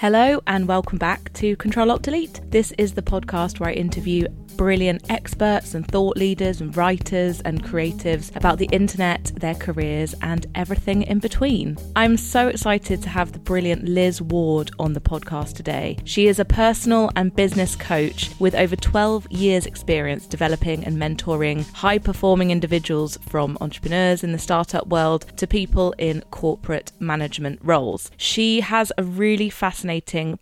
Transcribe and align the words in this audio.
Hello, 0.00 0.42
and 0.46 0.68
welcome 0.68 0.98
back 0.98 1.32
to 1.32 1.56
Control 1.56 1.90
Alt 1.90 2.02
Delete. 2.02 2.42
This 2.50 2.70
is 2.76 2.92
the 2.92 3.00
podcast 3.00 3.60
where 3.60 3.70
I 3.70 3.72
interview 3.72 4.28
brilliant 4.58 5.10
experts 5.10 5.74
and 5.74 5.86
thought 5.86 6.16
leaders 6.16 6.62
and 6.62 6.74
writers 6.76 7.40
and 7.42 7.62
creatives 7.62 8.34
about 8.36 8.58
the 8.58 8.68
internet, 8.72 9.30
their 9.36 9.54
careers, 9.54 10.14
and 10.22 10.46
everything 10.54 11.02
in 11.02 11.18
between. 11.18 11.76
I'm 11.94 12.16
so 12.16 12.48
excited 12.48 13.02
to 13.02 13.08
have 13.08 13.32
the 13.32 13.38
brilliant 13.38 13.84
Liz 13.84 14.20
Ward 14.22 14.70
on 14.78 14.94
the 14.94 15.00
podcast 15.00 15.54
today. 15.54 15.98
She 16.04 16.26
is 16.26 16.38
a 16.38 16.44
personal 16.44 17.10
and 17.16 17.34
business 17.34 17.76
coach 17.76 18.30
with 18.38 18.54
over 18.54 18.76
12 18.76 19.30
years' 19.30 19.66
experience 19.66 20.26
developing 20.26 20.84
and 20.84 20.96
mentoring 20.96 21.70
high 21.72 21.98
performing 21.98 22.50
individuals 22.50 23.18
from 23.28 23.58
entrepreneurs 23.60 24.24
in 24.24 24.32
the 24.32 24.38
startup 24.38 24.86
world 24.88 25.26
to 25.36 25.46
people 25.46 25.94
in 25.98 26.22
corporate 26.30 26.92
management 26.98 27.60
roles. 27.62 28.10
She 28.16 28.60
has 28.60 28.92
a 28.96 29.02
really 29.04 29.50
fascinating 29.50 29.85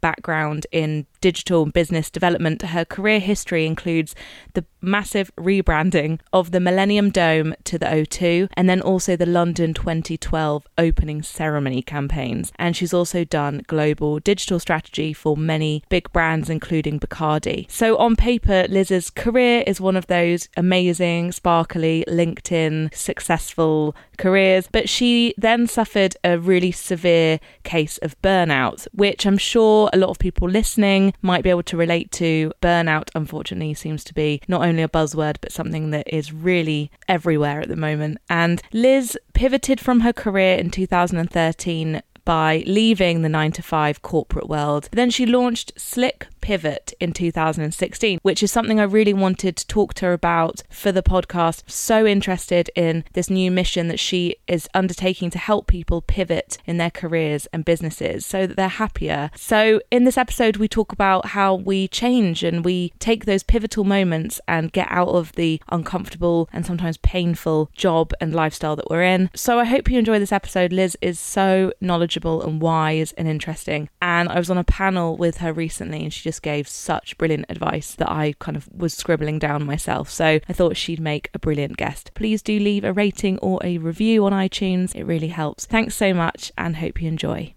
background 0.01 0.67
in 0.73 1.07
digital 1.25 1.65
business 1.65 2.11
development. 2.11 2.61
Her 2.61 2.85
career 2.85 3.19
history 3.19 3.65
includes 3.65 4.15
the 4.53 4.67
massive 4.83 5.31
rebranding 5.37 6.21
of 6.35 6.51
the 6.51 6.61
Millennium 6.61 7.09
Dome 7.09 7.55
to 7.65 7.79
the 7.79 7.87
O2 7.87 8.51
and 8.59 8.69
then 8.69 8.83
also 8.83 9.17
the 9.17 9.25
London 9.25 9.73
2012 9.73 10.67
opening 10.77 11.23
ceremony 11.23 11.81
campaigns. 11.81 12.53
And 12.57 12.77
she's 12.77 12.93
also 12.93 13.25
done 13.25 13.63
global 13.67 14.19
digital 14.19 14.59
strategy 14.59 15.15
for 15.15 15.35
many 15.35 15.83
big 15.89 16.13
brands, 16.13 16.51
including 16.51 17.01
Bacardi. 17.01 17.71
So, 17.71 17.97
on 17.97 18.17
paper, 18.17 18.67
Liz's 18.69 19.09
career 19.09 19.65
is 19.67 19.81
one 19.81 19.97
of 19.97 20.09
those 20.09 20.51
amazing, 20.59 21.33
sparkly, 21.33 22.05
LinkedIn, 22.07 22.95
successful 22.95 23.97
careers, 24.19 24.69
but 24.71 24.91
she 24.91 25.35
then 25.39 25.67
suffered 25.67 26.17
a 26.23 26.39
really 26.39 26.71
severe 26.71 27.41
case 27.63 27.97
of 28.03 28.21
burnout, 28.21 28.87
which 28.93 29.25
I'm 29.25 29.39
sure 29.39 29.89
a 29.95 29.97
lot 29.97 30.11
of 30.11 30.19
people 30.19 30.51
listening 30.51 31.14
might 31.23 31.43
be 31.43 31.51
able 31.51 31.63
to 31.65 31.77
relate 31.77 32.11
to. 32.13 32.53
Burnout, 32.61 33.09
unfortunately, 33.15 33.75
seems 33.75 34.05
to 34.05 34.15
be 34.15 34.41
not 34.49 34.67
only 34.67 34.83
a 34.83 34.89
buzzword, 34.89 35.37
but 35.41 35.53
something 35.53 35.91
that 35.91 36.13
is 36.13 36.33
really 36.33 36.91
everywhere 37.09 37.61
at 37.61 37.69
the 37.69 37.77
moment. 37.77 38.19
And 38.29 38.63
Liz 38.73 39.19
pivoted 39.33 39.81
from 39.81 40.01
her 40.01 40.13
career 40.13 40.57
in 40.57 40.71
2013 40.71 42.03
by 42.25 42.65
leaving 42.67 43.23
the 43.23 43.29
9 43.29 43.53
to 43.53 43.63
5 43.63 44.03
corporate 44.03 44.49
world. 44.49 44.89
Then 44.93 45.11
she 45.11 45.27
launched 45.27 45.73
Slick 45.77 46.27
pivot 46.45 46.93
in 47.01 47.15
2016, 47.15 48.19
which 48.21 48.43
is 48.43 48.53
something 48.53 48.79
I 48.79 48.85
really 48.85 49.15
wanted 49.15 49.57
to 49.57 49.67
talk 49.67 49.95
to 49.95 50.05
her 50.05 50.13
about 50.13 50.63
for 50.69 50.93
the 50.93 51.03
podcast. 51.03 51.63
So 51.67 52.05
interested 52.05 52.71
in 52.77 53.03
this 53.15 53.31
new 53.31 53.51
mission 53.51 53.89
that 53.89 53.99
she 53.99 54.37
is 54.47 54.69
undertaking 54.75 55.31
to 55.31 55.39
help 55.39 55.67
people 55.67 56.03
pivot 56.03 56.59
in 56.67 56.77
their 56.77 56.91
careers 56.91 57.47
and 57.47 57.65
businesses 57.65 58.27
so 58.27 58.47
that 58.47 58.57
they're 58.57 58.69
happier. 58.69 59.31
So, 59.35 59.81
in 59.91 60.05
this 60.05 60.19
episode, 60.19 60.59
we 60.59 60.69
talk 60.69 60.93
about 60.93 61.29
how 61.29 61.55
we 61.55 61.89
change 61.89 62.45
and 62.45 62.63
we 62.63 62.93
take 62.99 63.25
those 63.25 63.43
pivotal 63.43 63.85
moments 63.85 64.39
and 64.47 64.71
get 64.71 64.89
out 64.91 65.09
of 65.09 65.33
the 65.33 65.63
uncomfortable 65.71 66.51
and 66.53 66.67
sometimes 66.67 66.99
painful 66.99 67.71
job 67.75 68.13
and 68.21 68.35
lifestyle 68.35 68.77
that 68.77 68.91
we're 68.91 69.03
in. 69.03 69.31
So, 69.35 69.59
I 69.59 69.65
hope 69.65 69.91
you 69.91 69.99
enjoy 69.99 70.19
this 70.19 70.31
episode. 70.31 70.75
Liz 70.75 70.95
is 71.01 71.19
so 71.19 71.73
knowledgeable 71.81 72.43
and 72.43 72.61
wise 72.61 73.13
and 73.13 73.27
interesting. 73.29 73.89
And 74.03 74.29
I 74.29 74.39
was 74.39 74.51
on 74.51 74.59
a 74.59 74.65
panel 74.65 75.17
with 75.17 75.39
her 75.39 75.55
recently 75.55 76.03
and 76.03 76.13
she 76.13 76.23
just 76.23 76.34
just 76.35 76.43
gave 76.43 76.67
such 76.67 77.17
brilliant 77.17 77.47
advice 77.49 77.95
that 77.95 78.11
I 78.11 78.35
kind 78.41 78.57
of 78.57 78.69
was 78.75 78.93
scribbling 78.93 79.39
down 79.39 79.65
myself. 79.65 80.11
So 80.11 80.41
I 80.49 80.53
thought 80.53 80.77
she'd 80.77 80.99
make 80.99 81.31
a 81.33 81.39
brilliant 81.39 81.77
guest. 81.77 82.11
Please 82.15 82.43
do 82.43 82.59
leave 82.59 82.83
a 82.83 82.93
rating 82.93 83.39
or 83.39 83.61
a 83.63 83.79
review 83.79 84.27
on 84.27 84.33
iTunes, 84.33 84.97
it 84.97 85.05
really 85.05 85.29
helps. 85.29 85.65
Thanks 85.65 85.95
so 85.95 86.13
much 86.13 86.51
and 86.59 86.75
hope 86.77 87.01
you 87.01 87.07
enjoy. 87.07 87.55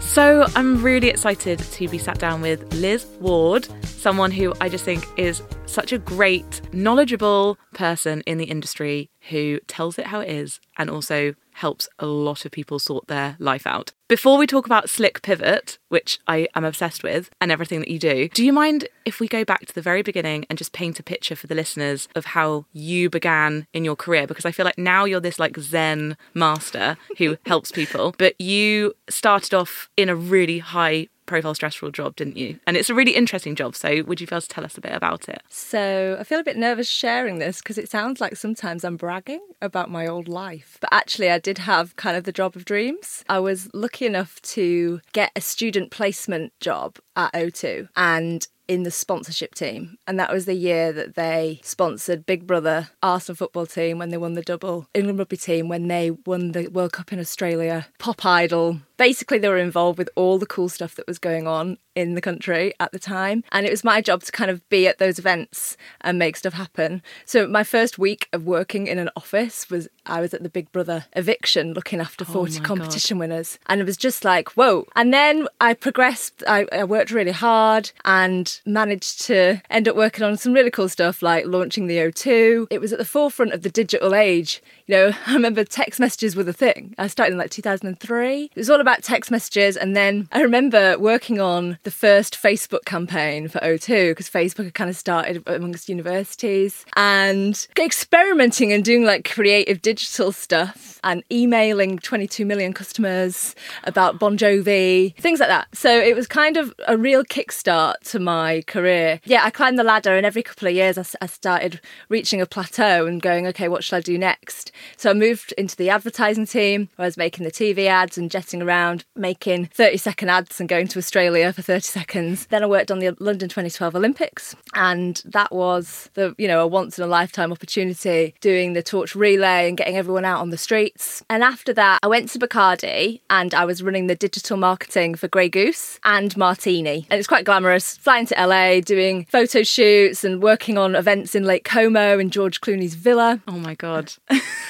So, 0.00 0.46
I'm 0.54 0.82
really 0.82 1.08
excited 1.10 1.58
to 1.58 1.88
be 1.88 1.98
sat 1.98 2.18
down 2.18 2.40
with 2.40 2.72
Liz 2.72 3.04
Ward, 3.20 3.68
someone 3.84 4.30
who 4.30 4.54
I 4.62 4.70
just 4.70 4.82
think 4.82 5.04
is 5.18 5.42
such 5.66 5.92
a 5.92 5.98
great, 5.98 6.62
knowledgeable 6.72 7.58
person 7.74 8.22
in 8.22 8.38
the 8.38 8.44
industry 8.44 9.10
who 9.30 9.58
tells 9.66 9.98
it 9.98 10.06
how 10.06 10.20
it 10.20 10.30
is 10.30 10.60
and 10.78 10.88
also 10.88 11.34
helps 11.56 11.88
a 11.98 12.06
lot 12.06 12.44
of 12.44 12.52
people 12.52 12.78
sort 12.78 13.06
their 13.08 13.34
life 13.38 13.66
out. 13.66 13.92
Before 14.08 14.36
we 14.36 14.46
talk 14.46 14.66
about 14.66 14.90
Slick 14.90 15.22
Pivot, 15.22 15.78
which 15.88 16.18
I 16.28 16.48
am 16.54 16.64
obsessed 16.64 17.02
with, 17.02 17.30
and 17.40 17.50
everything 17.50 17.80
that 17.80 17.88
you 17.88 17.98
do, 17.98 18.28
do 18.28 18.44
you 18.44 18.52
mind 18.52 18.88
if 19.04 19.20
we 19.20 19.26
go 19.26 19.44
back 19.44 19.64
to 19.66 19.74
the 19.74 19.82
very 19.82 20.02
beginning 20.02 20.44
and 20.48 20.58
just 20.58 20.72
paint 20.72 21.00
a 21.00 21.02
picture 21.02 21.34
for 21.34 21.46
the 21.46 21.54
listeners 21.54 22.08
of 22.14 22.26
how 22.26 22.66
you 22.72 23.08
began 23.08 23.66
in 23.72 23.84
your 23.84 23.96
career? 23.96 24.26
Because 24.26 24.44
I 24.44 24.52
feel 24.52 24.64
like 24.64 24.78
now 24.78 25.06
you're 25.06 25.18
this 25.18 25.38
like 25.38 25.58
Zen 25.58 26.16
master 26.34 26.98
who 27.18 27.38
helps 27.46 27.72
people, 27.72 28.14
but 28.18 28.38
you 28.40 28.92
started 29.08 29.54
off 29.54 29.88
in 29.96 30.08
a 30.08 30.14
really 30.14 30.58
high 30.58 31.08
profile 31.26 31.54
stressful 31.54 31.90
job, 31.90 32.16
didn't 32.16 32.36
you? 32.36 32.58
And 32.66 32.76
it's 32.76 32.90
a 32.90 32.94
really 32.94 33.12
interesting 33.12 33.54
job. 33.54 33.74
So 33.76 34.02
would 34.04 34.20
you 34.20 34.26
be 34.26 34.34
able 34.34 34.40
to 34.40 34.48
tell 34.48 34.64
us 34.64 34.78
a 34.78 34.80
bit 34.80 34.92
about 34.92 35.28
it? 35.28 35.42
So 35.48 36.16
I 36.18 36.24
feel 36.24 36.40
a 36.40 36.44
bit 36.44 36.56
nervous 36.56 36.88
sharing 36.88 37.38
this 37.38 37.58
because 37.58 37.78
it 37.78 37.88
sounds 37.88 38.20
like 38.20 38.36
sometimes 38.36 38.84
I'm 38.84 38.96
bragging 38.96 39.40
about 39.60 39.90
my 39.90 40.06
old 40.06 40.28
life. 40.28 40.78
But 40.80 40.90
actually, 40.92 41.30
I 41.30 41.38
did 41.38 41.58
have 41.58 41.96
kind 41.96 42.16
of 42.16 42.24
the 42.24 42.32
job 42.32 42.56
of 42.56 42.64
dreams. 42.64 43.24
I 43.28 43.40
was 43.40 43.68
lucky 43.74 44.06
enough 44.06 44.40
to 44.42 45.00
get 45.12 45.32
a 45.36 45.40
student 45.40 45.90
placement 45.90 46.52
job 46.60 46.98
at 47.16 47.32
O2 47.32 47.88
and 47.96 48.46
in 48.68 48.82
the 48.82 48.90
sponsorship 48.90 49.54
team. 49.54 49.98
And 50.06 50.18
that 50.18 50.32
was 50.32 50.44
the 50.44 50.54
year 50.54 50.92
that 50.92 51.14
they 51.14 51.60
sponsored 51.62 52.26
Big 52.26 52.46
Brother, 52.46 52.90
Arsenal 53.02 53.36
football 53.36 53.66
team 53.66 53.98
when 53.98 54.10
they 54.10 54.16
won 54.16 54.34
the 54.34 54.42
double, 54.42 54.88
England 54.94 55.18
rugby 55.18 55.36
team 55.36 55.68
when 55.68 55.88
they 55.88 56.10
won 56.10 56.52
the 56.52 56.68
World 56.68 56.92
Cup 56.92 57.12
in 57.12 57.18
Australia, 57.18 57.86
Pop 57.98 58.24
Idol. 58.24 58.80
Basically, 58.96 59.38
they 59.38 59.48
were 59.48 59.58
involved 59.58 59.98
with 59.98 60.08
all 60.16 60.38
the 60.38 60.46
cool 60.46 60.68
stuff 60.68 60.94
that 60.94 61.06
was 61.06 61.18
going 61.18 61.46
on 61.46 61.76
in 61.94 62.14
the 62.14 62.20
country 62.20 62.72
at 62.80 62.92
the 62.92 62.98
time. 62.98 63.44
And 63.52 63.66
it 63.66 63.70
was 63.70 63.84
my 63.84 64.00
job 64.00 64.22
to 64.22 64.32
kind 64.32 64.50
of 64.50 64.66
be 64.68 64.86
at 64.86 64.98
those 64.98 65.18
events 65.18 65.76
and 66.00 66.18
make 66.18 66.36
stuff 66.36 66.54
happen. 66.54 67.02
So 67.24 67.46
my 67.46 67.62
first 67.62 67.98
week 67.98 68.28
of 68.32 68.46
working 68.46 68.86
in 68.86 68.98
an 68.98 69.10
office 69.16 69.68
was 69.68 69.88
I 70.06 70.20
was 70.20 70.32
at 70.32 70.42
the 70.42 70.48
Big 70.48 70.72
Brother 70.72 71.06
eviction 71.14 71.74
looking 71.74 72.00
after 72.00 72.24
40 72.24 72.60
competition 72.60 73.18
God. 73.18 73.20
winners. 73.20 73.58
And 73.66 73.80
it 73.80 73.84
was 73.84 73.96
just 73.96 74.24
like, 74.24 74.50
whoa. 74.50 74.86
And 74.94 75.12
then 75.12 75.46
I 75.60 75.74
progressed, 75.74 76.42
I, 76.46 76.66
I 76.72 76.84
worked 76.84 77.10
really 77.10 77.32
hard 77.32 77.92
and 78.04 78.55
managed 78.64 79.22
to 79.22 79.60
end 79.70 79.88
up 79.88 79.96
working 79.96 80.24
on 80.24 80.36
some 80.36 80.52
really 80.52 80.70
cool 80.70 80.88
stuff 80.88 81.22
like 81.22 81.46
launching 81.46 81.86
the 81.86 81.98
O2. 81.98 82.68
It 82.70 82.80
was 82.80 82.92
at 82.92 82.98
the 82.98 83.04
forefront 83.04 83.52
of 83.52 83.62
the 83.62 83.70
digital 83.70 84.14
age. 84.14 84.62
You 84.86 84.96
know, 84.96 85.12
I 85.26 85.34
remember 85.34 85.64
text 85.64 86.00
messages 86.00 86.36
were 86.36 86.42
the 86.42 86.52
thing. 86.52 86.94
I 86.98 87.06
started 87.06 87.32
in 87.32 87.38
like 87.38 87.50
2003. 87.50 88.44
It 88.44 88.56
was 88.56 88.70
all 88.70 88.80
about 88.80 89.02
text 89.02 89.30
messages. 89.30 89.76
And 89.76 89.96
then 89.96 90.28
I 90.32 90.42
remember 90.42 90.98
working 90.98 91.40
on 91.40 91.78
the 91.82 91.90
first 91.90 92.40
Facebook 92.40 92.84
campaign 92.84 93.48
for 93.48 93.58
O2 93.60 94.10
because 94.10 94.30
Facebook 94.30 94.64
had 94.64 94.74
kind 94.74 94.90
of 94.90 94.96
started 94.96 95.42
amongst 95.46 95.88
universities 95.88 96.84
and 96.96 97.66
experimenting 97.78 98.72
and 98.72 98.84
doing 98.84 99.04
like 99.04 99.28
creative 99.28 99.82
digital 99.82 100.32
stuff 100.32 101.00
and 101.04 101.22
emailing 101.30 101.98
22 101.98 102.44
million 102.44 102.72
customers 102.72 103.54
about 103.84 104.18
Bon 104.18 104.36
Jovi, 104.36 105.16
things 105.16 105.40
like 105.40 105.48
that. 105.48 105.68
So 105.74 105.90
it 105.90 106.16
was 106.16 106.26
kind 106.26 106.56
of 106.56 106.74
a 106.86 106.96
real 106.96 107.24
kickstart 107.24 107.94
to 108.10 108.18
my 108.18 108.45
career. 108.66 109.20
Yeah, 109.24 109.44
I 109.44 109.50
climbed 109.50 109.78
the 109.78 109.84
ladder, 109.84 110.16
and 110.16 110.26
every 110.26 110.42
couple 110.42 110.68
of 110.68 110.74
years 110.74 110.98
I, 110.98 111.04
I 111.20 111.26
started 111.26 111.80
reaching 112.08 112.40
a 112.40 112.46
plateau 112.46 113.06
and 113.06 113.20
going, 113.20 113.46
okay, 113.48 113.68
what 113.68 113.84
should 113.84 113.96
I 113.96 114.00
do 114.00 114.18
next? 114.18 114.72
So 114.96 115.10
I 115.10 115.14
moved 115.14 115.52
into 115.58 115.76
the 115.76 115.90
advertising 115.90 116.46
team. 116.46 116.88
I 116.98 117.04
was 117.04 117.16
making 117.16 117.44
the 117.44 117.50
TV 117.50 117.86
ads 117.86 118.18
and 118.18 118.30
jetting 118.30 118.62
around, 118.62 119.04
making 119.14 119.66
30 119.66 119.96
second 119.96 120.28
ads 120.28 120.60
and 120.60 120.68
going 120.68 120.88
to 120.88 120.98
Australia 120.98 121.52
for 121.52 121.62
30 121.62 121.80
seconds. 121.82 122.46
Then 122.46 122.62
I 122.62 122.66
worked 122.66 122.90
on 122.90 122.98
the 122.98 123.16
London 123.18 123.48
2012 123.48 123.94
Olympics, 123.94 124.54
and 124.74 125.22
that 125.24 125.52
was 125.52 126.10
the 126.14 126.34
you 126.38 126.48
know 126.48 126.60
a 126.60 126.66
once 126.66 126.98
in 126.98 127.04
a 127.04 127.08
lifetime 127.08 127.52
opportunity 127.52 128.34
doing 128.40 128.72
the 128.72 128.82
torch 128.82 129.14
relay 129.14 129.68
and 129.68 129.76
getting 129.76 129.96
everyone 129.96 130.24
out 130.24 130.40
on 130.40 130.50
the 130.50 130.58
streets. 130.58 131.22
And 131.30 131.42
after 131.42 131.72
that, 131.74 131.98
I 132.02 132.06
went 132.06 132.28
to 132.30 132.38
Bacardi 132.38 133.20
and 133.30 133.54
I 133.54 133.64
was 133.64 133.82
running 133.82 134.06
the 134.06 134.14
digital 134.14 134.56
marketing 134.56 135.14
for 135.14 135.28
Grey 135.28 135.48
Goose 135.48 135.98
and 136.04 136.36
Martini, 136.36 137.06
and 137.10 137.18
it's 137.18 137.28
quite 137.28 137.44
glamorous. 137.44 137.96
Flying 137.96 138.26
to 138.26 138.35
LA, 138.36 138.80
doing 138.80 139.26
photo 139.26 139.62
shoots 139.62 140.24
and 140.24 140.42
working 140.42 140.78
on 140.78 140.94
events 140.94 141.34
in 141.34 141.44
Lake 141.44 141.64
Como 141.64 142.18
and 142.18 142.32
George 142.32 142.60
Clooney's 142.60 142.94
villa. 142.94 143.40
Oh 143.48 143.58
my 143.58 143.74
god. 143.74 144.12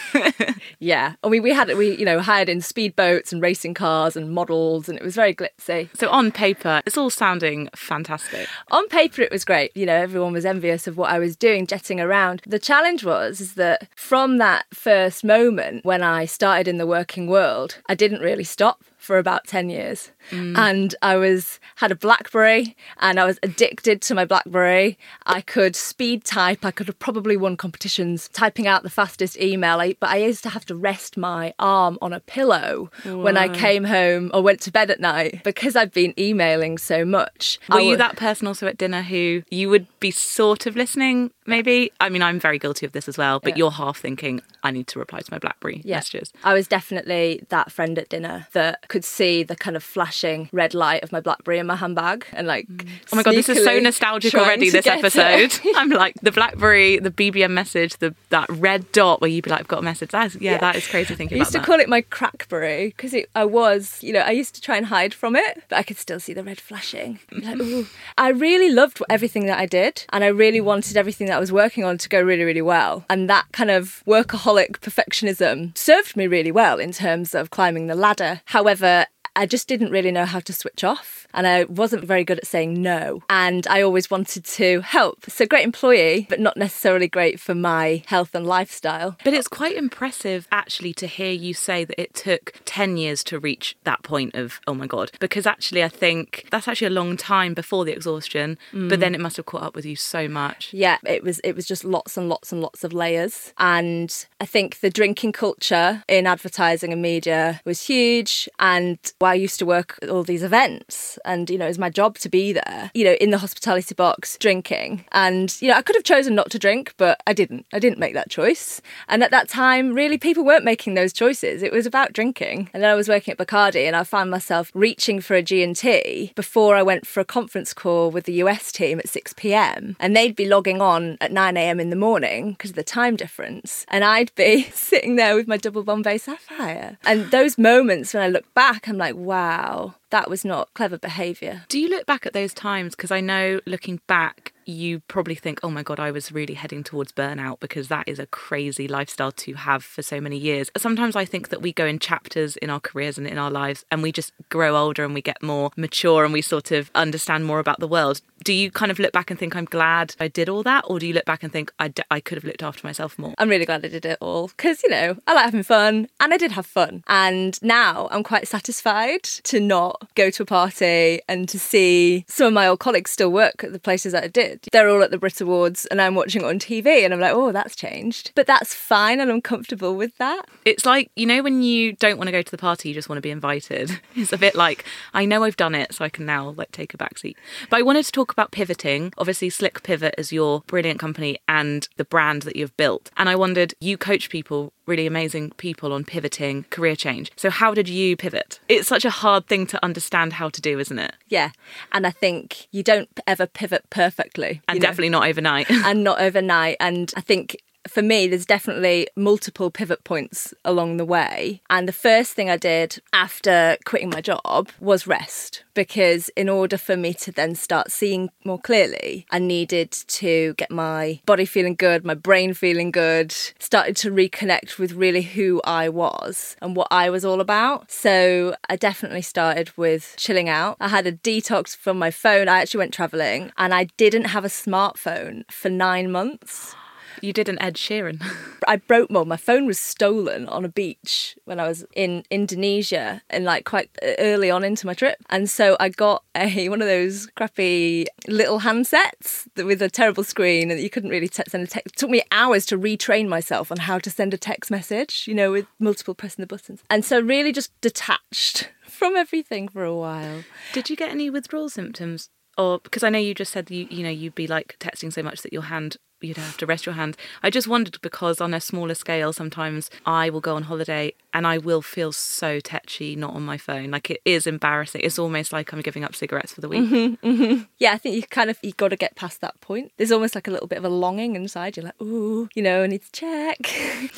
yeah. 0.79 1.15
I 1.23 1.29
mean, 1.29 1.43
we 1.43 1.53
had 1.53 1.75
we 1.77 1.97
you 1.97 2.05
know 2.05 2.21
hired 2.21 2.49
in 2.49 2.59
speedboats 2.59 3.33
and 3.33 3.43
racing 3.43 3.75
cars 3.75 4.17
and 4.17 4.33
models, 4.33 4.89
and 4.89 4.99
it 4.99 5.05
was 5.05 5.15
very 5.15 5.35
glitzy. 5.35 5.89
So 5.97 6.09
on 6.11 6.33
paper, 6.33 6.83
it's 6.87 6.97
all 6.97 7.11
sounding 7.11 7.69
fantastic. 7.75 8.49
On 8.71 8.89
paper, 8.89 9.23
it 9.23 9.33
was 9.33 9.45
great. 9.45 9.77
You 9.77 9.87
know, 9.87 9.97
everyone 9.97 10.33
was 10.33 10.45
envious 10.45 10.87
of 10.87 10.97
what 10.97 11.11
I 11.11 11.19
was 11.19 11.37
doing, 11.37 11.67
jetting 11.67 12.01
around. 12.01 12.43
The 12.47 12.59
challenge 12.59 13.05
was 13.05 13.41
is 13.41 13.55
that 13.55 13.89
from 13.97 14.39
that 14.39 14.67
first 14.73 15.25
moment 15.25 15.85
when 15.85 16.03
I 16.03 16.25
started 16.25 16.69
in 16.69 16.79
the 16.79 16.87
working 16.87 17.27
world, 17.27 17.79
I 17.89 17.95
didn't 17.95 18.21
really 18.21 18.45
stop 18.45 18.83
for 19.07 19.19
about 19.19 19.47
10 19.47 19.71
years. 19.71 20.11
Mm. 20.31 20.57
And 20.59 20.95
I 21.03 21.17
was 21.17 21.61
had 21.77 21.91
a 21.93 21.95
Blackberry 21.97 22.77
and 23.01 23.19
I 23.21 23.25
was 23.25 23.39
addicted 23.43 24.01
to 24.03 24.15
my 24.15 24.25
Blackberry. 24.25 24.99
I 25.27 25.41
could 25.41 25.77
speed 25.77 26.25
type. 26.25 26.65
I 26.65 26.71
could 26.71 26.87
have 26.87 26.99
probably 26.99 27.37
won 27.37 27.57
competitions 27.57 28.29
typing 28.33 28.67
out 28.67 28.83
the 28.83 28.91
fastest 28.91 29.39
email. 29.41 29.81
I, 29.81 29.95
but 30.01 30.11
I 30.11 30.17
used 30.17 30.43
to 30.45 30.49
have 30.51 30.65
to 30.67 30.75
rest 30.75 31.17
my 31.17 31.55
arm 31.59 31.99
on 32.03 32.13
a 32.13 32.21
pillow 32.21 32.91
when 33.05 33.37
I 33.37 33.49
came 33.49 33.85
home 33.85 34.31
or 34.35 34.43
went 34.43 34.61
to 34.63 34.73
bed 34.73 34.91
at 34.91 35.01
night 35.01 35.43
because 35.45 35.77
I'd 35.77 35.93
been 35.93 36.15
emailing 36.19 36.79
so 36.79 37.05
much. 37.05 37.59
Were 37.69 37.77
I 37.77 37.81
you 37.81 37.91
would- 37.91 38.01
that 38.01 38.17
person 38.17 38.47
also 38.47 38.67
at 38.67 38.79
dinner 38.79 39.03
who 39.03 39.43
you 39.51 39.69
would 39.71 39.87
be 40.01 40.11
sort 40.11 40.67
of 40.67 40.77
listening, 40.77 41.31
maybe? 41.47 41.91
I 42.01 42.09
mean, 42.09 42.23
I'm 42.23 42.39
very 42.41 42.59
guilty 42.59 42.87
of 42.87 42.93
this 42.93 43.09
as 43.09 43.17
well, 43.19 43.41
but 43.41 43.51
Yeah. 43.53 43.59
you're 43.59 43.71
half 43.73 43.99
thinking, 43.99 44.41
I 44.63 44.71
need 44.71 44.87
to 44.89 44.99
reply 44.99 45.21
to 45.21 45.33
my 45.33 45.39
Blackberry 45.39 45.83
Yeah. 45.85 45.97
messages. 45.97 46.33
I 46.45 46.55
was 46.55 46.67
definitely 46.69 47.45
that 47.51 47.71
friend 47.73 47.99
at 47.99 48.09
dinner 48.09 48.47
that 48.53 48.89
could 48.89 49.05
see 49.05 49.43
the 49.43 49.57
kind 49.57 49.77
of 49.77 49.83
flashing 50.17 50.49
red 50.53 50.75
light 50.75 51.03
of 51.03 51.13
my 51.13 51.21
Blackberry 51.21 51.59
in 51.59 51.67
my 51.67 51.77
handbag 51.77 52.27
and 52.33 52.47
like. 52.47 52.67
Mm. 52.69 52.89
Oh 53.13 53.17
my 53.17 53.23
god, 53.23 53.35
this 53.35 53.49
is 53.49 53.63
so 53.65 53.79
nostalgic 53.79 54.35
already. 54.35 54.71
This 54.71 54.87
episode. 54.87 55.59
I'm 55.77 55.91
like 55.91 56.15
the 56.23 56.33
BlackBerry, 56.33 56.99
the 56.99 57.11
BBM 57.11 57.51
message, 57.51 57.97
the 57.99 58.15
that 58.31 58.49
red 58.49 58.91
dot 58.93 59.21
where 59.21 59.29
you'd 59.31 59.45
be 59.45 59.51
like, 59.51 59.61
"I've 59.61 59.69
got 59.69 59.81
a 59.81 59.83
message." 59.83 60.11
That's 60.11 60.35
yeah, 60.37 60.53
Yeah. 60.53 60.59
that 60.59 60.77
is 60.77 60.87
crazy 60.87 61.15
thinking 61.15 61.37
I 61.37 61.41
used 61.41 61.51
about 61.51 61.59
to 61.65 61.67
that. 61.67 61.67
call 61.67 61.81
it 61.81 61.89
my 61.89 62.03
crackberry 62.03 62.89
because 62.97 63.15
I 63.35 63.45
was, 63.45 64.03
you 64.03 64.13
know, 64.13 64.21
I 64.21 64.31
used 64.31 64.55
to 64.55 64.61
try 64.61 64.77
and 64.77 64.87
hide 64.87 65.13
from 65.15 65.37
it, 65.37 65.63
but 65.69 65.77
I 65.77 65.83
could 65.83 65.99
still 65.99 66.19
see 66.21 66.33
the 66.33 66.43
red 66.45 66.61
flashing. 66.61 67.19
Like, 67.33 67.57
Ooh. 67.61 67.87
I 68.19 68.31
really 68.31 68.71
loved 68.71 69.03
everything 69.11 69.47
that 69.47 69.59
I 69.59 69.67
did, 69.67 70.05
and 70.13 70.25
I 70.25 70.29
really 70.29 70.61
wanted 70.61 70.97
everything 70.97 71.27
that 71.29 71.37
I 71.37 71.41
was 71.41 71.53
working 71.53 71.85
on 71.85 71.99
to 71.99 72.09
go 72.09 72.21
really, 72.21 72.45
really 72.45 72.63
well. 72.63 73.05
And 73.11 73.29
that 73.31 73.47
kind 73.53 73.71
of 73.71 74.03
workaholic 74.07 74.79
perfectionism 74.81 75.77
served 75.77 76.17
me 76.17 76.27
really 76.27 76.53
well 76.53 76.79
in 76.79 76.93
terms 76.93 77.35
of 77.35 77.51
climbing 77.51 77.87
the 77.87 77.95
ladder. 77.95 78.41
However, 78.47 79.07
I 79.37 79.47
just 79.47 79.69
didn't 79.69 79.91
really 79.91 80.11
know 80.11 80.25
how 80.25 80.41
to 80.41 80.53
switch 80.53 80.83
off 80.83 81.27
and 81.35 81.47
I 81.47 81.65
wasn't 81.65 82.05
very 82.05 82.25
good 82.25 82.39
at 82.39 82.47
saying 82.47 82.81
no. 82.81 83.23
And 83.29 83.67
I 83.69 83.83
always 83.83 84.11
wanted 84.11 84.45
to 84.45 84.81
help. 84.81 85.27
So, 85.29 85.47
great 85.47 85.65
employee, 85.65 86.27
but 86.29 86.41
not 86.41 86.57
necessarily 86.57 87.09
great 87.09 87.39
for 87.39 87.55
my 87.55 88.03
health 88.07 88.35
and 88.35 88.47
lifestyle. 88.47 89.17
But 89.23 89.35
it's 89.35 89.49
quite 89.49 89.77
impressive 89.77 90.49
actually 90.51 90.95
to 90.95 91.07
hear 91.07 91.33
you 91.33 91.55
say 91.55 91.85
that 91.85 92.01
it 92.01 92.15
took 92.15 92.55
10 92.65 92.97
years 92.97 93.23
to 93.25 93.39
reach 93.39 93.77
that 93.85 94.03
point 94.03 94.35
of, 94.35 94.61
oh 94.67 94.75
my 94.75 94.87
God. 94.87 95.11
Because 95.21 95.47
actually, 95.47 95.85
I 95.85 95.89
think 95.89 96.47
that's 96.51 96.67
actually 96.67 96.89
a 96.89 96.91
long 96.91 97.17
time 97.17 97.53
before 97.55 97.85
the 97.85 97.93
exhaustion, 97.93 98.59
but 98.73 98.81
mm. 98.81 99.01
then 99.01 99.15
it 99.15 99.21
must 99.21 99.37
have 99.37 99.47
caught 99.47 99.63
up 99.63 99.77
with 99.77 99.85
you 99.85 99.97
so 99.97 100.27
much. 100.29 100.73
yeah 100.73 100.99
it 101.05 101.23
was 101.23 101.41
it 101.41 101.55
was 101.55 101.67
just 101.67 101.85
lots 101.85 102.17
and 102.17 102.29
lots 102.29 102.53
and 102.53 102.61
lots 102.61 102.85
of 102.85 102.93
layers 102.93 103.53
and 103.59 104.27
i 104.41 104.47
think 104.47 104.81
the 104.81 104.91
drinking 104.91 105.33
culture 105.33 106.03
in 106.09 106.27
advertising 106.27 106.93
and 106.93 107.03
media 107.03 107.61
was 107.65 107.83
huge 107.83 108.49
and 108.59 108.99
i 109.27 109.35
used 109.35 109.59
to 109.59 109.67
work 109.67 109.99
all 110.11 110.23
these 110.23 110.43
events. 110.43 111.19
And 111.25 111.49
you 111.51 111.59
know 111.59 111.67
it 111.67 111.69
was 111.69 111.79
my 111.79 111.91
job 111.91 112.19
to 112.19 112.29
be 112.29 112.53
there 112.53 112.91
you 112.95 113.05
know 113.05 113.13
in 113.21 113.31
the 113.31 113.39
hospitality 113.39 113.95
box 113.95 114.37
drinking. 114.39 115.05
And 115.13 115.55
you 115.61 115.69
know 115.69 115.75
i 115.75 115.83
could 115.83 115.97
have 115.97 116.05
chosen 116.05 116.35
not 116.35 116.51
to 116.51 116.59
drink 116.59 116.95
but 116.97 117.21
i 117.27 117.33
didn't. 117.33 117.67
I 117.73 117.79
didn't 117.79 117.99
make 117.99 118.15
that 118.15 118.31
choice. 118.31 118.81
And 119.09 119.23
at 119.23 119.31
that 119.31 119.49
time 119.49 119.93
really 119.93 120.19
people 120.19 120.45
weren't 120.45 120.65
making 120.65 120.95
those 120.95 121.13
choices. 121.13 121.63
It 121.63 121.73
was 121.73 121.87
about 121.87 122.13
drinking. 122.13 122.71
And 122.73 122.83
then 122.83 122.91
i 122.91 122.95
was 122.95 123.09
working 123.09 123.33
at 123.33 123.39
bacardi 123.39 123.87
and 123.87 123.97
i 123.97 124.05
found 124.05 124.31
myself 124.31 124.71
reaching 124.75 125.21
for 125.21 125.35
a 125.35 125.43
g&t 125.43 126.33
before 126.35 126.77
i 126.77 126.83
went 126.83 127.07
for 127.07 127.21
a 127.21 127.25
conference 127.25 127.73
call 127.73 128.11
with 128.11 128.25
the 128.25 128.35
us 128.35 128.73
team 128.73 128.99
at 128.99 129.07
6pm 129.07 129.97
and 130.01 130.17
they'd 130.17 130.37
be 130.37 130.47
logging 130.47 130.81
on 130.81 131.17
at 131.21 131.33
9am 131.33 131.81
in 131.81 131.91
the 131.91 131.97
morning 131.97 132.53
because 132.53 132.71
of 132.71 132.77
the 132.77 132.85
time 132.85 133.17
difference. 133.17 133.85
And 133.89 134.05
i'd 134.05 134.35
be 134.35 134.63
sitting 134.73 135.17
there 135.17 135.35
with 135.35 135.49
my 135.49 135.57
double 135.57 135.83
bombay 135.83 136.19
sapphire. 136.19 136.99
And 137.05 137.31
those 137.31 137.59
moments 137.59 138.15
when 138.15 138.23
i 138.23 138.29
look 138.29 138.53
back 138.55 138.89
i'm 138.89 138.97
like 138.97 139.16
wow 139.17 139.95
that 140.11 140.29
was 140.29 140.45
not 140.45 140.73
clever 140.75 140.99
behaviour 140.99 141.65
Do 141.69 141.79
you 141.81 141.89
look 141.89 142.05
back 142.07 142.27
at 142.27 142.35
those 142.35 142.53
times? 142.53 142.95
Because 142.95 143.11
I 143.11 143.21
know 143.21 143.61
looking 143.67 144.01
back, 144.07 144.53
you 144.67 145.01
probably 145.01 145.35
think, 145.35 145.61
oh 145.63 145.71
my 145.71 145.83
God, 145.83 146.01
I 146.01 146.11
was 146.11 146.33
really 146.33 146.55
heading 146.55 146.83
towards 146.83 147.13
burnout 147.13 147.61
because 147.61 147.89
that 147.89 148.09
is 148.09 148.19
a 148.19 148.27
crazy 148.27 148.89
lifestyle 148.89 149.33
to 149.33 149.55
have 149.55 149.85
for 149.85 150.03
so 150.03 150.21
many 150.21 150.37
years. 150.37 150.71
Sometimes 150.77 151.17
I 151.17 151.25
think 151.25 151.49
that 151.49 151.63
we 151.63 151.73
go 151.73 151.87
in 151.87 151.99
chapters 151.99 152.57
in 152.57 152.69
our 152.69 152.81
careers 152.81 153.17
and 153.17 153.27
in 153.27 153.39
our 153.39 153.51
lives 153.51 153.85
and 153.91 154.03
we 154.03 154.13
just 154.13 154.33
grow 154.49 154.77
older 154.77 155.05
and 155.05 155.15
we 155.15 155.23
get 155.23 155.43
more 155.43 155.71
mature 155.77 156.25
and 156.25 156.33
we 156.33 156.43
sort 156.43 156.73
of 156.73 156.91
understand 156.95 157.47
more 157.47 157.61
about 157.61 157.81
the 157.81 157.89
world. 157.89 158.21
Do 158.45 158.53
you 158.53 158.71
kind 158.71 158.91
of 158.91 158.99
look 158.99 159.13
back 159.13 159.31
and 159.31 159.39
think, 159.39 159.57
I'm 159.57 159.65
glad 159.65 160.15
I 160.21 160.29
did 160.29 160.49
all 160.49 160.63
that? 160.65 160.85
Or 160.87 160.99
do 160.99 161.07
you 161.07 161.15
look 161.15 161.25
back 161.25 161.43
and 161.43 161.53
think, 161.53 161.73
I, 161.79 161.89
d- 161.89 162.03
I 162.11 162.21
could 162.21 162.37
have 162.37 162.45
looked 162.45 162.63
after 162.63 162.87
myself 162.87 163.19
more? 163.19 163.35
I'm 163.39 163.49
really 163.49 163.65
glad 163.65 163.85
I 163.85 163.89
did 163.89 164.05
it 164.05 164.19
all 164.21 164.49
because, 164.49 164.83
you 164.83 164.91
know, 164.91 165.17
I 165.27 165.35
like 165.35 165.45
having 165.45 165.63
fun 165.63 166.09
and 166.21 166.35
I 166.35 166.37
did 166.37 166.53
have 166.53 166.67
fun. 166.67 167.03
And 167.09 167.61
now 167.63 168.09
I'm 168.11 168.23
quite 168.23 168.47
satisfied 168.49 169.23
to 169.25 169.61
not 169.61 170.09
go 170.15 170.31
to 170.31 170.43
a 170.43 170.47
party 170.47 171.21
and 171.29 171.49
to 171.49 171.59
see 171.59 172.25
some 172.29 172.49
of 172.49 172.53
my 172.53 172.67
old 172.67 172.81
colleagues 172.81 173.11
still 173.11 173.31
work 173.31 173.65
at 173.65 173.73
the 173.73 173.79
places 173.79 174.13
that 174.13 174.25
I 174.25 174.29
did. 174.29 174.56
They're 174.73 174.89
all 174.89 175.03
at 175.03 175.11
the 175.11 175.19
Brit 175.19 175.41
Awards 175.41 175.87
and 175.87 176.01
I'm 176.01 176.15
watching 176.15 176.43
it 176.43 176.47
on 176.47 176.59
TV 176.59 177.05
and 177.05 177.13
I'm 177.13 177.21
like, 177.21 177.33
oh, 177.35 177.53
that's 177.53 177.77
changed. 177.77 178.33
But 178.35 178.47
that's 178.47 178.75
fine 178.75 179.21
and 179.21 179.31
I'm 179.31 179.41
comfortable 179.41 179.95
with 179.95 180.17
that. 180.19 180.47
It's 180.65 180.87
like, 180.87 181.11
you 181.17 181.27
know, 181.27 181.43
when 181.43 181.63
you 181.63 181.93
don't 181.95 182.19
want 182.19 182.29
to 182.29 182.33
go 182.33 182.43
to 182.43 182.51
the 182.51 182.59
party, 182.59 182.89
you 182.89 182.95
just 182.95 183.09
want 183.09 183.19
to 183.19 183.23
be 183.23 183.31
invited. 183.31 184.01
It's 184.17 184.33
a 184.33 184.39
bit 184.39 184.55
like, 184.55 184.85
I 185.13 185.27
know 185.27 185.45
I've 185.45 185.57
done 185.57 185.75
it, 185.75 185.93
so 185.93 186.05
I 186.05 186.09
can 186.09 186.25
now 186.25 186.51
like 186.57 186.73
take 186.73 186.95
a 186.95 186.97
back 186.97 187.19
seat. 187.19 187.37
But 187.69 187.79
I 187.79 187.83
wanted 187.83 188.07
to 188.07 188.13
talk 188.13 188.33
about 188.33 188.51
pivoting. 188.51 189.13
Obviously, 189.19 189.51
Slick 189.51 189.83
Pivot 189.83 190.15
is 190.17 190.33
your 190.33 190.63
brilliant 190.67 190.99
company 190.99 191.39
and 191.47 191.87
the 191.97 192.05
brand 192.05 192.43
that 192.43 192.57
you've 192.57 192.77
built. 192.77 193.11
And 193.17 193.29
I 193.29 193.37
wondered, 193.37 193.75
you 193.79 193.99
coach 193.99 194.31
people, 194.31 194.73
really 194.87 195.07
amazing 195.07 195.51
people 195.53 195.93
on 195.93 196.05
pivoting, 196.05 196.65
career 196.71 196.97
change. 196.97 197.31
So 197.37 197.51
how 197.51 197.75
did 197.75 197.89
you 197.89 198.17
pivot? 198.17 198.61
It's 198.69 198.89
such 198.89 199.05
a 199.05 199.11
hard 199.11 199.47
thing 199.47 199.67
to 199.69 199.85
understand 199.85 200.35
how 200.35 200.49
to 200.49 200.61
do, 200.61 200.79
isn't 200.79 200.99
it? 200.99 201.15
Yeah. 201.29 201.51
And 201.93 202.07
I 202.07 202.11
think 202.11 202.69
you 202.71 202.83
don't 202.83 203.09
ever 203.27 203.47
pivot 203.47 203.89
perfectly. 203.91 204.63
And 204.69 204.79
know? 204.79 204.83
definitely 204.83 205.11
not 205.11 205.29
overnight. 205.29 205.71
and 205.71 206.05
not 206.05 206.21
overnight. 206.21 206.77
And 206.81 207.13
I 207.17 207.21
think 207.21 207.57
for 207.89 208.03
me, 208.03 208.27
there's 208.27 208.47
definitely 208.47 209.09
multiple 209.17 209.71
pivot 209.71 210.05
points 210.05 210.55
along 210.65 210.97
the 210.97 211.05
way. 211.05 211.63
And 211.71 211.89
the 211.89 211.93
first 211.93 212.35
thing 212.35 212.51
I 212.51 212.57
did 212.57 213.01
after 213.13 213.77
quitting 213.85 214.11
my 214.11 214.21
job 214.21 214.71
was 214.81 215.07
rest. 215.07 215.65
Because 215.75 216.31
in 216.31 216.49
order 216.49 216.79
for 216.79 216.97
me 216.97 217.13
to 217.15 217.33
then 217.33 217.55
start 217.55 217.91
seeing 217.91 218.31
more 218.45 218.59
clearly, 218.59 219.27
I 219.31 219.39
needed 219.39 219.93
to 219.93 220.55
get 220.55 220.71
my 220.71 221.21
body 221.27 221.45
feeling 221.45 221.75
good, 221.75 222.05
my 222.05 222.15
brain 222.15 222.55
feeling 222.55 222.91
good, 222.91 223.33
started 223.59 223.97
to 223.97 224.11
reconnect 224.11 224.79
with 224.79 224.93
really 224.93 225.23
who 225.23 225.61
I 225.65 225.89
was 225.89 226.57
and 226.63 226.77
what 226.77 226.89
I 226.91 227.11
was 227.11 227.25
all 227.25 227.41
about. 227.41 227.91
So 227.91 228.57
I 228.71 228.77
definitely 228.77 229.23
started 229.23 229.77
with 229.77 230.15
chilling 230.17 230.49
out. 230.49 230.77
I 230.81 230.89
had 230.89 231.07
a 231.07 231.13
detox 231.13 231.77
from 231.77 231.99
my 231.99 232.11
phone. 232.11 232.49
I 232.49 232.61
actually 232.61 232.79
went 232.79 232.95
traveling 232.95 233.53
and 233.59 233.75
I 233.75 233.85
didn't 233.97 234.27
have 234.27 234.45
a 234.45 234.49
smartphone 234.49 235.45
for 235.51 235.69
nine 235.69 236.11
months. 236.11 236.75
You 237.21 237.33
did 237.33 237.49
an 237.49 237.61
Ed 237.61 237.75
Sheeran. 237.75 238.23
I 238.69 238.77
broke 238.77 239.11
more. 239.11 239.25
My 239.25 239.37
phone 239.37 239.67
was 239.67 239.79
stolen 239.79 240.49
on 240.49 240.65
a 240.65 240.69
beach 240.69 241.37
when 241.45 241.61
I 241.61 241.69
was 241.69 241.85
in 241.95 242.25
Indonesia 242.31 243.23
and 243.31 243.45
like 243.45 243.65
quite 243.65 243.91
early 244.19 244.51
on 244.51 244.65
into 244.65 244.87
my 244.87 244.95
trip. 244.95 245.19
And 245.31 245.49
so 245.49 245.77
I 245.79 245.89
got 245.89 246.23
a 246.37 246.69
one 246.69 246.83
of 246.83 246.89
those 246.89 247.27
crappy 247.37 248.07
little 248.27 248.61
handsets 248.61 249.47
with 249.57 249.83
a 249.83 249.91
terrible 249.91 250.25
screen 250.25 250.71
and 250.71 250.81
you 250.81 250.91
couldn't 250.91 251.11
really 251.11 251.29
te- 251.29 251.45
send 251.49 251.65
a 251.65 251.67
text. 251.67 251.95
It 251.95 251.99
took 251.99 252.11
me 252.11 252.23
hours 252.31 252.67
to 252.67 252.79
retrain 252.79 253.29
myself 253.29 253.71
on 253.71 253.79
how 253.79 253.99
to 253.99 254.11
send 254.11 254.35
a 254.35 254.39
text 254.39 254.71
message, 254.71 255.27
you 255.27 255.35
know, 255.35 255.53
with 255.53 255.67
multiple 255.79 256.15
pressing 256.15 256.43
the 256.43 256.47
buttons. 256.47 256.83
And 256.91 257.05
so 257.05 257.21
really 257.21 257.53
just 257.53 257.79
detached 257.81 258.71
from 258.87 259.17
everything 259.17 259.69
for 259.69 259.85
a 259.85 259.95
while. 259.95 260.45
Did 260.73 260.91
you 260.91 260.97
get 260.97 261.11
any 261.11 261.31
withdrawal 261.31 261.69
symptoms? 261.69 262.31
Or 262.59 262.79
because 262.79 263.03
I 263.03 263.11
know 263.11 263.19
you 263.19 263.35
just 263.35 263.53
said 263.53 263.71
you 263.71 263.87
you 263.91 264.03
know 264.03 264.09
you'd 264.09 264.35
be 264.35 264.47
like 264.47 264.77
texting 264.81 265.13
so 265.13 265.23
much 265.23 265.43
that 265.43 265.53
your 265.53 265.63
hand 265.63 265.99
you'd 266.21 266.37
have 266.37 266.57
to 266.59 266.67
rest 266.67 266.87
your 266.87 266.95
hand. 266.95 267.17
I 267.43 267.51
just 267.51 267.69
wondered 267.69 267.99
because 268.03 268.41
on 268.41 268.55
a 268.55 268.61
smaller 268.61 268.95
scale 268.95 269.33
sometimes 269.33 269.91
I 270.05 270.31
will 270.31 270.41
go 270.41 270.57
on 270.57 270.65
holiday 270.65 271.13
and 271.35 271.47
I 271.47 271.59
will 271.59 271.83
feel 271.83 272.13
so 272.13 272.61
tetchy 272.61 273.15
not 273.15 273.35
on 273.35 273.45
my 273.45 273.59
phone. 273.59 273.91
Like 273.91 274.11
it 274.11 274.23
is 274.25 274.47
embarrassing. 274.47 275.03
It's 275.05 275.19
almost 275.19 275.53
like 275.53 275.73
I'm 275.73 275.83
giving 275.83 276.05
up 276.05 276.15
cigarettes 276.15 276.53
for 276.53 276.61
the 276.63 276.69
week. 276.69 276.85
Mm-hmm, 276.85 277.27
mm-hmm. 277.29 277.63
Yeah, 277.79 277.93
I 277.93 277.99
think 277.99 278.17
you 278.17 278.23
kind 278.23 278.49
of 278.49 278.59
you 278.63 278.73
got 278.73 278.89
to 278.89 278.97
get 278.97 279.17
past 279.17 279.41
that 279.43 279.61
point. 279.61 279.93
There's 279.99 280.13
almost 280.13 280.35
like 280.35 280.49
a 280.49 280.51
little 280.51 280.67
bit 280.67 280.79
of 280.79 280.85
a 280.85 280.89
longing 280.89 281.37
inside. 281.37 281.77
You're 281.77 281.85
like, 281.85 282.01
ooh, 282.01 282.49
you 282.55 282.63
know, 282.63 282.83
I 282.83 282.87
need 282.87 283.03
to 283.03 283.13
check, 283.13 283.59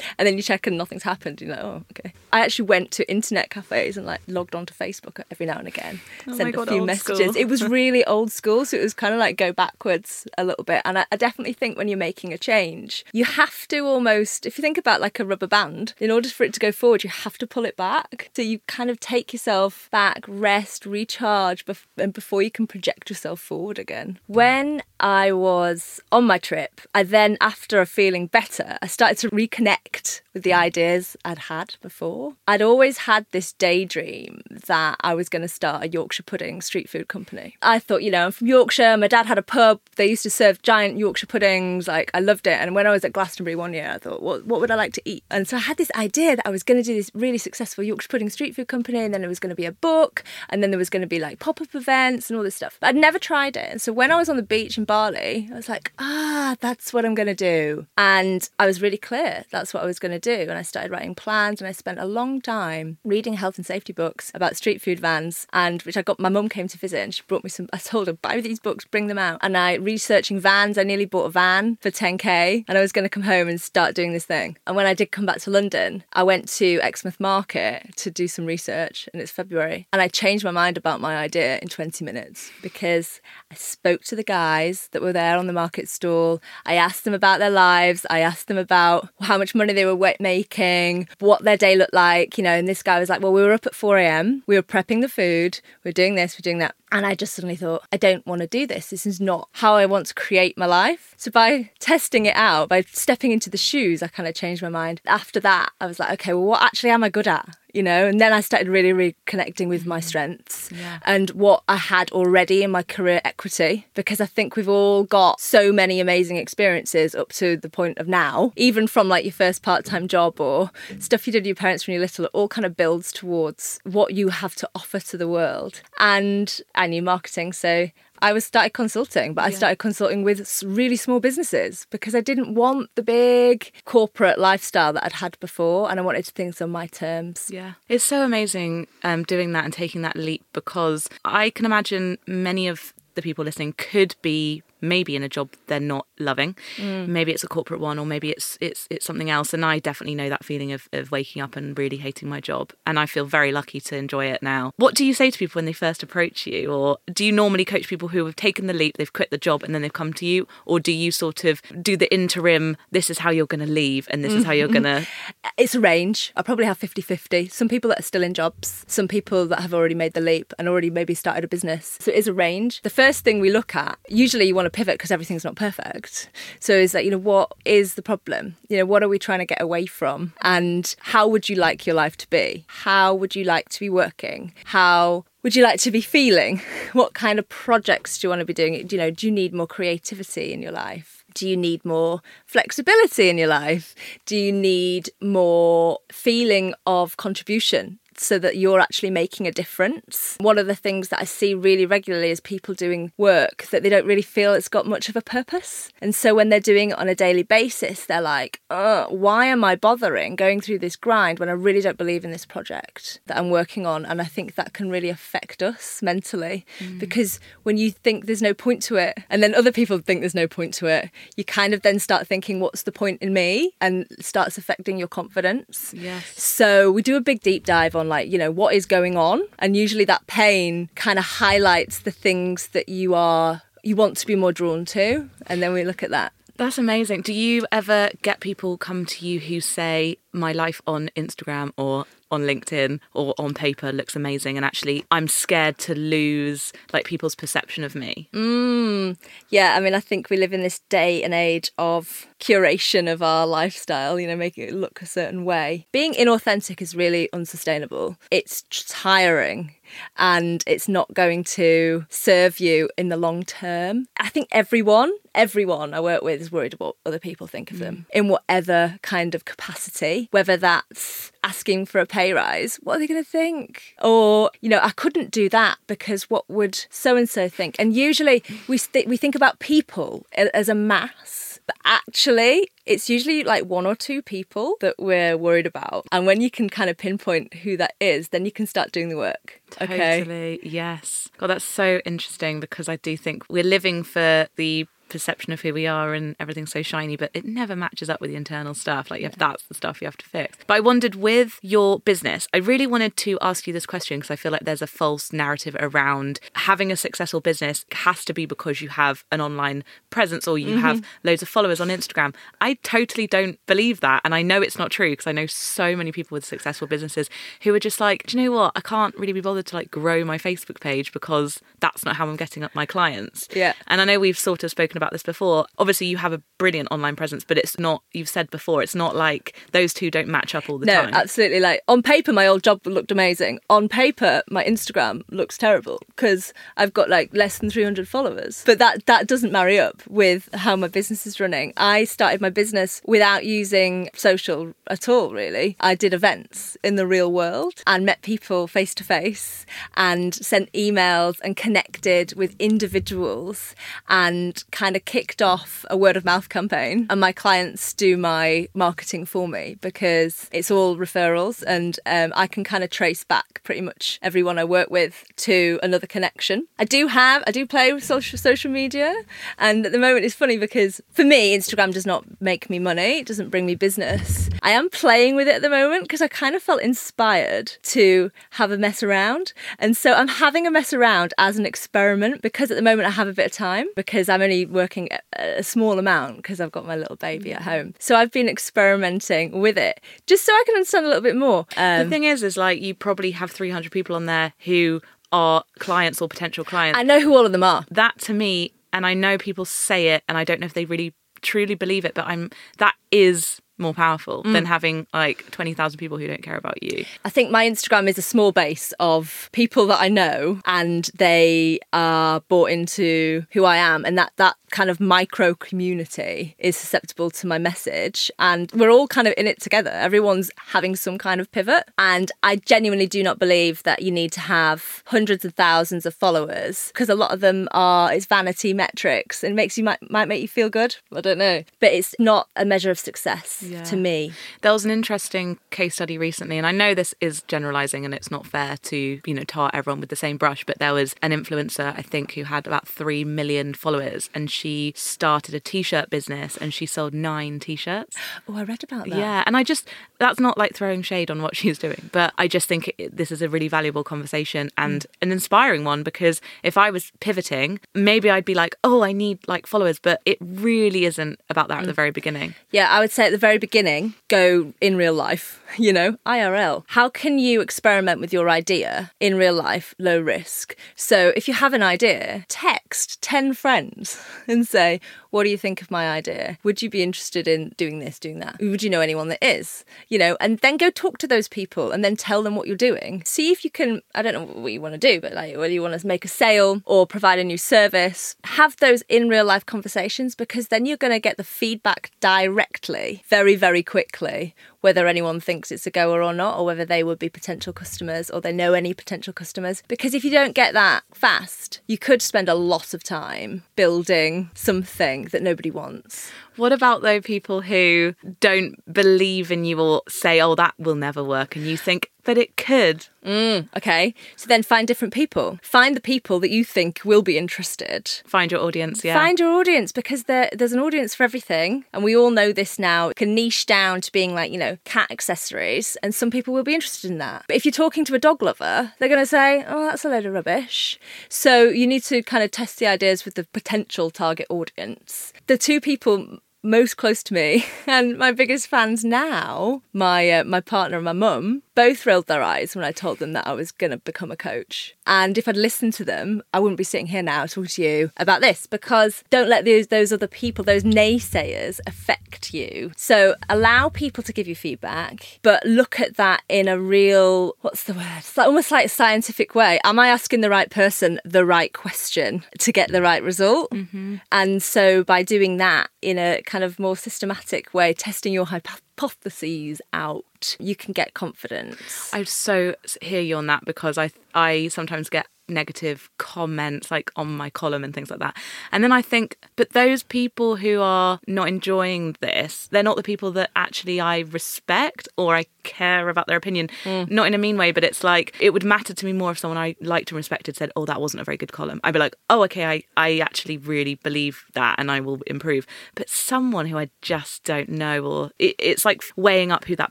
and 0.19 0.27
then 0.29 0.37
you 0.37 0.43
check 0.43 0.67
and 0.67 0.79
nothing's 0.79 1.03
happened. 1.03 1.41
You're 1.41 1.51
like, 1.51 1.65
oh, 1.65 1.85
okay. 1.93 2.13
I 2.33 2.41
actually 2.41 2.67
went 2.67 2.91
to 2.93 3.11
internet 3.11 3.51
cafes 3.51 3.97
and 3.97 4.07
like 4.07 4.21
logged 4.29 4.55
onto 4.55 4.73
Facebook 4.75 5.21
every 5.31 5.47
now 5.47 5.59
and 5.59 5.67
again, 5.67 6.01
Oh 6.27 6.37
sent 6.37 6.55
God, 6.55 6.69
a 6.69 6.73
few 6.73 6.85
messages. 6.85 7.31
school. 7.31 7.37
It 7.37 7.49
was 7.49 7.63
really 7.69 8.05
old 8.05 8.31
school, 8.31 8.65
so 8.65 8.77
it 8.77 8.83
was 8.83 8.95
kind 8.95 9.13
of 9.13 9.19
like 9.19 9.37
go 9.37 9.53
backwards 9.53 10.27
a 10.39 10.45
little 10.45 10.65
bit. 10.65 10.83
And 10.85 10.99
I, 10.99 11.07
I 11.11 11.17
definitely 11.17 11.55
think 11.55 11.77
when 11.77 11.88
you're 11.89 11.99
making 11.99 12.33
a 12.33 12.39
change, 12.39 13.05
you 13.13 13.25
have 13.25 13.67
to 13.69 13.81
almost, 13.81 14.47
if 14.47 14.59
you 14.59 14.63
think 14.63 14.79
about 14.79 15.01
like 15.01 15.19
a 15.19 15.25
rubber 15.25 15.47
band, 15.47 15.95
in 15.99 16.11
order 16.11 16.29
for 16.29 16.45
it 16.45 16.53
to 16.55 16.61
go 16.61 16.73
forward, 16.73 17.05
you 17.05 17.11
have 17.11 17.39
to 17.39 17.47
pull 17.47 17.65
it 17.65 17.77
back. 17.77 18.31
So 18.35 18.43
you 18.43 18.61
kind 18.67 18.91
of 18.91 19.01
take 19.01 19.33
yourself 19.33 19.89
back, 19.91 20.25
rest, 20.27 20.87
recharge, 20.87 21.65
and 21.97 22.13
before 22.13 22.43
you 22.43 22.51
can 22.51 22.67
project 22.67 23.11
yourself 23.11 23.41
forward 23.41 23.79
again. 23.79 24.19
When 24.27 24.83
I 25.01 25.33
was 25.33 26.01
on 26.13 26.25
my 26.25 26.39
trip, 26.39 26.81
I 26.95 27.03
then, 27.03 27.37
after 27.41 27.85
feeling 27.87 28.27
better, 28.27 28.79
I 28.83 28.87
started 28.87 29.19
to 29.19 29.31
reconnect 29.31 30.21
the 30.43 30.53
ideas 30.53 31.17
I'd 31.25 31.39
had 31.39 31.77
before. 31.81 32.35
I'd 32.47 32.63
always 32.63 32.99
had 32.99 33.27
this 33.31 33.53
daydream 33.53 34.43
that 34.67 34.97
I 35.01 35.15
was 35.15 35.29
going 35.29 35.43
to 35.43 35.49
start 35.49 35.85
a 35.85 35.89
Yorkshire 35.89 36.23
pudding 36.23 36.61
street 36.61 36.89
food 36.89 37.09
company. 37.09 37.57
I 37.63 37.79
thought, 37.79 38.03
you 38.03 38.11
know, 38.11 38.27
I'm 38.27 38.33
from 38.33 38.47
Yorkshire. 38.47 38.97
My 38.97 39.09
dad 39.09 39.27
had 39.27 39.39
a 39.39 39.43
pub. 39.43 39.81
They 39.97 40.07
used 40.07 40.23
to 40.25 40.31
serve 40.31 40.63
giant 40.63 40.99
Yorkshire 40.99 41.27
puddings. 41.27 41.89
Like, 41.89 42.11
I 42.15 42.21
loved 42.21 42.47
it. 42.47 42.61
And 42.61 42.75
when 42.75 42.87
I 42.87 42.91
was 42.91 43.05
at 43.05 43.13
Glastonbury 43.13 43.57
one 43.57 43.73
year, 43.73 43.91
I 43.95 43.99
thought, 43.99 44.23
what, 44.23 44.47
what 44.47 44.61
would 44.61 44.71
I 44.71 44.75
like 44.75 44.93
to 44.95 45.03
eat? 45.05 45.25
And 45.31 45.47
so 45.49 45.57
I 45.57 45.61
had 45.61 45.77
this 45.77 45.91
idea 45.95 46.37
that 46.37 46.47
I 46.47 46.51
was 46.51 46.63
going 46.63 46.83
to 46.83 46.87
do 46.87 46.95
this 46.95 47.11
really 47.15 47.39
successful 47.39 47.85
Yorkshire 47.85 48.09
pudding 48.09 48.31
street 48.31 48.55
food 48.55 48.69
company. 48.69 49.01
And 49.01 49.13
then 49.13 49.25
it 49.25 49.29
was 49.29 49.41
going 49.41 49.51
to 49.51 49.57
be 49.57 49.67
a 49.67 49.73
book. 49.73 50.25
And 50.49 50.63
then 50.63 50.71
there 50.71 50.79
was 50.79 50.91
going 50.91 51.03
to 51.03 51.09
be 51.09 51.19
like 51.19 51.39
pop 51.39 51.61
up 51.61 51.75
events 51.75 52.31
and 52.31 52.37
all 52.37 52.45
this 52.45 52.57
stuff. 52.57 52.79
But 52.81 52.89
I'd 52.89 52.97
never 52.97 53.19
tried 53.19 53.57
it. 53.57 53.69
And 53.71 53.81
so 53.81 53.93
when 53.93 54.11
I 54.11 54.17
was 54.17 54.29
on 54.29 54.37
the 54.37 54.43
beach 54.43 54.79
in 54.79 54.85
Bali, 54.85 55.49
I 55.51 55.55
was 55.55 55.69
like, 55.69 55.93
ah, 55.99 56.57
that's 56.61 56.93
what 56.93 57.05
I'm 57.05 57.15
going 57.15 57.27
to 57.27 57.35
do. 57.35 57.87
And 57.97 58.49
I 58.59 58.67
was 58.67 58.83
really 58.83 58.97
clear 58.97 59.45
that's 59.51 59.73
what 59.73 59.83
I 59.83 59.87
was 59.87 59.99
going 59.99 60.13
to 60.13 60.19
do. 60.19 60.28
And 60.29 60.53
I 60.53 60.63
started 60.63 60.91
writing 60.91 61.15
plans 61.15 61.61
and 61.61 61.69
I 61.69 61.73
spent 61.73 61.99
a 61.99 62.05
long 62.05 62.41
time 62.41 62.99
reading 63.05 63.35
health 63.35 63.57
and 63.57 63.65
safety 63.65 63.93
books 63.93 64.31
about 64.35 64.57
street 64.57 64.83
food 64.83 65.01
vans 65.01 65.47
and 65.53 65.81
which 65.83 65.97
I 65.97 66.03
got 66.03 66.21
my 66.21 66.29
mum 66.29 66.49
came 66.49 66.69
to 66.69 66.79
visit 66.79 67.01
and 67.01 67.15
she 67.15 67.23
brought 67.27 67.45
me 67.45 67.51
some 67.51 67.69
I 67.73 67.79
told 67.79 68.07
her 68.09 68.13
buy 68.13 68.41
these 68.41 68.61
books 68.61 68.85
bring 68.85 69.07
them 69.07 69.19
out. 69.19 69.39
And 69.43 69.57
I 69.57 69.75
researching 69.75 70.39
vans 70.39 70.77
I 70.77 70.83
nearly 70.83 71.07
bought 71.07 71.25
a 71.25 71.31
van 71.31 71.79
for 71.81 71.91
10k 71.91 72.65
and 72.69 72.77
I 72.77 72.81
was 72.81 72.93
going 72.93 73.05
to 73.05 73.09
come 73.09 73.23
home 73.23 73.49
and 73.49 73.61
start 73.61 73.95
doing 73.95 74.13
this 74.13 74.27
thing. 74.27 74.59
And 74.67 74.77
when 74.77 74.87
I 74.87 74.95
did 74.95 75.11
come 75.11 75.27
back 75.27 75.39
to 75.41 75.51
London 75.51 76.05
I 76.13 76.23
went 76.23 76.49
to 76.49 76.79
Exmouth 76.83 77.21
Market 77.21 77.97
to 77.97 78.11
do 78.11 78.29
some 78.29 78.45
research 78.45 79.09
and 79.13 79.23
it's 79.23 79.33
February 79.33 79.87
and 79.93 80.03
I 80.03 80.09
changed 80.09 80.45
my 80.45 80.51
mind 80.51 80.77
about 80.77 81.01
my 81.01 81.17
idea 81.17 81.59
in 81.63 81.69
20 81.69 82.05
minutes 82.05 82.51
because 82.63 83.21
I 83.51 83.55
spoke 83.55 84.03
to 84.05 84.17
the 84.17 84.25
guys 84.25 84.89
that 84.93 85.03
were 85.03 85.13
there 85.13 85.39
on 85.39 85.47
the 85.47 85.53
market 85.53 85.89
stall. 85.89 86.43
I 86.67 86.75
asked 86.75 87.05
them 87.05 87.15
about 87.15 87.39
their 87.39 87.51
lives. 87.51 88.05
I 88.11 88.21
asked 88.21 88.49
them 88.49 88.59
about 88.59 89.09
how 89.21 89.39
much 89.39 89.55
money 89.55 89.73
they 89.73 89.85
were 89.85 89.97
making 90.21 91.09
what 91.19 91.43
their 91.43 91.57
day 91.57 91.77
looked 91.77 91.95
like 91.95 92.39
you 92.39 92.45
know 92.45 92.51
and 92.55 92.67
this 92.69 92.83
guy 92.83 92.99
was 92.99 93.09
like 93.09 93.21
well 93.21 93.33
we 93.33 93.43
were 93.43 93.53
up 93.53 93.67
at 93.67 93.75
4 93.75 93.99
a.m 93.99 94.43
we 94.47 94.57
were 94.57 94.63
prepping 94.63 95.01
the 95.01 95.09
food 95.09 95.61
we 95.85 95.89
we're 95.89 95.93
doing 95.93 96.15
this 96.15 96.37
we're 96.37 96.43
doing 96.43 96.59
that 96.59 96.75
and 96.91 97.07
I 97.07 97.15
just 97.15 97.35
suddenly 97.35 97.57
thought, 97.57 97.85
I 97.93 97.97
don't 97.97 98.27
want 98.27 98.41
to 98.41 98.47
do 98.47 98.67
this. 98.67 98.91
This 98.91 99.07
is 99.07 99.21
not 99.21 99.49
how 99.53 99.75
I 99.75 99.87
want 99.87 100.07
to 100.07 100.15
create 100.15 100.57
my 100.57 100.67
life. 100.67 101.15
So 101.17 101.31
by 101.31 101.71
testing 101.79 102.27
it 102.27 102.37
out, 102.37 102.69
by 102.69 102.83
stepping 102.83 103.33
into 103.33 103.51
the 103.51 103.59
shoes, 103.59 104.03
I 104.03 104.09
kind 104.09 104.29
of 104.29 104.35
changed 104.35 104.63
my 104.63 104.69
mind. 104.69 105.01
After 105.07 105.41
that, 105.41 105.71
I 105.81 105.87
was 105.87 105.99
like, 105.99 106.13
okay, 106.13 106.33
well, 106.33 106.45
what 106.45 106.63
actually 106.63 106.91
am 106.91 107.05
I 107.05 107.09
good 107.09 107.29
at? 107.29 107.57
You 107.75 107.83
know, 107.83 108.07
and 108.07 108.19
then 108.19 108.33
I 108.33 108.41
started 108.41 108.67
really, 108.67 108.93
reconnecting 108.93 109.69
with 109.69 109.85
my 109.85 109.99
mm-hmm. 109.99 110.09
strengths 110.09 110.73
yeah. 110.73 111.01
and 111.05 111.29
what 111.31 111.63
I 111.69 111.77
had 111.77 112.11
already 112.13 112.63
in 112.63 112.71
my 112.71 112.83
career 112.83 113.21
equity. 113.27 113.87
Because 113.95 114.23
I 114.23 114.27
think 114.27 114.57
we've 114.57 114.71
all 114.71 115.05
got 115.05 115.39
so 115.39 115.71
many 115.71 116.01
amazing 116.01 116.39
experiences 116.39 117.15
up 117.15 117.31
to 117.35 117.59
the 117.59 117.69
point 117.69 117.99
of 117.99 118.09
now, 118.09 118.53
even 118.57 118.87
from 118.87 119.09
like 119.09 119.25
your 119.25 119.33
first 119.33 119.63
part 119.63 119.85
time 119.85 120.09
job 120.09 120.41
or 120.41 120.71
stuff 120.99 121.27
you 121.27 121.33
did 121.33 121.41
with 121.41 121.47
your 121.47 121.55
parents 121.57 121.87
when 121.87 121.93
you're 121.93 122.01
little, 122.01 122.25
it 122.25 122.31
all 122.33 122.49
kind 122.49 122.65
of 122.65 122.75
builds 122.75 123.13
towards 123.13 123.81
what 123.85 124.15
you 124.15 124.31
have 124.31 124.55
to 124.57 124.71
offer 124.75 124.99
to 125.01 125.19
the 125.19 125.29
world. 125.29 125.83
And 125.99 126.61
I 126.79 126.87
knew 126.87 127.03
marketing, 127.03 127.53
so 127.53 127.91
I 128.21 128.33
was 128.33 128.45
started 128.45 128.73
consulting, 128.73 129.35
but 129.35 129.45
I 129.45 129.51
started 129.51 129.77
consulting 129.79 130.23
with 130.23 130.63
really 130.65 130.97
small 130.97 131.21
businesses 131.21 131.87
because 131.91 132.15
I 132.15 132.21
didn't 132.21 132.55
want 132.55 132.91
the 132.95 133.03
big 133.03 133.71
corporate 133.85 134.39
lifestyle 134.39 134.93
that 134.93 135.05
I'd 135.05 135.13
had 135.13 135.39
before, 135.41 135.91
and 135.91 136.01
I 136.01 136.03
wanted 136.03 136.25
to 136.25 136.33
things 136.33 136.61
on 136.61 136.71
my 136.71 136.87
terms. 136.87 137.51
Yeah, 137.53 137.75
it's 137.89 138.05
so 138.05 138.25
amazing 138.25 138.87
um, 139.03 139.25
doing 139.25 139.53
that 139.53 139.65
and 139.65 139.73
taking 139.73 140.03
that 140.03 140.17
leap 140.17 140.45
because 140.53 141.09
I 141.25 141.51
can 141.51 141.67
imagine 141.67 142.19
many 142.27 142.69
of 142.69 142.95
the 143.15 143.23
people 143.23 143.45
listening 143.45 143.75
could 143.77 144.15
be 144.23 144.63
maybe 144.81 145.17
in 145.17 145.23
a 145.23 145.29
job 145.29 145.51
they're 145.67 145.81
not 145.81 146.07
loving. 146.19 146.57
Mm. 146.77 147.09
Maybe 147.09 147.33
it's 147.33 147.45
a 147.45 147.49
corporate 147.49 147.81
one 147.81 147.99
or 147.99 148.07
maybe 148.07 148.31
it's 148.31 148.59
it's 148.61 148.87
it's 148.91 149.07
something 149.07 149.31
else. 149.31 149.53
And 149.55 149.65
I 149.65 149.79
definitely 149.79 150.15
know 150.15 150.29
that 150.29 150.45
feeling 150.45 150.73
of, 150.73 150.89
of 150.93 151.11
waking 151.11 151.43
up 151.43 151.57
and 151.57 151.79
really 151.79 151.97
hating 151.97 152.29
my 152.29 152.41
job. 152.41 152.73
And 152.87 152.99
I 152.99 153.07
feel 153.07 153.25
very 153.25 153.53
lucky 153.53 153.81
to 153.81 153.97
enjoy 153.97 154.27
it 154.27 154.43
now. 154.43 154.73
What 154.77 154.95
do 154.95 155.05
you 155.05 155.15
say 155.15 155.31
to 155.31 155.39
people 155.39 155.59
when 155.59 155.65
they 155.65 155.73
first 155.73 156.03
approach 156.03 156.47
you? 156.47 156.73
Or 156.73 156.99
do 157.13 157.25
you 157.25 157.33
normally 157.33 157.65
coach 157.65 157.89
people 157.89 158.09
who 158.09 158.25
have 158.27 158.37
taken 158.37 158.67
the 158.67 158.73
leap, 158.73 158.97
they've 158.97 159.13
quit 159.13 159.31
the 159.31 159.39
job 159.39 159.63
and 159.63 159.75
then 159.75 159.83
they've 159.83 159.93
come 159.93 160.13
to 160.15 160.27
you? 160.27 160.47
Or 160.67 160.81
do 160.81 160.93
you 160.93 161.11
sort 161.11 161.45
of 161.45 161.63
do 161.83 161.97
the 161.97 162.13
interim, 162.13 162.77
this 162.91 163.11
is 163.11 163.19
how 163.19 163.31
you're 163.31 163.47
gonna 163.47 163.67
leave 163.67 164.07
and 164.11 164.25
this 164.25 164.33
is 164.33 164.45
how 164.45 164.53
you're 164.53 164.69
gonna 164.69 165.07
It's 165.57 165.75
a 165.75 165.81
range. 165.81 166.33
I 166.37 166.43
probably 166.43 166.67
have 166.67 166.79
50-50. 166.79 167.51
Some 167.51 167.69
people 167.69 167.89
that 167.89 168.01
are 168.01 168.03
still 168.03 168.23
in 168.23 168.35
jobs, 168.35 168.85
some 168.87 169.09
people 169.09 169.47
that 169.47 169.61
have 169.61 169.75
already 169.75 169.95
made 169.95 170.13
the 170.13 170.21
leap 170.21 170.53
and 170.59 170.69
already 170.69 170.91
maybe 170.91 171.15
started 171.15 171.45
a 171.45 171.49
business. 171.49 171.99
So 172.01 172.11
it 172.11 172.17
is 172.17 172.29
a 172.29 172.33
range. 172.33 172.83
The 172.83 172.91
first 172.91 173.25
thing 173.25 173.41
we 173.41 173.51
look 173.51 173.75
at, 173.75 173.99
usually 174.09 174.47
you 174.47 174.55
want 174.55 174.68
to 174.71 174.77
pivot 174.77 174.95
because 174.95 175.11
everything's 175.11 175.45
not 175.45 175.57
perfect. 175.57 176.29
So 176.61 176.73
is 176.75 176.93
that, 176.93 177.05
you 177.05 177.11
know, 177.11 177.19
what 177.19 177.53
is 177.65 177.95
the 177.95 178.03
problem? 178.03 178.57
You 178.69 178.79
know, 178.79 178.87
what 178.87 179.03
are 179.03 179.09
we 179.09 179.19
trying 179.19 179.41
to 179.41 179.47
get 179.47 179.61
away 179.61 179.87
from? 179.87 180.33
And 180.43 180.95
how 181.01 181.27
would 181.29 181.49
you 181.49 181.57
like 181.57 181.87
your 181.87 181.97
life 181.97 182.17
to 182.19 182.31
be? 182.31 182.65
How 182.69 183.15
would 183.15 183.35
you 183.35 183.45
like 183.45 183.69
to 183.71 183.81
be 183.81 183.91
working? 183.91 184.53
How 184.65 185.25
would 185.43 185.55
you 185.55 185.63
like 185.63 185.81
to 185.81 185.91
be 185.91 186.01
feeling? 186.01 186.61
What 186.93 187.13
kind 187.13 187.39
of 187.39 187.49
projects 187.49 188.19
do 188.19 188.27
you 188.27 188.31
want 188.31 188.41
to 188.41 188.47
be 188.47 188.55
doing? 188.55 188.87
Do 188.87 188.97
you 188.97 189.03
know, 189.03 189.11
do 189.11 189.27
you 189.27 189.33
need 189.33 189.53
more 189.53 189.67
creativity 189.67 190.53
in 190.53 190.63
your 190.63 190.73
life? 190.73 191.25
Do 191.35 191.47
you 191.47 191.57
need 191.57 191.85
more 191.85 192.23
flexibility 192.47 193.29
in 193.29 193.37
your 193.37 193.49
life? 193.49 193.95
Do 194.25 194.37
you 194.37 194.53
need 194.53 195.11
more 195.21 195.99
feeling 196.11 196.75
of 196.87 197.17
contribution 197.19 197.99
so 198.21 198.39
that 198.39 198.57
you're 198.57 198.81
actually 198.81 199.11
making 199.11 199.47
a 199.47 199.53
difference. 199.53 200.37
One 200.41 200.59
of 200.59 200.67
the 200.67 200.75
things 200.75 201.09
that 201.09 201.21
I 201.21 201.25
see 201.25 201.55
really 201.55 201.87
regularly 201.87 202.31
is 202.31 202.41
people 202.41 202.75
doing 202.75 203.13
work 203.17 203.67
that 203.71 203.83
they 203.83 203.89
don't 203.89 204.07
really 204.07 204.23
feel 204.23 204.55
it's 204.55 204.69
got 204.69 204.87
much 204.87 205.09
of 205.09 205.17
a 205.17 205.23
purpose. 205.23 205.91
And 206.01 206.15
so 206.15 206.35
when 206.35 206.49
they're 206.49 206.61
doing 206.61 206.91
it 206.91 206.99
on 206.99 207.09
a 207.09 207.15
daily 207.15 207.43
basis, 207.43 208.07
they're 208.07 208.21
like, 208.21 208.61
oh, 208.71 209.07
why 209.11 209.47
am 209.47 209.65
I 209.65 209.77
bothering 209.77 210.37
going 210.37 210.61
through 210.61 210.81
this 210.81 210.97
grind 210.97 211.39
when 211.39 211.49
I 211.49 211.53
really 211.53 211.81
don't 211.81 211.99
believe 211.99 212.25
in 212.25 212.31
this 212.31 212.47
project 212.47 213.21
that 213.27 213.37
I'm 213.37 213.51
working 213.51 213.87
on? 213.87 214.05
And 214.05 214.21
I 214.21 214.25
think 214.25 214.55
that 214.55 214.73
can 214.73 214.91
really 214.91 215.09
affect 215.09 215.63
us 215.63 216.03
mentally 216.03 216.67
mm. 216.79 216.99
because 216.99 217.41
when 217.63 217.77
you 217.77 217.91
think 217.91 218.27
there's 218.27 218.43
no 218.43 218.55
point 218.55 218.83
to 218.85 218.97
it, 218.97 219.19
and 219.31 219.43
then 219.43 219.55
other 219.55 219.73
people 219.73 219.99
think 219.99 220.21
there's 220.21 220.35
no 220.35 220.49
point 220.49 220.75
to 220.75 220.87
it, 220.87 221.11
you 221.37 221.45
kind 221.45 221.75
of 221.75 221.83
then 221.83 221.99
start 221.99 222.27
thinking, 222.27 222.61
what's 222.61 222.83
the 222.83 222.93
point 222.93 223.21
in 223.23 223.33
me? 223.33 223.73
And 223.81 224.07
starts 224.21 224.59
affecting 224.59 224.99
your 224.99 225.09
confidence. 225.09 225.93
Yes. 225.97 226.41
So 226.41 226.91
we 226.91 227.03
do 227.03 227.17
a 227.17 227.21
big 227.21 227.41
deep 227.41 227.65
dive 227.65 227.95
on 227.97 228.08
like, 228.09 228.31
you 228.31 228.39
know, 228.39 228.51
what 228.51 228.75
is 228.75 228.87
going 228.87 229.17
on. 229.17 229.43
And 229.59 229.77
usually 229.77 230.05
that 230.07 230.27
pain 230.27 230.89
kind 230.95 231.19
of 231.19 231.25
highlights 231.25 232.01
the 232.01 232.11
things 232.11 232.69
that 232.69 232.89
you 232.89 233.15
are, 233.15 233.63
you 233.83 233.97
want 233.97 234.17
to 234.19 234.27
be 234.27 234.37
more 234.37 234.53
drawn 234.53 234.85
to. 234.87 235.29
And 235.47 235.63
then 235.63 235.73
we 235.73 235.85
look 235.85 236.03
at 236.03 236.11
that. 236.11 236.33
That's 236.57 236.79
amazing. 236.79 237.23
Do 237.23 237.33
you 237.33 237.67
ever 237.71 238.11
get 238.23 238.41
people 238.41 238.77
come 238.77 239.07
to 239.07 239.27
you 239.27 239.39
who 239.39 239.61
say, 239.61 240.19
my 240.33 240.53
life 240.53 240.83
on 240.87 241.09
Instagram 241.17 241.73
or 241.77 242.05
on 242.31 242.43
LinkedIn 242.43 243.01
or 243.15 243.35
on 243.39 243.55
paper 243.55 243.93
looks 243.93 244.17
amazing 244.17 244.57
and 244.57 244.65
actually 244.65 245.05
I'm 245.11 245.29
scared 245.29 245.79
to 245.79 245.95
lose 245.95 246.73
like 246.93 247.05
people's 247.05 247.35
perception 247.35 247.85
of 247.85 247.95
me. 247.95 248.29
Mm, 248.33 249.17
yeah, 249.49 249.75
I 249.77 249.81
mean 249.81 249.95
I 249.95 250.01
think 250.01 250.31
we 250.31 250.37
live 250.37 250.53
in 250.53 250.63
this 250.63 250.81
day 250.89 251.23
and 251.23 251.35
age 251.35 251.71
of 251.79 252.27
curation 252.41 253.11
of 253.11 253.23
our 253.23 253.47
lifestyle, 253.47 254.19
you 254.21 254.27
know, 254.27 254.37
making 254.37 254.69
it 254.69 254.75
look 254.75 255.03
a 255.03 255.07
certain 255.07 255.45
way. 255.45 255.87
Being 255.93 256.15
inauthentic 256.15 256.81
is 256.81 256.95
really 256.95 257.33
unsustainable. 257.33 258.17
It's 258.31 258.65
tiring 258.71 259.75
and 260.17 260.63
it's 260.67 260.89
not 260.89 261.13
going 261.15 261.45
to 261.45 262.07
serve 262.09 262.61
you 262.61 262.89
in 262.97 263.09
the 263.09 263.17
long 263.17 263.43
term. 263.43 264.07
I 264.19 264.29
think 264.29 264.49
everyone, 264.51 265.13
everyone 265.35 265.95
I 265.95 266.01
work 266.01 266.23
with 266.23 266.41
is 266.41 266.53
worried 266.53 266.75
about 266.75 266.87
what 266.87 266.97
other 267.07 267.19
people 267.19 267.47
think 267.47 267.71
of 267.71 267.79
mm. 267.79 267.81
them 267.81 268.07
in 268.13 268.29
whatever 268.29 268.99
kind 269.03 269.35
of 269.35 269.45
capacity, 269.45 270.29
whether 270.31 270.57
that's 270.57 271.33
asking 271.45 271.87
for 271.87 272.01
a 272.01 272.07
pay 272.07 272.33
rise, 272.33 272.77
what 272.83 272.97
are 272.97 272.99
they 272.99 273.07
going 273.07 273.23
to 273.23 273.31
think? 273.31 273.95
Or, 274.03 274.51
you 274.61 274.69
know, 274.69 274.81
I 274.83 274.91
couldn't 274.91 275.31
do 275.31 275.49
that 275.49 275.79
because 275.87 276.25
what 276.25 276.49
would 276.51 276.87
so 276.91 277.17
and 277.17 277.29
so 277.29 277.49
think? 277.49 277.77
And 277.79 277.95
usually 277.95 278.43
we, 278.67 278.79
th- 278.79 279.07
we 279.07 279.17
think 279.17 279.35
about 279.35 279.59
people 279.59 280.27
as 280.35 280.69
a 280.69 280.75
mass, 280.75 281.48
but 281.69 281.77
actually 281.85 282.71
it's 282.87 283.09
usually 283.11 283.45
like 283.45 283.67
one 283.67 283.87
or 283.87 283.95
two 283.95 284.23
people 284.23 284.77
that 284.81 284.95
we're 284.99 285.37
worried 285.37 285.67
about. 285.67 286.07
And 286.11 286.27
when 286.27 286.41
you 286.41 286.51
can 286.51 286.69
kind 286.71 286.89
of 286.89 286.97
pinpoint 286.97 287.53
who 287.55 287.77
that 287.77 287.95
is, 288.01 288.31
then 288.31 288.45
you 288.47 288.51
can 288.51 288.67
start 288.67 288.91
doing 288.91 289.11
the 289.11 289.17
work. 289.17 289.61
Totally. 289.71 290.01
Okay? 290.01 290.59
Yes. 290.63 291.29
God, 291.37 291.49
that's 291.49 291.65
so 291.65 292.01
interesting 292.07 292.59
because 292.59 292.89
I 292.89 292.97
do 292.97 293.17
think 293.17 293.45
we're 293.51 293.63
living 293.63 294.03
for 294.03 294.49
the 294.57 294.89
perception 295.09 295.53
of 295.53 295.61
who 295.61 295.73
we 295.73 295.87
are 295.87 296.15
and 296.15 296.37
everything's 296.39 296.73
so 296.73 296.83
shiny, 296.83 297.17
but 297.17 297.31
it 297.35 297.45
never 297.45 297.75
matches 297.75 298.09
up 298.11 298.21
with 298.21 298.31
the 298.31 298.37
internal 298.37 298.75
stuff. 298.75 299.11
Like, 299.11 299.37
that's 299.37 299.65
the 299.65 299.75
stuff 299.75 300.01
you 300.01 300.07
have 300.07 300.17
to 300.19 300.27
fix. 300.27 300.59
But 300.67 300.75
I 300.75 300.81
wondered 300.81 301.15
with 301.15 301.59
your 301.63 302.01
business, 302.01 302.47
I 302.53 302.59
really 302.59 302.87
wanted 302.87 303.17
to 303.19 303.39
ask 303.41 303.67
you 303.67 303.73
this 303.73 303.87
question 303.87 304.19
because 304.19 304.31
I 304.31 304.37
feel 304.37 304.53
like 304.53 304.65
there's 304.65 304.83
a 304.83 304.87
false 304.87 305.33
narrative 305.33 305.77
around 305.81 306.41
having 306.55 306.93
a 306.93 306.97
successful 306.97 307.41
business 307.41 307.85
has 307.93 308.25
to 308.27 308.33
be 308.33 308.47
because 308.47 308.81
you 308.81 308.89
have 308.89 309.25
an 309.33 309.41
online 309.41 309.85
presence 310.11 310.47
or 310.47 310.59
you 310.59 310.77
mm-hmm. 310.77 310.81
have 310.81 311.05
loads 311.25 311.43
of 311.43 311.49
followers 311.49 311.81
on 311.81 311.89
Instagram. 311.89 312.35
I 312.61 312.75
totally 312.83 313.27
don't 313.27 313.59
believe 313.67 314.01
that. 314.01 314.23
And 314.25 314.35
I 314.35 314.43
know 314.43 314.61
it's 314.61 314.79
not 314.79 314.91
true 314.91 315.11
because 315.11 315.27
I 315.27 315.33
know 315.33 315.47
so 315.47 315.97
many 315.97 316.13
people 316.13 316.37
with 316.37 316.45
successful 316.45 316.87
businesses 316.87 317.31
who 317.63 317.75
are 317.75 317.81
just 317.81 318.01
like, 318.01 318.27
do 318.27 318.39
you 318.39 318.45
know 318.45 318.57
what? 318.57 318.73
I 318.77 318.81
can't 318.81 319.17
really 319.17 319.33
be 319.33 319.41
bothered 319.41 319.67
to 319.67 319.77
like 319.77 319.91
grow 319.91 320.25
my 320.25 320.39
Facebook 320.39 320.81
page 320.81 321.13
because 321.13 321.61
that's 321.81 322.05
not 322.05 322.17
how 322.17 322.29
I'm 322.29 322.37
getting 322.37 322.63
up 322.63 322.75
my 322.75 322.87
clients. 322.87 323.49
Yeah. 323.55 323.73
And 323.87 324.01
I 324.01 324.05
know 324.05 324.19
we've 324.19 324.39
sort 324.39 324.65
of 324.65 324.71
spoken 324.71 324.97
about 324.99 325.13
this 325.13 325.23
before. 325.23 325.65
Obviously, 325.79 326.07
you 326.09 326.19
have 326.19 326.33
a 326.33 326.43
brilliant 326.59 326.89
online 326.91 327.17
presence, 327.17 327.45
but 327.45 327.57
it's 327.57 327.79
not. 327.79 328.03
You've 328.13 328.29
said 328.29 328.51
before, 328.51 328.83
it's 328.83 328.95
not 328.95 329.17
like 329.17 329.57
those 329.73 329.95
two 329.95 330.11
don't 330.11 330.29
match 330.29 330.55
up 330.55 330.69
all 330.69 330.79
the 330.79 330.87
no, 330.87 331.03
time. 331.03 331.15
absolutely. 331.15 331.61
Like 331.61 331.81
on 331.89 332.03
paper, 332.03 332.33
my 332.33 332.47
old 332.47 332.63
job 332.63 332.87
looked 332.87 333.11
amazing. 333.11 333.61
On 333.71 333.89
paper, 333.89 334.43
my 334.51 334.65
Instagram 334.65 335.23
looks 335.31 335.57
terrible 335.57 336.01
because 336.09 336.53
I've 336.77 336.93
got 336.93 337.09
like 337.09 337.31
less 337.33 337.59
than 337.59 337.71
300 337.71 338.07
followers. 338.09 338.63
But 338.67 338.79
that 338.79 339.07
that 339.07 339.27
doesn't 339.27 339.53
marry 339.53 339.79
up 339.79 340.03
with 340.09 340.49
how 340.53 340.77
my 340.77 340.89
business 340.89 341.27
is 341.27 341.41
running. 341.41 341.73
I 341.77 342.05
started 342.05 342.41
my 342.41 342.51
business 342.51 343.01
without 343.07 343.45
using 343.45 344.11
social 344.15 344.75
at 344.89 345.09
all. 345.09 345.31
Really, 345.31 345.77
I 345.81 345.95
did 345.95 346.13
events 346.13 346.77
in 346.83 346.97
the 346.97 347.07
real 347.07 347.33
world 347.33 347.83
and 347.87 348.05
met 348.05 348.23
people 348.23 348.67
face 348.67 348.95
to 348.95 349.05
face 349.05 349.65
and 349.97 350.35
sent 350.35 350.73
emails 350.73 351.39
and 351.43 351.57
connected 351.57 352.35
with 352.37 352.55
individuals 352.59 353.75
and 354.09 354.65
kind 354.89 354.97
of 354.97 355.05
kicked 355.05 355.43
off 355.43 355.85
a 355.91 355.99
word 355.99 356.17
of 356.17 356.25
mouth 356.25 356.49
campaign. 356.49 357.07
And 357.11 357.21
my 357.21 357.31
clients 357.31 357.93
do 357.93 358.17
my 358.17 358.69
marketing 358.73 359.27
for 359.27 359.47
me 359.47 359.77
because 359.83 360.49
it's 360.51 360.71
all 360.71 360.97
referrals 360.97 361.63
and 361.67 362.01
um, 362.07 362.33
I 362.35 362.47
can 362.47 362.65
kind 362.65 362.83
of 362.83 362.89
trace 362.89 363.23
back 363.23 363.61
pretty 363.65 363.83
much 363.83 364.19
everyone 364.23 364.59
I 364.59 364.65
work 364.65 364.89
with 364.89 365.27
to 365.37 365.79
another 365.83 366.07
connection. 366.07 366.67
I 366.79 366.87
do 366.87 367.07
have, 367.07 367.45
I 367.47 367.51
do 367.51 367.67
play 367.67 367.93
with 367.93 368.03
social 368.03 368.39
social 368.39 368.71
media, 368.71 369.15
and 369.59 369.85
at 369.85 369.93
the 369.93 369.99
moment 369.99 370.25
it's 370.25 370.35
funny 370.35 370.57
because 370.57 371.03
for 371.11 371.23
me 371.23 371.55
Instagram 371.55 371.93
does 371.93 372.07
not 372.07 372.25
make 372.41 372.71
me 372.71 372.79
money, 372.79 373.19
it 373.19 373.27
doesn't 373.27 373.51
bring 373.51 373.67
me 373.67 373.75
business. 373.75 374.49
I 374.63 374.71
am 374.71 374.89
playing 374.89 375.37
with 375.37 375.49
it 375.49 375.57
at 375.57 375.61
the 375.61 375.69
moment 375.69 376.05
because 376.05 376.23
I 376.23 376.29
kind 376.29 376.55
of 376.55 376.63
felt 376.63 376.81
inspired 376.81 377.73
to 377.83 378.31
have 378.53 378.71
a 378.71 378.79
mess 378.79 379.03
around, 379.03 379.53
and 379.79 379.95
so 379.95 380.15
I'm 380.15 380.29
having 380.29 380.67
a 380.67 380.71
mess 380.71 380.95
around 380.95 381.35
as 381.37 381.59
an 381.59 381.67
experiment 381.67 382.41
because 382.41 382.71
at 382.71 382.77
the 382.79 382.83
moment 382.83 383.07
I 383.07 383.11
have 383.11 383.29
a 383.29 383.35
bit 383.35 383.45
of 383.45 383.53
time 383.53 383.87
because 383.95 384.31
I'm 384.31 384.41
only 384.41 384.65
working 384.79 385.09
a 385.35 385.63
small 385.63 385.99
amount 385.99 386.37
because 386.37 386.61
I've 386.61 386.73
got 386.73 386.87
my 386.87 386.97
little 386.97 387.17
baby 387.17 387.53
at 387.53 387.63
home. 387.63 387.95
So 387.99 388.15
I've 388.17 388.31
been 388.31 388.49
experimenting 388.49 389.61
with 389.61 389.77
it 389.77 390.01
just 390.27 390.45
so 390.45 390.53
I 390.53 390.63
can 390.67 390.77
understand 390.77 391.05
a 391.05 391.09
little 391.09 391.23
bit 391.23 391.37
more. 391.37 391.67
Um, 391.77 392.05
the 392.05 392.09
thing 392.09 392.25
is, 392.25 392.43
is 392.43 392.57
like 392.57 392.81
you 392.81 392.95
probably 392.95 393.33
have 393.33 393.51
300 393.51 393.91
people 393.91 394.15
on 394.15 394.27
there 394.27 394.53
who 394.61 395.01
are 395.33 395.65
clients 395.79 396.23
or 396.23 396.29
potential 396.29 396.65
clients. 396.65 396.99
I 396.99 397.03
know 397.03 397.21
who 397.21 397.37
all 397.37 397.45
of 397.45 397.53
them 397.53 397.63
are. 397.63 397.85
That 397.91 398.19
to 398.21 398.33
me, 398.33 398.73
and 398.93 399.05
I 399.05 399.15
know 399.15 399.37
people 399.37 399.65
say 399.65 400.09
it, 400.11 400.23
and 400.29 400.39
I 400.39 400.45
don't 400.45 400.61
know 400.61 400.67
if 400.67 400.75
they 400.75 400.85
really 400.85 401.15
truly 401.43 401.75
believe 401.75 402.05
it, 402.05 402.15
but 402.15 402.27
I'm 402.27 402.51
that 402.79 402.95
is 403.11 403.61
more 403.79 403.95
powerful 403.95 404.43
mm. 404.43 404.53
than 404.53 404.65
having 404.65 405.07
like 405.15 405.51
20,000 405.51 405.99
people 405.99 406.19
who 406.19 406.27
don't 406.27 406.43
care 406.43 406.57
about 406.57 406.83
you. 406.83 407.05
I 407.25 407.31
think 407.31 407.51
my 407.51 407.69
Instagram 407.69 408.09
is 408.09 408.19
a 408.19 408.23
small 408.23 408.53
base 408.53 408.93
of 408.99 409.49
people 409.53 409.87
that 409.87 410.01
I 410.01 410.09
know 410.09 410.61
and 410.67 411.11
they 411.17 411.79
are 411.93 412.41
bought 412.49 412.71
into 412.71 413.47
who 413.53 413.65
I 413.65 413.77
am 413.77 414.05
and 414.05 414.19
that 414.19 414.33
that 414.37 414.57
kind 414.71 414.91
of 414.91 415.01
micro 415.01 415.55
community 415.55 416.55
is 416.59 416.77
susceptible 416.77 417.31
to 417.31 417.47
my 417.47 417.59
message 417.59 418.31
and 418.39 418.71
we're 418.73 418.91
all 418.91 419.07
kind 419.07 419.27
of 419.27 419.35
in 419.37 419.47
it 419.47 419.61
together. 419.61 419.91
Everyone's 419.91 420.51
having 420.59 420.97
some 420.97 421.19
kind 421.19 421.41
of 421.41 421.51
pivot 421.53 421.85
and 421.99 422.31
I 422.43 422.57
genuinely 422.57 423.07
do 423.07 423.23
not 423.23 423.39
believe 423.39 423.83
that 423.85 424.03
you 424.03 424.11
need 424.11 424.33
to 424.33 424.41
have 424.41 425.03
hundreds 425.07 425.45
of 425.45 425.55
thousands 425.55 426.07
of 426.07 426.15
followers 426.15 426.89
because 426.89 427.09
a 427.09 427.15
lot 427.15 427.33
of 427.33 427.41
them 427.41 427.69
are 427.73 428.13
it's 428.13 428.27
vanity 428.27 428.73
metrics 428.73 429.43
and 429.43 429.57
makes 429.57 429.79
you 429.79 429.85
might 429.85 429.99
might 430.11 430.29
make 430.29 430.43
you 430.43 430.49
feel 430.49 430.69
good. 430.69 430.97
I 431.15 431.21
don't 431.21 431.39
know. 431.39 431.63
But 431.81 431.93
it's 431.93 432.15
not 432.19 432.49
a 432.57 432.65
measure 432.65 432.91
of 432.91 432.99
success 432.99 433.63
yeah. 433.67 433.83
to 433.85 433.97
me. 433.97 434.33
There 434.63 434.73
was 434.73 434.85
an 434.85 434.91
interesting 434.91 435.59
case 435.71 435.95
study 435.95 436.19
recently, 436.19 436.59
and 436.59 436.67
I 436.67 436.73
know 436.73 436.95
this 436.95 437.15
is 437.21 437.43
generalizing 437.43 438.05
and 438.05 438.15
it's 438.15 438.31
not 438.31 438.47
fair 438.47 438.77
to, 438.77 439.21
you 439.25 439.35
know, 439.35 439.45
tar 439.45 439.71
everyone 439.73 440.01
with 440.01 440.11
the 440.11 440.17
same 440.17 440.37
brush, 440.37 440.65
but 440.65 440.79
there 440.79 440.95
was 440.95 441.15
an 441.23 441.33
influencer, 441.33 441.97
I 441.97 442.03
think, 442.03 442.33
who 442.33 442.45
had 442.45 442.67
about 442.67 442.87
3 442.87 443.25
million 443.25 443.75
followers 443.75 444.31
and 444.35 444.51
she 444.59 444.93
started 444.97 445.55
a 445.55 445.61
t 445.61 445.83
shirt 445.83 446.11
business 446.11 446.57
and 446.57 446.75
she 446.75 446.85
sold 446.85 447.15
nine 447.15 447.61
t 447.61 447.77
shirts. 447.77 448.17
Oh, 448.49 448.57
I 448.57 448.65
read 448.65 448.83
about 448.83 449.09
that. 449.09 449.19
Yeah. 449.19 449.45
And 449.47 449.57
I 449.57 449.63
just, 449.63 449.89
that's 450.19 450.41
not 450.41 450.59
like 450.59 450.75
throwing 450.75 451.03
shade 451.03 451.31
on 451.31 451.43
what 451.43 451.57
she's 451.61 451.79
doing, 451.79 452.11
but 452.13 452.35
I 452.39 452.49
just 452.49 452.69
think 452.69 452.93
it, 452.99 453.17
this 453.17 453.31
is 453.31 453.41
a 453.41 453.49
really 453.49 453.69
valuable 453.69 454.03
conversation 454.03 454.71
and 454.77 455.03
mm. 455.03 455.07
an 455.23 455.33
inspiring 455.33 455.85
one 455.85 456.03
because 456.03 456.41
if 456.63 456.77
I 456.77 456.91
was 456.91 457.13
pivoting, 457.21 457.79
maybe 457.95 458.31
I'd 458.31 458.45
be 458.45 458.55
like, 458.55 458.75
oh, 458.83 459.03
I 459.03 459.13
need 459.13 459.47
like 459.47 459.67
followers, 459.67 459.99
but 460.01 460.21
it 460.25 460.39
really 460.41 461.05
isn't 461.05 461.41
about 461.49 461.69
that 461.69 461.79
mm. 461.79 461.83
at 461.83 461.87
the 461.87 461.93
very 461.93 462.11
beginning. 462.11 462.55
Yeah, 462.73 462.89
I 462.91 462.99
would 463.01 463.13
say 463.13 463.27
at 463.27 463.33
the 463.33 463.39
very 463.39 463.59
beginning, 463.59 464.15
go 464.27 464.73
in 464.81 464.97
real 464.97 465.15
life, 465.15 465.58
you 465.79 465.93
know, 465.93 466.17
IRL. 466.27 466.85
How 466.89 467.09
can 467.09 467.39
you 467.39 467.61
experiment 467.61 468.21
with 468.21 468.33
your 468.33 468.49
idea 468.49 469.11
in 469.21 469.37
real 469.37 469.55
life, 469.55 469.95
low 469.99 470.21
risk? 470.21 470.77
So 470.95 471.33
if 471.37 471.49
you 471.49 471.55
have 471.55 471.73
an 471.73 471.83
idea, 471.83 472.45
text 472.49 473.21
10 473.23 473.55
friends 473.55 474.23
and 474.49 474.67
say, 474.67 475.01
What 475.31 475.45
do 475.45 475.51
you 475.51 475.59
think 475.59 475.83
of 475.83 475.91
my 475.91 476.09
idea? 476.09 476.59
Would 476.63 476.81
you 476.81 476.89
be 476.89 477.03
interested 477.03 477.47
in 477.47 477.75
doing 477.77 477.99
this, 477.99 478.19
doing 478.19 478.39
that? 478.39 478.57
Would 478.61 478.83
you 478.83 478.91
know 478.91 479.01
anyone 479.01 479.29
that 479.29 479.45
is? 479.45 479.85
You 480.09 480.19
know, 480.19 480.37
and 480.41 480.59
then 480.59 480.77
go 480.77 480.91
talk 480.91 481.19
to 481.19 481.27
those 481.27 481.49
people 481.49 481.91
and 481.91 482.05
then 482.05 482.17
tell 482.17 482.43
them 482.43 482.57
what 482.57 482.67
you're 482.67 482.77
doing. 482.77 483.23
See 483.25 483.51
if 483.53 483.65
you 483.65 483.71
can, 483.71 484.03
I 484.15 484.23
don't 484.23 484.33
know 484.33 484.61
what 484.61 484.73
you 484.73 484.81
want 484.81 484.95
to 484.95 484.99
do, 484.99 485.21
but 485.21 485.33
like 485.33 485.57
whether 485.57 485.73
you 485.73 485.83
want 485.83 485.99
to 486.01 486.07
make 486.07 486.25
a 486.25 486.29
sale 486.29 486.83
or 486.85 487.07
provide 487.07 487.39
a 487.39 487.45
new 487.45 487.59
service, 487.59 488.37
have 488.45 488.77
those 488.77 489.03
in 489.09 489.29
real 489.29 489.45
life 489.45 489.67
conversations 489.67 490.35
because 490.35 490.69
then 490.69 490.87
you're 490.87 490.97
going 490.97 491.13
to 491.13 491.21
get 491.21 491.37
the 491.37 491.45
feedback 491.45 492.11
directly 492.21 493.23
very, 493.29 493.55
very 493.55 493.83
quickly 493.83 494.55
whether 494.81 495.07
anyone 495.07 495.41
thinks 495.41 495.73
it's 495.73 495.87
a 495.87 495.91
goer 495.91 496.23
or 496.23 496.33
not, 496.33 496.59
or 496.59 496.65
whether 496.65 496.85
they 496.85 497.03
would 497.03 497.19
be 497.19 497.29
potential 497.29 497.73
customers 497.73 498.31
or 498.31 498.41
they 498.41 498.53
know 498.53 498.75
any 498.75 498.95
potential 498.95 499.33
customers. 499.33 499.83
Because 499.89 500.15
if 500.15 500.25
you 500.25 500.31
don't 500.31 500.55
get 500.55 500.73
that 500.75 501.03
fast, 501.13 501.81
you 501.87 501.99
could 501.99 502.23
spend 502.23 502.49
a 502.49 502.55
lot 502.55 502.95
of 502.95 503.03
time 503.03 503.65
building 503.75 504.51
something 504.55 505.18
that 505.27 505.43
nobody 505.43 505.71
wants. 505.71 506.31
What 506.57 506.73
about 506.73 507.03
though 507.03 507.21
people 507.21 507.61
who 507.61 508.15
don't 508.41 508.77
believe 508.93 509.53
in 509.53 509.65
you 509.65 509.81
or 509.81 510.03
say, 510.09 510.41
oh, 510.41 510.55
that 510.55 510.75
will 510.79 510.95
never 510.95 511.23
work, 511.23 511.57
and 511.57 511.67
you 511.67 511.77
think, 511.77 512.11
but 512.29 512.37
it 512.37 512.59
could? 512.59 513.07
Mm, 513.25 513.71
okay. 513.75 514.13
So 514.37 514.49
then 514.49 514.63
find 514.63 514.87
different 514.87 515.15
people. 515.15 515.59
Find 515.63 515.97
the 515.97 516.01
people 516.15 516.39
that 516.41 516.51
you 516.51 516.63
think 516.63 517.01
will 517.03 517.23
be 517.23 517.39
interested. 517.39 518.21
Find 518.27 518.53
your 518.53 518.61
audience, 518.61 519.03
yeah. 519.03 519.15
Find 519.15 519.41
your 519.41 519.53
audience 519.59 519.93
because 519.93 520.25
there, 520.25 520.51
there's 520.53 520.75
an 520.75 520.79
audience 520.79 521.15
for 521.15 521.23
everything. 521.23 521.87
And 521.95 522.05
we 522.05 522.15
all 522.15 522.31
know 522.31 522.53
this 522.53 522.79
now. 522.79 523.09
It 523.09 523.17
can 523.17 523.35
niche 523.35 523.65
down 523.65 524.03
to 524.03 524.13
being 524.13 524.35
like, 524.35 524.53
you 524.53 524.59
know, 524.59 524.77
cat 524.85 525.11
accessories. 525.11 525.97
And 526.03 526.15
some 526.15 526.31
people 526.31 526.53
will 526.53 526.65
be 526.65 526.75
interested 526.75 527.11
in 527.11 527.17
that. 527.17 527.47
But 527.49 527.57
if 527.57 527.65
you're 527.65 527.73
talking 527.73 528.05
to 528.05 528.15
a 528.15 528.19
dog 528.19 528.43
lover, 528.43 528.93
they're 528.99 529.09
going 529.09 529.23
to 529.23 529.25
say, 529.25 529.65
oh, 529.67 529.87
that's 529.87 530.05
a 530.05 530.11
load 530.11 530.27
of 530.27 530.35
rubbish. 530.35 531.01
So 531.31 531.63
you 531.63 531.87
need 531.87 532.03
to 532.05 532.23
kind 532.23 532.45
of 532.45 532.51
test 532.51 532.79
the 532.79 532.89
ideas 532.89 533.25
with 533.25 533.37
the 533.37 533.45
potential 533.55 534.11
target 534.11 534.49
audience. 534.51 535.33
The 535.47 535.57
two 535.57 535.81
people 535.81 536.41
most 536.63 536.97
close 536.97 537.23
to 537.25 537.35
me 537.35 537.65
and 537.87 538.19
my 538.19 538.33
biggest 538.33 538.67
fans 538.69 539.05
now, 539.05 539.83
my 539.93 540.31
uh, 540.31 540.45
my 540.45 540.61
partner 540.61 540.99
and 540.99 541.05
my 541.05 541.13
mum, 541.13 541.63
both 541.79 542.07
rolled 542.07 542.27
their 542.27 542.43
eyes 542.43 542.75
when 542.75 542.85
I 542.85 542.91
told 542.91 543.21
them 543.21 543.35
that 543.35 543.47
I 543.47 543.53
was 543.53 543.71
going 543.71 543.93
to 543.93 543.99
become 543.99 544.33
a 544.33 544.37
coach. 544.37 544.97
And 545.07 545.39
if 545.39 545.47
I'd 545.47 545.57
listened 545.57 545.93
to 545.95 546.05
them, 546.05 546.43
I 546.53 546.59
wouldn't 546.59 546.77
be 546.77 546.83
sitting 546.83 547.07
here 547.07 547.23
now 547.23 547.47
talking 547.47 547.69
to 547.69 547.83
you 547.83 548.11
about 548.17 548.41
this 548.41 548.67
because 548.67 549.23
don't 549.31 549.49
let 549.49 549.65
those 549.65 549.87
those 549.87 550.13
other 550.13 550.27
people, 550.27 550.65
those 550.65 550.83
naysayers 550.83 551.79
affect 551.87 552.53
you. 552.53 552.91
So 552.97 553.37
allow 553.49 553.91
people 553.91 554.25
to 554.25 554.33
give 554.33 554.49
you 554.49 554.57
feedback, 554.57 555.39
but 555.43 555.65
look 555.65 556.01
at 556.01 556.17
that 556.17 556.43
in 556.49 556.67
a 556.67 556.81
real 556.81 557.55
what's 557.61 557.85
the 557.85 557.95
word? 557.95 558.07
It's 558.19 558.37
like 558.37 558.49
almost 558.49 558.73
like 558.73 558.87
a 558.87 558.89
scientific 558.89 559.55
way. 559.55 559.79
Am 559.85 560.01
I 560.01 560.09
asking 560.09 560.41
the 560.41 560.51
right 560.51 560.71
person 560.71 561.21
the 561.25 561.47
right 561.47 561.73
question 561.73 562.45
to 562.59 562.73
get 562.73 562.91
the 562.91 563.03
right 563.03 563.23
result? 563.23 563.71
Mm-hmm. 563.71 564.17
And 564.33 564.61
so 564.61 565.05
by 565.05 565.23
doing 565.23 565.59
that 565.59 565.91
in 566.03 566.19
a 566.19 566.43
kind 566.45 566.65
of 566.65 566.81
more 566.81 566.97
systematic 566.97 567.73
way, 567.73 567.93
testing 567.93 568.33
your 568.33 568.47
hypothesis 568.47 568.83
hypotheses 568.99 569.81
out, 569.93 570.57
you 570.59 570.75
can 570.75 570.93
get 570.93 571.15
confidence. 571.15 572.13
I 572.13 572.25
so 572.25 572.75
hear 573.01 573.21
you 573.21 573.37
on 573.37 573.47
that 573.47 573.65
because 573.65 573.99
I 573.99 574.11
I 574.35 574.69
sometimes 574.69 575.09
get 575.09 575.27
negative 575.49 576.11
comments 576.19 576.91
like 576.91 577.11
on 577.17 577.37
my 577.37 577.51
column 577.51 577.85
and 577.85 577.95
things 577.95 578.11
like 578.11 578.21
that. 578.21 578.37
And 578.73 578.83
then 578.85 578.93
I 578.93 579.03
think, 579.03 579.37
but 579.57 579.71
those 579.71 580.03
people 580.03 580.57
who 580.57 580.81
are 580.81 581.21
not 581.27 581.49
enjoying 581.49 582.17
this, 582.21 582.69
they're 582.71 582.83
not 582.83 582.97
the 582.97 583.03
people 583.03 583.31
that 583.33 583.51
actually 583.57 584.01
I 584.01 584.21
respect 584.21 585.09
or 585.17 585.35
I 585.35 585.47
care 585.63 586.09
about 586.09 586.27
their 586.27 586.37
opinion. 586.37 586.71
Mm. 586.85 587.11
Not 587.11 587.27
in 587.27 587.35
a 587.35 587.39
mean 587.39 587.57
way, 587.57 587.73
but 587.73 587.85
it's 587.85 588.03
like 588.03 588.35
it 588.41 588.51
would 588.51 588.65
matter 588.65 588.95
to 588.95 589.07
me 589.07 589.13
more 589.13 589.33
if 589.33 589.39
someone 589.39 589.59
I 589.59 589.77
liked 589.81 590.11
and 590.11 590.17
respected 590.17 590.57
said, 590.57 590.71
Oh, 590.77 590.85
that 590.87 591.01
wasn't 591.01 591.21
a 591.21 591.25
very 591.25 591.37
good 591.37 591.53
column. 591.53 591.81
I'd 591.85 591.93
be 591.93 591.99
like, 591.99 592.17
Oh, 592.31 592.43
okay, 592.45 592.67
I, 592.67 592.83
I 592.97 593.19
actually 593.19 593.59
really 593.59 593.97
believe 593.97 594.45
that 594.55 594.77
and 594.79 594.91
I 594.91 595.01
will 595.01 595.21
improve. 595.27 595.67
But 595.95 596.09
someone 596.09 596.67
who 596.67 596.79
I 596.79 596.91
just 597.03 597.45
don't 597.45 597.69
know 597.69 598.05
or 598.05 598.31
it, 598.39 598.55
it's 598.59 598.85
like 598.85 599.03
weighing 599.17 599.53
up 599.53 599.65
who 599.65 599.77
that 599.77 599.91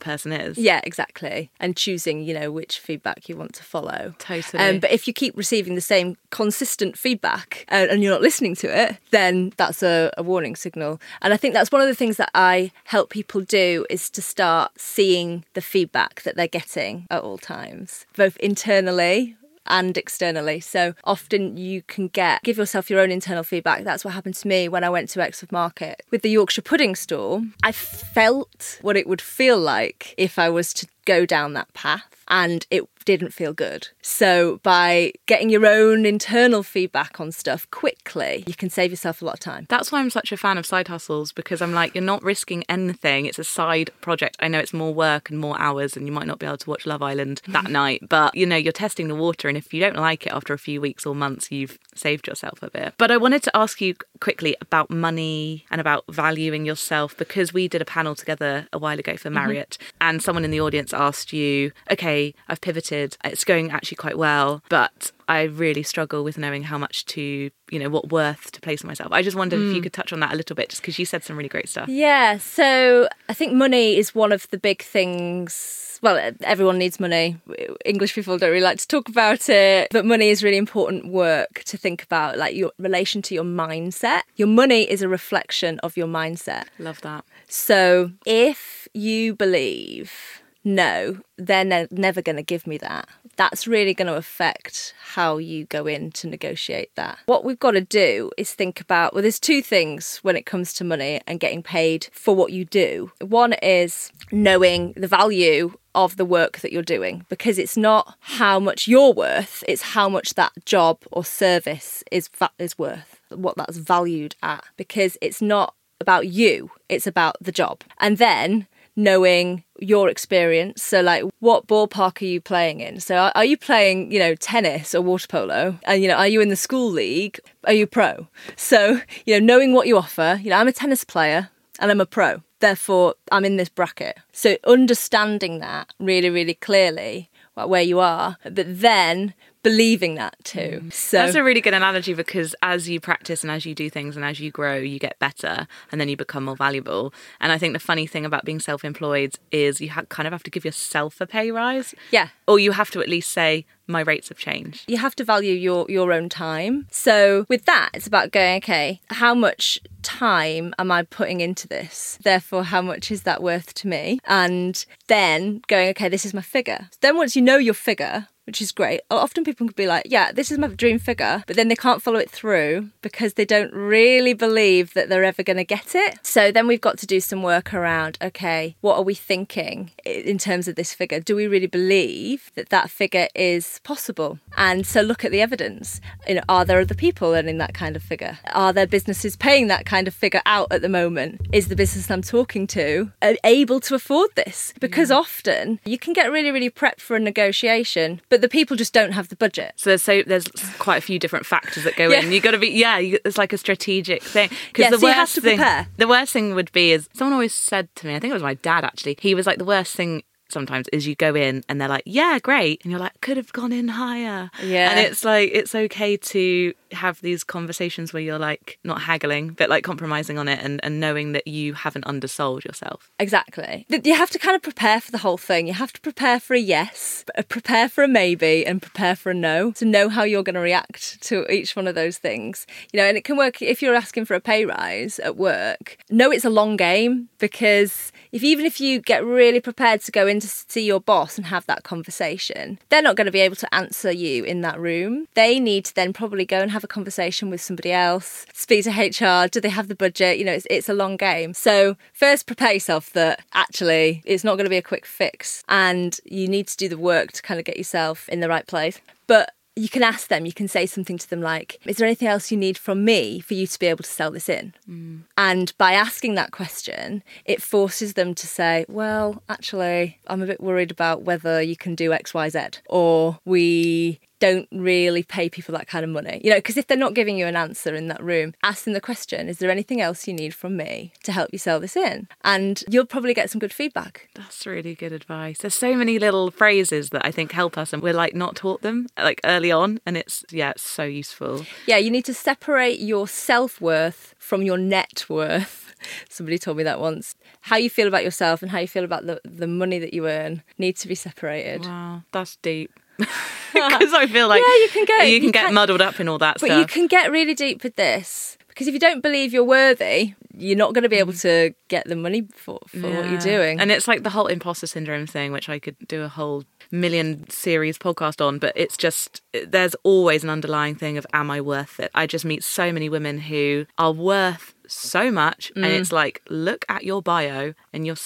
person 0.00 0.32
is. 0.32 0.58
Yeah, 0.58 0.80
exactly. 0.84 1.50
And 1.60 1.76
choosing, 1.76 2.22
you 2.22 2.34
know, 2.34 2.50
which 2.50 2.78
feedback 2.78 3.28
you 3.28 3.36
want 3.36 3.54
to 3.54 3.62
follow. 3.62 4.14
Totally. 4.18 4.62
Um, 4.62 4.80
but 4.80 4.90
if 4.90 5.06
you 5.06 5.12
keep 5.12 5.36
receiving 5.48 5.76
the 5.76 5.80
same 5.80 6.14
consistent 6.28 6.98
feedback 6.98 7.64
uh, 7.72 7.86
and 7.90 8.02
you're 8.02 8.12
not 8.12 8.20
listening 8.20 8.54
to 8.54 8.66
it, 8.66 8.98
then 9.12 9.50
that's 9.56 9.82
a, 9.82 10.12
a 10.18 10.22
warning 10.22 10.54
signal. 10.54 11.00
And 11.22 11.32
I 11.32 11.38
think 11.38 11.54
that's 11.54 11.72
one 11.72 11.80
of 11.80 11.88
the 11.88 11.94
things 11.94 12.18
that 12.18 12.30
I 12.34 12.70
help 12.84 13.08
people 13.08 13.40
do 13.40 13.86
is 13.88 14.10
to 14.10 14.20
start 14.20 14.78
seeing 14.78 15.46
the 15.54 15.62
feedback 15.62 16.20
that 16.24 16.36
they're 16.36 16.46
getting 16.46 17.06
at 17.10 17.22
all 17.22 17.38
times, 17.38 18.04
both 18.14 18.36
internally 18.36 19.38
and 19.68 19.96
externally. 19.96 20.60
So 20.60 20.94
often 21.04 21.56
you 21.56 21.80
can 21.82 22.08
get, 22.08 22.42
give 22.42 22.58
yourself 22.58 22.90
your 22.90 23.00
own 23.00 23.10
internal 23.10 23.42
feedback. 23.42 23.84
That's 23.84 24.04
what 24.04 24.12
happened 24.12 24.34
to 24.36 24.48
me 24.48 24.68
when 24.68 24.84
I 24.84 24.90
went 24.90 25.08
to 25.10 25.22
Exmouth 25.22 25.52
Market. 25.52 26.02
With 26.10 26.20
the 26.20 26.30
Yorkshire 26.30 26.62
pudding 26.62 26.94
stall, 26.94 27.42
I 27.62 27.72
felt 27.72 28.78
what 28.82 28.96
it 28.96 29.06
would 29.06 29.22
feel 29.22 29.58
like 29.58 30.14
if 30.18 30.38
I 30.38 30.50
was 30.50 30.74
to 30.74 30.86
go 31.08 31.24
down 31.24 31.54
that 31.54 31.72
path 31.72 32.18
and 32.28 32.66
it 32.70 32.84
didn't 33.08 33.32
feel 33.32 33.54
good. 33.54 33.88
So, 34.02 34.60
by 34.62 35.12
getting 35.24 35.48
your 35.48 35.64
own 35.64 36.04
internal 36.04 36.62
feedback 36.62 37.18
on 37.18 37.32
stuff 37.32 37.66
quickly, 37.70 38.44
you 38.46 38.52
can 38.52 38.68
save 38.68 38.90
yourself 38.90 39.22
a 39.22 39.24
lot 39.24 39.34
of 39.34 39.40
time. 39.40 39.64
That's 39.70 39.90
why 39.90 40.00
I'm 40.00 40.10
such 40.10 40.30
a 40.30 40.36
fan 40.36 40.58
of 40.58 40.66
side 40.66 40.88
hustles 40.88 41.32
because 41.32 41.62
I'm 41.62 41.72
like, 41.72 41.94
you're 41.94 42.04
not 42.04 42.22
risking 42.22 42.64
anything. 42.68 43.24
It's 43.24 43.38
a 43.38 43.44
side 43.44 43.90
project. 44.02 44.36
I 44.40 44.48
know 44.48 44.58
it's 44.58 44.74
more 44.74 44.92
work 44.92 45.30
and 45.30 45.38
more 45.38 45.58
hours, 45.58 45.96
and 45.96 46.06
you 46.06 46.12
might 46.12 46.26
not 46.26 46.38
be 46.38 46.44
able 46.44 46.58
to 46.58 46.68
watch 46.68 46.84
Love 46.84 47.00
Island 47.00 47.40
that 47.48 47.70
night, 47.70 48.02
but 48.06 48.34
you 48.34 48.44
know, 48.44 48.56
you're 48.56 48.72
testing 48.72 49.08
the 49.08 49.14
water. 49.14 49.48
And 49.48 49.56
if 49.56 49.72
you 49.72 49.80
don't 49.80 49.96
like 49.96 50.26
it 50.26 50.32
after 50.34 50.52
a 50.52 50.58
few 50.58 50.78
weeks 50.78 51.06
or 51.06 51.14
months, 51.14 51.50
you've 51.50 51.78
saved 51.94 52.26
yourself 52.26 52.62
a 52.62 52.68
bit. 52.68 52.92
But 52.98 53.10
I 53.10 53.16
wanted 53.16 53.42
to 53.44 53.56
ask 53.56 53.80
you 53.80 53.94
quickly 54.20 54.54
about 54.60 54.90
money 54.90 55.64
and 55.70 55.80
about 55.80 56.04
valuing 56.10 56.66
yourself 56.66 57.16
because 57.16 57.54
we 57.54 57.68
did 57.68 57.80
a 57.80 57.86
panel 57.86 58.14
together 58.14 58.68
a 58.70 58.78
while 58.78 58.98
ago 58.98 59.16
for 59.16 59.28
mm-hmm. 59.28 59.34
Marriott, 59.34 59.78
mm-hmm. 59.80 59.96
and 60.02 60.22
someone 60.22 60.44
in 60.44 60.50
the 60.50 60.60
audience 60.60 60.92
asked 60.98 61.32
you, 61.32 61.72
okay, 61.90 62.34
I've 62.48 62.60
pivoted, 62.60 63.16
it's 63.24 63.44
going 63.44 63.70
actually 63.70 63.96
quite 63.96 64.18
well, 64.18 64.62
but 64.68 65.12
I 65.28 65.42
really 65.42 65.82
struggle 65.82 66.24
with 66.24 66.38
knowing 66.38 66.62
how 66.64 66.78
much 66.78 67.04
to, 67.06 67.50
you 67.70 67.78
know, 67.78 67.90
what 67.90 68.10
worth 68.10 68.50
to 68.52 68.60
place 68.62 68.82
on 68.82 68.88
myself. 68.88 69.12
I 69.12 69.22
just 69.22 69.36
wondered 69.36 69.60
mm. 69.60 69.68
if 69.68 69.74
you 69.74 69.80
hmm. 69.80 69.82
could 69.82 69.92
touch 69.92 70.12
on 70.12 70.20
that 70.20 70.32
a 70.32 70.36
little 70.36 70.56
bit, 70.56 70.70
just 70.70 70.80
because 70.80 70.98
you 70.98 71.04
said 71.04 71.22
some 71.22 71.36
really 71.36 71.50
great 71.50 71.68
stuff. 71.68 71.88
Yeah. 71.88 72.38
So 72.38 73.08
I 73.28 73.34
think 73.34 73.52
money 73.52 73.98
is 73.98 74.14
one 74.14 74.32
of 74.32 74.48
the 74.48 74.58
big 74.58 74.82
things. 74.82 76.00
Well, 76.00 76.32
everyone 76.42 76.78
needs 76.78 76.98
money. 76.98 77.36
English 77.84 78.14
people 78.14 78.38
don't 78.38 78.50
really 78.50 78.62
like 78.62 78.78
to 78.78 78.86
talk 78.86 79.10
about 79.10 79.50
it, 79.50 79.88
but 79.90 80.06
money 80.06 80.30
is 80.30 80.42
really 80.42 80.56
important 80.56 81.12
work 81.12 81.62
to 81.64 81.76
think 81.76 82.02
about, 82.02 82.38
like 82.38 82.54
your 82.54 82.72
relation 82.78 83.20
to 83.22 83.34
your 83.34 83.44
mindset. 83.44 84.22
Your 84.36 84.48
money 84.48 84.88
is 84.90 85.02
a 85.02 85.08
reflection 85.08 85.78
of 85.80 85.96
your 85.96 86.06
mindset. 86.06 86.66
Love 86.78 87.02
that. 87.02 87.26
So 87.48 88.12
if 88.24 88.88
you 88.94 89.34
believe 89.34 90.40
no, 90.64 91.18
they're 91.36 91.64
ne- 91.64 91.88
never 91.90 92.20
going 92.20 92.36
to 92.36 92.42
give 92.42 92.66
me 92.66 92.78
that. 92.78 93.08
That's 93.36 93.66
really 93.66 93.94
going 93.94 94.08
to 94.08 94.16
affect 94.16 94.94
how 95.00 95.38
you 95.38 95.64
go 95.66 95.86
in 95.86 96.10
to 96.12 96.26
negotiate 96.26 96.94
that. 96.96 97.18
What 97.26 97.44
we've 97.44 97.58
got 97.58 97.72
to 97.72 97.80
do 97.80 98.30
is 98.36 98.52
think 98.52 98.80
about 98.80 99.14
well, 99.14 99.22
there's 99.22 99.38
two 99.38 99.62
things 99.62 100.18
when 100.22 100.36
it 100.36 100.46
comes 100.46 100.72
to 100.74 100.84
money 100.84 101.20
and 101.26 101.40
getting 101.40 101.62
paid 101.62 102.08
for 102.12 102.34
what 102.34 102.52
you 102.52 102.64
do. 102.64 103.12
One 103.20 103.52
is 103.54 104.10
knowing 104.32 104.92
the 104.96 105.06
value 105.06 105.74
of 105.94 106.16
the 106.16 106.24
work 106.24 106.58
that 106.60 106.72
you're 106.72 106.82
doing 106.82 107.24
because 107.28 107.58
it's 107.58 107.76
not 107.76 108.16
how 108.20 108.60
much 108.60 108.86
you're 108.86 109.12
worth, 109.12 109.64
it's 109.66 109.82
how 109.82 110.08
much 110.08 110.34
that 110.34 110.52
job 110.64 110.98
or 111.10 111.24
service 111.24 112.04
is, 112.12 112.28
va- 112.28 112.50
is 112.58 112.78
worth, 112.78 113.20
what 113.30 113.56
that's 113.56 113.78
valued 113.78 114.36
at, 114.42 114.64
because 114.76 115.16
it's 115.20 115.42
not 115.42 115.74
about 116.00 116.28
you, 116.28 116.70
it's 116.88 117.06
about 117.06 117.36
the 117.40 117.52
job. 117.52 117.82
And 117.98 118.18
then 118.18 118.66
knowing 118.98 119.62
your 119.78 120.08
experience. 120.10 120.82
So, 120.82 121.00
like, 121.00 121.22
what 121.38 121.68
ballpark 121.68 122.20
are 122.20 122.24
you 122.24 122.40
playing 122.40 122.80
in? 122.80 122.98
So, 122.98 123.16
are, 123.16 123.32
are, 123.36 123.44
you 123.44 123.56
playing, 123.56 124.10
you 124.10 124.18
know, 124.18 124.34
tennis 124.34 124.92
or 124.92 125.00
water 125.00 125.28
polo? 125.28 125.78
And, 125.84 126.02
you 126.02 126.08
know, 126.08 126.16
are 126.16 126.26
you 126.26 126.40
in 126.40 126.48
the 126.48 126.56
school 126.56 126.90
league? 126.90 127.38
Are 127.64 127.72
you 127.72 127.86
pro? 127.86 128.26
So, 128.56 129.00
you 129.24 129.38
know, 129.38 129.46
knowing 129.46 129.72
what 129.72 129.86
you 129.86 129.96
offer, 129.96 130.40
you 130.42 130.50
know, 130.50 130.56
I'm 130.56 130.66
a 130.66 130.72
tennis 130.72 131.04
player 131.04 131.48
and 131.78 131.92
I'm 131.92 132.00
a 132.00 132.06
pro. 132.06 132.42
Therefore, 132.58 133.14
I'm 133.30 133.44
in 133.44 133.56
this 133.56 133.68
bracket. 133.68 134.18
So, 134.32 134.56
understanding 134.66 135.60
that 135.60 135.92
really, 136.00 136.28
really 136.28 136.54
clearly, 136.54 137.30
where 137.54 137.82
you 137.82 137.98
are, 137.98 138.36
but 138.44 138.80
then 138.80 139.34
believing 139.62 140.14
that 140.16 140.36
too. 140.44 140.80
Mm. 140.84 140.92
So 140.92 141.18
that's 141.18 141.34
a 141.34 141.42
really 141.42 141.60
good 141.60 141.74
analogy 141.74 142.14
because 142.14 142.54
as 142.62 142.88
you 142.88 143.00
practice 143.00 143.42
and 143.42 143.50
as 143.50 143.66
you 143.66 143.74
do 143.74 143.90
things 143.90 144.16
and 144.16 144.24
as 144.24 144.40
you 144.40 144.50
grow, 144.50 144.76
you 144.76 144.98
get 144.98 145.18
better 145.18 145.66
and 145.90 146.00
then 146.00 146.08
you 146.08 146.16
become 146.16 146.44
more 146.44 146.56
valuable. 146.56 147.12
And 147.40 147.52
I 147.52 147.58
think 147.58 147.72
the 147.72 147.78
funny 147.78 148.06
thing 148.06 148.24
about 148.24 148.44
being 148.44 148.60
self-employed 148.60 149.36
is 149.50 149.80
you 149.80 149.90
ha- 149.90 150.02
kind 150.08 150.26
of 150.26 150.32
have 150.32 150.42
to 150.44 150.50
give 150.50 150.64
yourself 150.64 151.20
a 151.20 151.26
pay 151.26 151.50
rise. 151.50 151.94
Yeah. 152.10 152.28
Or 152.46 152.58
you 152.58 152.72
have 152.72 152.90
to 152.92 153.00
at 153.00 153.08
least 153.08 153.30
say 153.30 153.66
my 153.88 154.00
rates 154.00 154.28
have 154.28 154.38
changed. 154.38 154.84
You 154.88 154.98
have 154.98 155.16
to 155.16 155.24
value 155.24 155.54
your 155.54 155.86
your 155.88 156.12
own 156.12 156.28
time. 156.28 156.86
So 156.90 157.46
with 157.48 157.64
that, 157.64 157.90
it's 157.94 158.06
about 158.06 158.32
going, 158.32 158.58
okay, 158.58 159.00
how 159.08 159.34
much 159.34 159.80
time 160.02 160.74
am 160.78 160.92
I 160.92 161.02
putting 161.02 161.40
into 161.40 161.66
this? 161.66 162.18
Therefore, 162.22 162.64
how 162.64 162.82
much 162.82 163.10
is 163.10 163.22
that 163.22 163.42
worth 163.42 163.74
to 163.74 163.88
me? 163.88 164.20
And 164.26 164.84
then 165.08 165.62
going, 165.66 165.88
okay, 165.90 166.08
this 166.08 166.26
is 166.26 166.34
my 166.34 166.42
figure. 166.42 166.88
Then 167.00 167.16
once 167.16 167.34
you 167.34 167.42
know 167.42 167.56
your 167.56 167.74
figure, 167.74 168.28
which 168.48 168.62
is 168.62 168.72
great. 168.72 169.02
Often 169.10 169.44
people 169.44 169.66
can 169.66 169.74
be 169.76 169.86
like, 169.86 170.06
yeah, 170.06 170.32
this 170.32 170.50
is 170.50 170.56
my 170.56 170.68
dream 170.68 170.98
figure, 170.98 171.44
but 171.46 171.54
then 171.54 171.68
they 171.68 171.76
can't 171.76 172.02
follow 172.02 172.18
it 172.18 172.30
through 172.30 172.88
because 173.02 173.34
they 173.34 173.44
don't 173.44 173.70
really 173.74 174.32
believe 174.32 174.94
that 174.94 175.10
they're 175.10 175.22
ever 175.22 175.42
going 175.42 175.58
to 175.58 175.64
get 175.64 175.94
it. 175.94 176.18
So 176.22 176.50
then 176.50 176.66
we've 176.66 176.80
got 176.80 176.96
to 176.98 177.06
do 177.06 177.20
some 177.20 177.42
work 177.42 177.74
around, 177.74 178.16
okay, 178.22 178.74
what 178.80 178.96
are 178.96 179.02
we 179.02 179.14
thinking 179.14 179.90
in 180.06 180.38
terms 180.38 180.66
of 180.66 180.76
this 180.76 180.94
figure? 180.94 181.20
Do 181.20 181.36
we 181.36 181.46
really 181.46 181.66
believe 181.66 182.50
that 182.54 182.70
that 182.70 182.88
figure 182.88 183.28
is 183.34 183.80
possible? 183.84 184.38
And 184.56 184.86
so 184.86 185.02
look 185.02 185.26
at 185.26 185.30
the 185.30 185.42
evidence. 185.42 186.00
You 186.26 186.36
know, 186.36 186.42
are 186.48 186.64
there 186.64 186.80
other 186.80 186.94
people 186.94 187.34
earning 187.34 187.58
that 187.58 187.74
kind 187.74 187.96
of 187.96 188.02
figure? 188.02 188.38
Are 188.54 188.72
there 188.72 188.86
businesses 188.86 189.36
paying 189.36 189.66
that 189.66 189.84
kind 189.84 190.08
of 190.08 190.14
figure 190.14 190.42
out 190.46 190.68
at 190.70 190.80
the 190.80 190.88
moment? 190.88 191.42
Is 191.52 191.68
the 191.68 191.76
business 191.76 192.10
I'm 192.10 192.22
talking 192.22 192.66
to 192.68 193.12
able 193.44 193.80
to 193.80 193.94
afford 193.94 194.30
this? 194.36 194.72
Because 194.80 195.10
yeah. 195.10 195.16
often 195.16 195.80
you 195.84 195.98
can 195.98 196.14
get 196.14 196.32
really, 196.32 196.50
really 196.50 196.70
prepped 196.70 197.00
for 197.00 197.14
a 197.14 197.20
negotiation, 197.20 198.22
but 198.30 198.37
but 198.38 198.42
the 198.42 198.48
people 198.48 198.76
just 198.76 198.92
don't 198.92 199.12
have 199.12 199.28
the 199.28 199.36
budget. 199.36 199.72
So 199.74 199.90
there's 199.90 200.02
so 200.02 200.22
there's 200.24 200.46
quite 200.78 200.98
a 200.98 201.00
few 201.00 201.18
different 201.18 201.44
factors 201.44 201.82
that 201.82 201.96
go 201.96 202.08
yeah. 202.08 202.20
in. 202.20 202.30
You 202.30 202.40
got 202.40 202.52
to 202.52 202.58
be 202.58 202.68
yeah. 202.68 202.98
You, 202.98 203.18
it's 203.24 203.36
like 203.36 203.52
a 203.52 203.58
strategic 203.58 204.22
thing 204.22 204.48
because 204.68 204.84
yeah, 204.84 204.90
the 204.90 204.98
so 204.98 205.06
worst 205.06 205.38
thing 205.40 205.86
the 205.96 206.06
worst 206.06 206.32
thing 206.32 206.54
would 206.54 206.70
be 206.70 206.92
is 206.92 207.08
someone 207.12 207.32
always 207.32 207.52
said 207.52 207.88
to 207.96 208.06
me. 208.06 208.14
I 208.14 208.20
think 208.20 208.30
it 208.30 208.34
was 208.34 208.42
my 208.42 208.54
dad 208.54 208.84
actually. 208.84 209.16
He 209.20 209.34
was 209.34 209.44
like 209.44 209.58
the 209.58 209.64
worst 209.64 209.96
thing 209.96 210.22
sometimes 210.50 210.86
is 210.92 211.06
you 211.06 211.16
go 211.16 211.34
in 211.34 211.64
and 211.68 211.80
they're 211.80 211.88
like, 211.88 212.04
yeah, 212.06 212.38
great. 212.38 212.80
And 212.84 212.92
you're 212.92 213.00
like, 213.00 213.20
could 213.20 213.36
have 213.36 213.52
gone 213.52 213.72
in 213.72 213.88
higher. 213.88 214.50
Yeah. 214.62 214.90
And 214.90 215.00
it's 215.00 215.24
like, 215.24 215.50
it's 215.52 215.74
okay 215.74 216.16
to 216.16 216.72
have 216.92 217.20
these 217.20 217.44
conversations 217.44 218.12
where 218.12 218.22
you're 218.22 218.38
like, 218.38 218.78
not 218.84 219.02
haggling, 219.02 219.50
but 219.50 219.68
like 219.68 219.84
compromising 219.84 220.38
on 220.38 220.48
it 220.48 220.60
and, 220.62 220.80
and 220.84 221.00
knowing 221.00 221.32
that 221.32 221.46
you 221.46 221.74
haven't 221.74 222.06
undersold 222.06 222.64
yourself. 222.64 223.10
Exactly. 223.18 223.86
You 223.88 224.14
have 224.14 224.30
to 224.30 224.38
kind 224.38 224.56
of 224.56 224.62
prepare 224.62 225.00
for 225.00 225.10
the 225.10 225.18
whole 225.18 225.38
thing. 225.38 225.66
You 225.66 225.74
have 225.74 225.92
to 225.92 226.00
prepare 226.00 226.40
for 226.40 226.54
a 226.54 226.58
yes, 226.58 227.24
prepare 227.48 227.88
for 227.88 228.04
a 228.04 228.08
maybe, 228.08 228.66
and 228.66 228.80
prepare 228.80 229.16
for 229.16 229.30
a 229.30 229.34
no 229.34 229.72
to 229.72 229.84
know 229.84 230.08
how 230.08 230.22
you're 230.22 230.42
going 230.42 230.54
to 230.54 230.60
react 230.60 231.20
to 231.22 231.50
each 231.52 231.76
one 231.76 231.86
of 231.86 231.94
those 231.94 232.18
things. 232.18 232.66
You 232.92 232.98
know, 232.98 233.06
and 233.06 233.16
it 233.16 233.24
can 233.24 233.36
work 233.36 233.60
if 233.62 233.82
you're 233.82 233.94
asking 233.94 234.24
for 234.24 234.34
a 234.34 234.40
pay 234.40 234.64
rise 234.64 235.18
at 235.18 235.36
work. 235.36 235.98
Know 236.10 236.30
it's 236.30 236.44
a 236.44 236.50
long 236.50 236.76
game 236.76 237.28
because 237.38 238.12
if 238.32 238.44
even 238.44 238.66
if 238.66 238.80
you 238.80 239.00
get 239.00 239.24
really 239.24 239.60
prepared 239.60 240.02
to 240.02 240.12
go 240.12 240.26
in 240.26 240.40
to 240.40 240.48
see 240.48 240.84
your 240.84 241.00
boss 241.00 241.36
and 241.36 241.46
have 241.46 241.66
that 241.66 241.82
conversation, 241.82 242.78
they're 242.88 243.02
not 243.02 243.16
going 243.16 243.26
to 243.26 243.32
be 243.32 243.40
able 243.40 243.56
to 243.56 243.74
answer 243.74 244.10
you 244.10 244.44
in 244.44 244.60
that 244.62 244.78
room. 244.78 245.26
They 245.34 245.58
need 245.60 245.84
to 245.86 245.94
then 245.94 246.12
probably 246.12 246.44
go 246.44 246.60
and 246.60 246.70
have 246.70 246.77
a 246.84 246.88
conversation 246.88 247.50
with 247.50 247.60
somebody 247.60 247.92
else, 247.92 248.46
speak 248.52 248.84
to 248.84 248.90
HR. 248.90 249.48
Do 249.48 249.60
they 249.60 249.68
have 249.68 249.88
the 249.88 249.94
budget? 249.94 250.38
You 250.38 250.44
know, 250.44 250.52
it's, 250.52 250.66
it's 250.70 250.88
a 250.88 250.94
long 250.94 251.16
game. 251.16 251.54
So, 251.54 251.96
first, 252.12 252.46
prepare 252.46 252.72
yourself 252.72 253.12
that 253.12 253.44
actually 253.54 254.22
it's 254.24 254.44
not 254.44 254.56
going 254.56 254.64
to 254.64 254.70
be 254.70 254.76
a 254.76 254.82
quick 254.82 255.06
fix 255.06 255.62
and 255.68 256.18
you 256.24 256.48
need 256.48 256.66
to 256.68 256.76
do 256.76 256.88
the 256.88 256.98
work 256.98 257.32
to 257.32 257.42
kind 257.42 257.58
of 257.58 257.66
get 257.66 257.76
yourself 257.76 258.28
in 258.28 258.40
the 258.40 258.48
right 258.48 258.66
place. 258.66 259.00
But 259.26 259.52
you 259.78 259.88
can 259.88 260.02
ask 260.02 260.28
them, 260.28 260.44
you 260.44 260.52
can 260.52 260.66
say 260.66 260.86
something 260.86 261.16
to 261.18 261.30
them 261.30 261.40
like, 261.40 261.78
Is 261.86 261.96
there 261.96 262.06
anything 262.06 262.28
else 262.28 262.50
you 262.50 262.56
need 262.56 262.76
from 262.76 263.04
me 263.04 263.40
for 263.40 263.54
you 263.54 263.66
to 263.66 263.78
be 263.78 263.86
able 263.86 264.02
to 264.02 264.10
sell 264.10 264.30
this 264.30 264.48
in? 264.48 264.74
Mm. 264.90 265.22
And 265.36 265.72
by 265.78 265.92
asking 265.92 266.34
that 266.34 266.50
question, 266.50 267.22
it 267.44 267.62
forces 267.62 268.14
them 268.14 268.34
to 268.34 268.46
say, 268.46 268.84
Well, 268.88 269.42
actually, 269.48 270.18
I'm 270.26 270.42
a 270.42 270.46
bit 270.46 270.60
worried 270.60 270.90
about 270.90 271.22
whether 271.22 271.62
you 271.62 271.76
can 271.76 271.94
do 271.94 272.12
X, 272.12 272.34
Y, 272.34 272.48
Z, 272.48 272.60
or 272.86 273.38
we 273.44 274.20
don't 274.38 274.68
really 274.70 275.22
pay 275.22 275.48
people 275.48 275.72
that 275.74 275.88
kind 275.88 276.04
of 276.04 276.10
money. 276.10 276.40
You 276.44 276.50
know, 276.50 276.56
because 276.56 276.76
if 276.76 276.86
they're 276.86 276.96
not 276.96 277.14
giving 277.14 277.36
you 277.36 277.46
an 277.46 277.56
answer 277.56 277.94
in 277.94 278.08
that 278.08 278.22
room, 278.22 278.54
ask 278.62 278.84
them 278.84 278.94
the 278.94 279.00
question, 279.00 279.48
is 279.48 279.58
there 279.58 279.70
anything 279.70 280.00
else 280.00 280.26
you 280.26 280.34
need 280.34 280.54
from 280.54 280.76
me 280.76 281.12
to 281.24 281.32
help 281.32 281.50
you 281.52 281.58
sell 281.58 281.80
this 281.80 281.96
in? 281.96 282.28
And 282.44 282.82
you'll 282.88 283.06
probably 283.06 283.34
get 283.34 283.50
some 283.50 283.58
good 283.58 283.72
feedback. 283.72 284.28
That's 284.34 284.66
really 284.66 284.94
good 284.94 285.12
advice. 285.12 285.58
There's 285.58 285.74
so 285.74 285.94
many 285.94 286.18
little 286.18 286.50
phrases 286.50 287.10
that 287.10 287.24
I 287.24 287.30
think 287.30 287.52
help 287.52 287.76
us 287.76 287.92
and 287.92 288.02
we're 288.02 288.12
like 288.12 288.34
not 288.34 288.56
taught 288.56 288.82
them 288.82 289.08
like 289.16 289.40
early 289.44 289.72
on 289.72 290.00
and 290.06 290.16
it's 290.16 290.44
yeah, 290.50 290.70
it's 290.70 290.82
so 290.82 291.04
useful. 291.04 291.66
Yeah, 291.86 291.96
you 291.96 292.10
need 292.10 292.24
to 292.26 292.34
separate 292.34 293.00
your 293.00 293.26
self-worth 293.28 294.34
from 294.38 294.62
your 294.62 294.78
net 294.78 295.24
worth. 295.28 295.94
Somebody 296.28 296.58
told 296.58 296.76
me 296.76 296.84
that 296.84 297.00
once. 297.00 297.34
How 297.62 297.76
you 297.76 297.90
feel 297.90 298.06
about 298.08 298.24
yourself 298.24 298.62
and 298.62 298.70
how 298.70 298.78
you 298.78 298.88
feel 298.88 299.04
about 299.04 299.26
the, 299.26 299.40
the 299.44 299.66
money 299.66 299.98
that 299.98 300.14
you 300.14 300.28
earn 300.28 300.62
need 300.78 300.96
to 300.98 301.08
be 301.08 301.14
separated. 301.14 301.84
Wow, 301.84 302.22
that's 302.32 302.56
deep. 302.56 302.92
because 303.72 304.14
I 304.14 304.26
feel 304.26 304.48
like 304.48 304.62
yeah, 304.66 304.74
you 304.74 304.88
can 304.90 305.04
get 305.04 305.28
you 305.28 305.38
can 305.38 305.46
you 305.46 305.52
get 305.52 305.66
can, 305.66 305.74
muddled 305.74 306.00
up 306.00 306.20
in 306.20 306.28
all 306.28 306.38
that 306.38 306.58
but 306.60 306.66
stuff. 306.66 306.78
you 306.78 306.86
can 306.86 307.06
get 307.06 307.30
really 307.30 307.54
deep 307.54 307.82
with 307.82 307.96
this 307.96 308.56
because 308.68 308.86
if 308.86 308.94
you 308.94 309.00
don't 309.00 309.22
believe 309.22 309.52
you're 309.52 309.64
worthy, 309.64 310.34
you're 310.56 310.76
not 310.76 310.94
going 310.94 311.02
to 311.02 311.08
be 311.08 311.16
able 311.16 311.32
mm. 311.32 311.42
to 311.42 311.74
get 311.88 312.06
the 312.06 312.14
money 312.14 312.46
for, 312.54 312.78
for 312.86 312.98
yeah. 312.98 313.16
what 313.16 313.28
you're 313.28 313.40
doing. 313.40 313.80
And 313.80 313.90
it's 313.90 314.06
like 314.06 314.22
the 314.22 314.30
whole 314.30 314.46
imposter 314.46 314.86
syndrome 314.86 315.26
thing, 315.26 315.50
which 315.50 315.68
I 315.68 315.80
could 315.80 315.96
do 316.06 316.22
a 316.22 316.28
whole 316.28 316.62
million 316.92 317.50
series 317.50 317.98
podcast 317.98 318.44
on, 318.44 318.60
but 318.60 318.72
it's 318.76 318.96
just 318.96 319.42
there's 319.66 319.96
always 320.04 320.44
an 320.44 320.50
underlying 320.50 320.94
thing 320.94 321.18
of 321.18 321.26
am 321.32 321.50
I 321.50 321.60
worth 321.60 321.98
it? 321.98 322.12
I 322.14 322.28
just 322.28 322.44
meet 322.44 322.62
so 322.62 322.92
many 322.92 323.08
women 323.08 323.38
who 323.38 323.86
are 323.98 324.12
worth 324.12 324.74
so 324.86 325.32
much 325.32 325.72
and 325.74 325.84
mm. 325.84 325.98
it's 325.98 326.12
like 326.12 326.40
look 326.48 326.84
at 326.88 327.02
your 327.02 327.20
bio 327.20 327.74
and 327.92 328.06
you're 328.06 328.16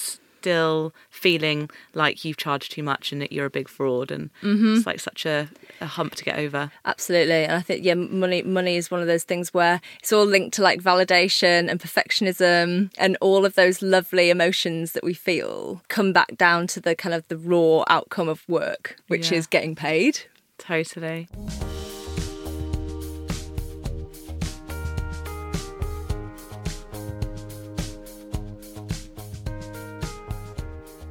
still 0.43 0.93
feeling 1.09 1.71
like 1.95 2.25
you've 2.25 2.37
charged 2.37 2.73
too 2.73 2.83
much 2.83 3.13
and 3.13 3.21
that 3.23 3.31
you're 3.33 3.47
a 3.47 3.51
big 3.51 3.69
fraud 3.69 4.11
and 4.11 4.29
mm-hmm. 4.43 4.75
it's 4.75 4.87
like 4.87 4.99
such 4.99 5.25
a, 5.25 5.49
a 5.81 5.87
hump 5.87 6.15
to 6.17 6.25
get 6.25 6.39
over 6.39 6.71
Absolutely, 6.85 7.45
and 7.45 7.53
I 7.53 7.61
think 7.61 7.85
yeah, 7.85 7.95
money 7.95 8.43
money 8.43 8.77
is 8.77 8.91
one 8.91 9.01
of 9.01 9.07
those 9.07 9.23
things 9.25 9.55
where 9.55 9.81
it's 10.01 10.13
all 10.13 10.25
linked 10.25 10.55
to 10.57 10.63
like 10.63 10.83
validation 10.83 11.71
and 11.71 11.79
perfectionism, 11.81 12.91
and 12.99 13.17
all 13.21 13.45
of 13.47 13.55
those 13.55 13.83
lovely 13.83 14.31
emotions 14.31 14.93
that 14.93 15.05
we 15.05 15.15
feel 15.15 15.81
come 15.89 16.13
back 16.13 16.37
down 16.37 16.67
to 16.69 16.81
the 16.81 16.95
kind 16.97 17.15
of 17.15 17.27
the 17.29 17.37
raw 17.37 17.85
outcome 17.89 18.29
of 18.29 18.47
work, 18.49 18.97
which 19.09 19.31
Yeah. 19.31 19.39
is 19.39 19.47
getting 19.47 19.75
paid. 19.75 20.21
totally 20.59 21.29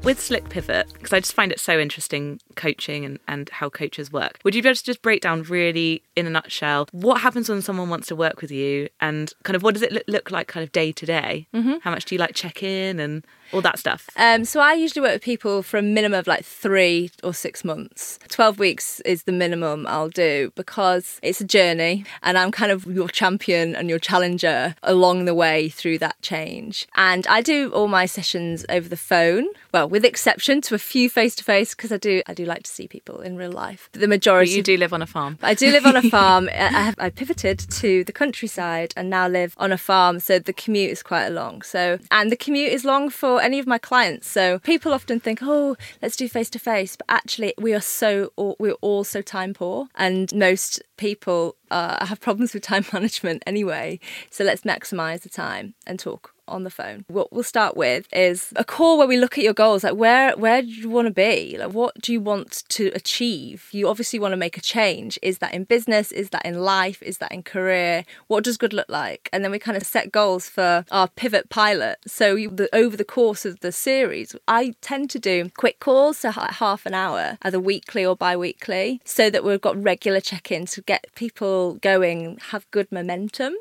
with 0.03 0.19
Slick 0.19 0.49
Pivot, 0.49 0.91
because 0.93 1.13
I 1.13 1.19
just 1.19 1.33
find 1.33 1.51
it 1.51 1.59
so 1.59 1.79
interesting 1.79 2.39
coaching 2.55 3.05
and, 3.05 3.19
and 3.27 3.49
how 3.49 3.69
coaches 3.69 4.11
work, 4.11 4.39
would 4.43 4.55
you 4.55 4.63
be 4.63 4.69
able 4.69 4.75
to 4.75 4.83
just 4.83 5.01
break 5.01 5.21
down 5.21 5.43
really 5.43 6.01
in 6.15 6.25
a 6.25 6.29
nutshell 6.29 6.87
what 6.91 7.21
happens 7.21 7.49
when 7.49 7.61
someone 7.61 7.89
wants 7.89 8.07
to 8.07 8.15
work 8.15 8.41
with 8.41 8.51
you 8.51 8.89
and 8.99 9.33
kind 9.43 9.55
of 9.55 9.63
what 9.63 9.73
does 9.73 9.83
it 9.83 9.91
look, 9.91 10.03
look 10.07 10.31
like 10.31 10.47
kind 10.47 10.63
of 10.63 10.71
day 10.71 10.91
to 10.91 11.05
day? 11.05 11.47
Mm-hmm. 11.53 11.75
How 11.81 11.91
much 11.91 12.05
do 12.05 12.15
you 12.15 12.19
like 12.19 12.33
check 12.33 12.63
in 12.63 12.99
and 12.99 13.25
all 13.53 13.61
that 13.61 13.79
stuff? 13.79 14.09
Um, 14.17 14.45
so 14.45 14.59
I 14.59 14.73
usually 14.73 15.01
work 15.01 15.13
with 15.13 15.21
people 15.21 15.63
for 15.63 15.77
a 15.77 15.81
minimum 15.81 16.19
of 16.19 16.27
like 16.27 16.43
three 16.45 17.11
or 17.23 17.33
six 17.33 17.63
months. 17.63 18.19
Twelve 18.29 18.59
weeks 18.59 18.99
is 19.01 19.23
the 19.23 19.31
minimum 19.31 19.87
I'll 19.87 20.09
do 20.09 20.51
because 20.55 21.19
it's 21.21 21.41
a 21.41 21.45
journey, 21.45 22.05
and 22.23 22.37
I'm 22.37 22.51
kind 22.51 22.71
of 22.71 22.85
your 22.85 23.07
champion 23.07 23.75
and 23.75 23.89
your 23.89 23.99
challenger 23.99 24.75
along 24.83 25.25
the 25.25 25.33
way 25.35 25.69
through 25.69 25.99
that 25.99 26.21
change. 26.21 26.87
And 26.95 27.25
I 27.27 27.41
do 27.41 27.71
all 27.71 27.87
my 27.87 28.05
sessions 28.05 28.65
over 28.69 28.87
the 28.89 28.97
phone. 28.97 29.47
Well, 29.73 29.87
with 29.87 30.03
exception 30.03 30.61
to 30.61 30.75
a 30.75 30.79
few 30.79 31.09
face 31.09 31.35
to 31.35 31.43
face 31.43 31.73
because 31.75 31.91
I 31.91 31.97
do 31.97 32.21
I 32.27 32.33
do 32.33 32.45
like 32.45 32.63
to 32.63 32.71
see 32.71 32.87
people 32.87 33.21
in 33.21 33.37
real 33.37 33.51
life. 33.51 33.89
But 33.91 34.01
the 34.01 34.07
But 34.07 34.15
majority 34.17 34.51
you 34.51 34.63
do 34.63 34.77
live 34.77 34.93
on 34.93 35.01
a 35.01 35.07
farm. 35.07 35.37
I 35.41 35.53
do 35.53 35.71
live 35.71 35.85
on 35.85 35.95
a 35.95 36.01
farm. 36.15 36.49
I 36.51 36.71
I 36.81 36.83
have 36.83 36.95
I 36.97 37.09
pivoted 37.09 37.59
to 37.59 38.03
the 38.03 38.11
countryside 38.11 38.93
and 38.97 39.09
now 39.09 39.27
live 39.27 39.53
on 39.57 39.71
a 39.71 39.77
farm, 39.77 40.19
so 40.19 40.39
the 40.39 40.53
commute 40.53 40.91
is 40.91 41.03
quite 41.03 41.29
long. 41.29 41.61
So 41.61 41.99
and 42.09 42.31
the 42.31 42.35
commute 42.35 42.71
is 42.71 42.83
long 42.85 43.09
for 43.09 43.40
any 43.41 43.59
of 43.59 43.67
my 43.67 43.77
clients. 43.77 44.27
So 44.27 44.59
people 44.59 44.93
often 44.93 45.19
think, 45.19 45.39
"Oh, 45.41 45.75
let's 46.01 46.15
do 46.15 46.27
face 46.27 46.49
to 46.51 46.59
face," 46.59 46.95
but 46.95 47.05
actually 47.09 47.53
we 47.57 47.73
are 47.73 47.81
so 47.81 48.31
we're 48.37 48.73
all 48.81 49.03
so 49.03 49.21
time 49.21 49.53
poor, 49.53 49.87
and 49.95 50.33
most 50.33 50.81
people 50.97 51.55
uh, 51.69 52.05
have 52.05 52.19
problems 52.19 52.53
with 52.53 52.63
time 52.63 52.85
management 52.93 53.43
anyway. 53.45 53.99
So 54.29 54.43
let's 54.43 54.61
maximize 54.61 55.21
the 55.21 55.29
time 55.29 55.75
and 55.85 55.99
talk 55.99 56.33
on 56.51 56.63
the 56.63 56.69
phone. 56.69 57.05
What 57.07 57.31
we'll 57.31 57.43
start 57.43 57.75
with 57.75 58.07
is 58.13 58.53
a 58.55 58.63
call 58.63 58.97
where 58.97 59.07
we 59.07 59.17
look 59.17 59.37
at 59.37 59.43
your 59.43 59.53
goals. 59.53 59.83
Like 59.83 59.95
where 59.95 60.35
where 60.37 60.61
do 60.61 60.67
you 60.67 60.89
want 60.89 61.07
to 61.07 61.13
be? 61.13 61.57
Like 61.57 61.73
what 61.73 61.99
do 62.01 62.11
you 62.11 62.21
want 62.21 62.63
to 62.69 62.91
achieve? 62.93 63.69
You 63.71 63.87
obviously 63.87 64.19
want 64.19 64.33
to 64.33 64.37
make 64.37 64.57
a 64.57 64.61
change. 64.61 65.17
Is 65.21 65.39
that 65.39 65.53
in 65.53 65.63
business? 65.63 66.11
Is 66.11 66.29
that 66.29 66.45
in 66.45 66.59
life? 66.59 67.01
Is 67.01 67.17
that 67.19 67.31
in 67.31 67.43
career? 67.43 68.05
What 68.27 68.43
does 68.43 68.57
good 68.57 68.73
look 68.73 68.89
like? 68.89 69.29
And 69.33 69.43
then 69.43 69.51
we 69.51 69.59
kind 69.59 69.77
of 69.77 69.83
set 69.83 70.11
goals 70.11 70.49
for 70.49 70.85
our 70.91 71.07
pivot 71.07 71.49
pilot. 71.49 71.99
So 72.05 72.35
you, 72.35 72.49
the, 72.49 72.73
over 72.75 72.97
the 72.97 73.05
course 73.05 73.45
of 73.45 73.59
the 73.61 73.71
series, 73.71 74.35
I 74.47 74.73
tend 74.81 75.09
to 75.11 75.19
do 75.19 75.49
quick 75.57 75.79
calls, 75.79 76.19
so 76.19 76.31
half 76.31 76.85
an 76.85 76.93
hour, 76.93 77.37
either 77.41 77.59
weekly 77.59 78.05
or 78.05 78.15
bi-weekly, 78.15 79.01
so 79.05 79.29
that 79.29 79.43
we've 79.43 79.61
got 79.61 79.81
regular 79.81 80.19
check-ins 80.19 80.71
to 80.73 80.81
get 80.81 81.07
people 81.15 81.75
going, 81.75 82.37
have 82.49 82.69
good 82.71 82.91
momentum. 82.91 83.53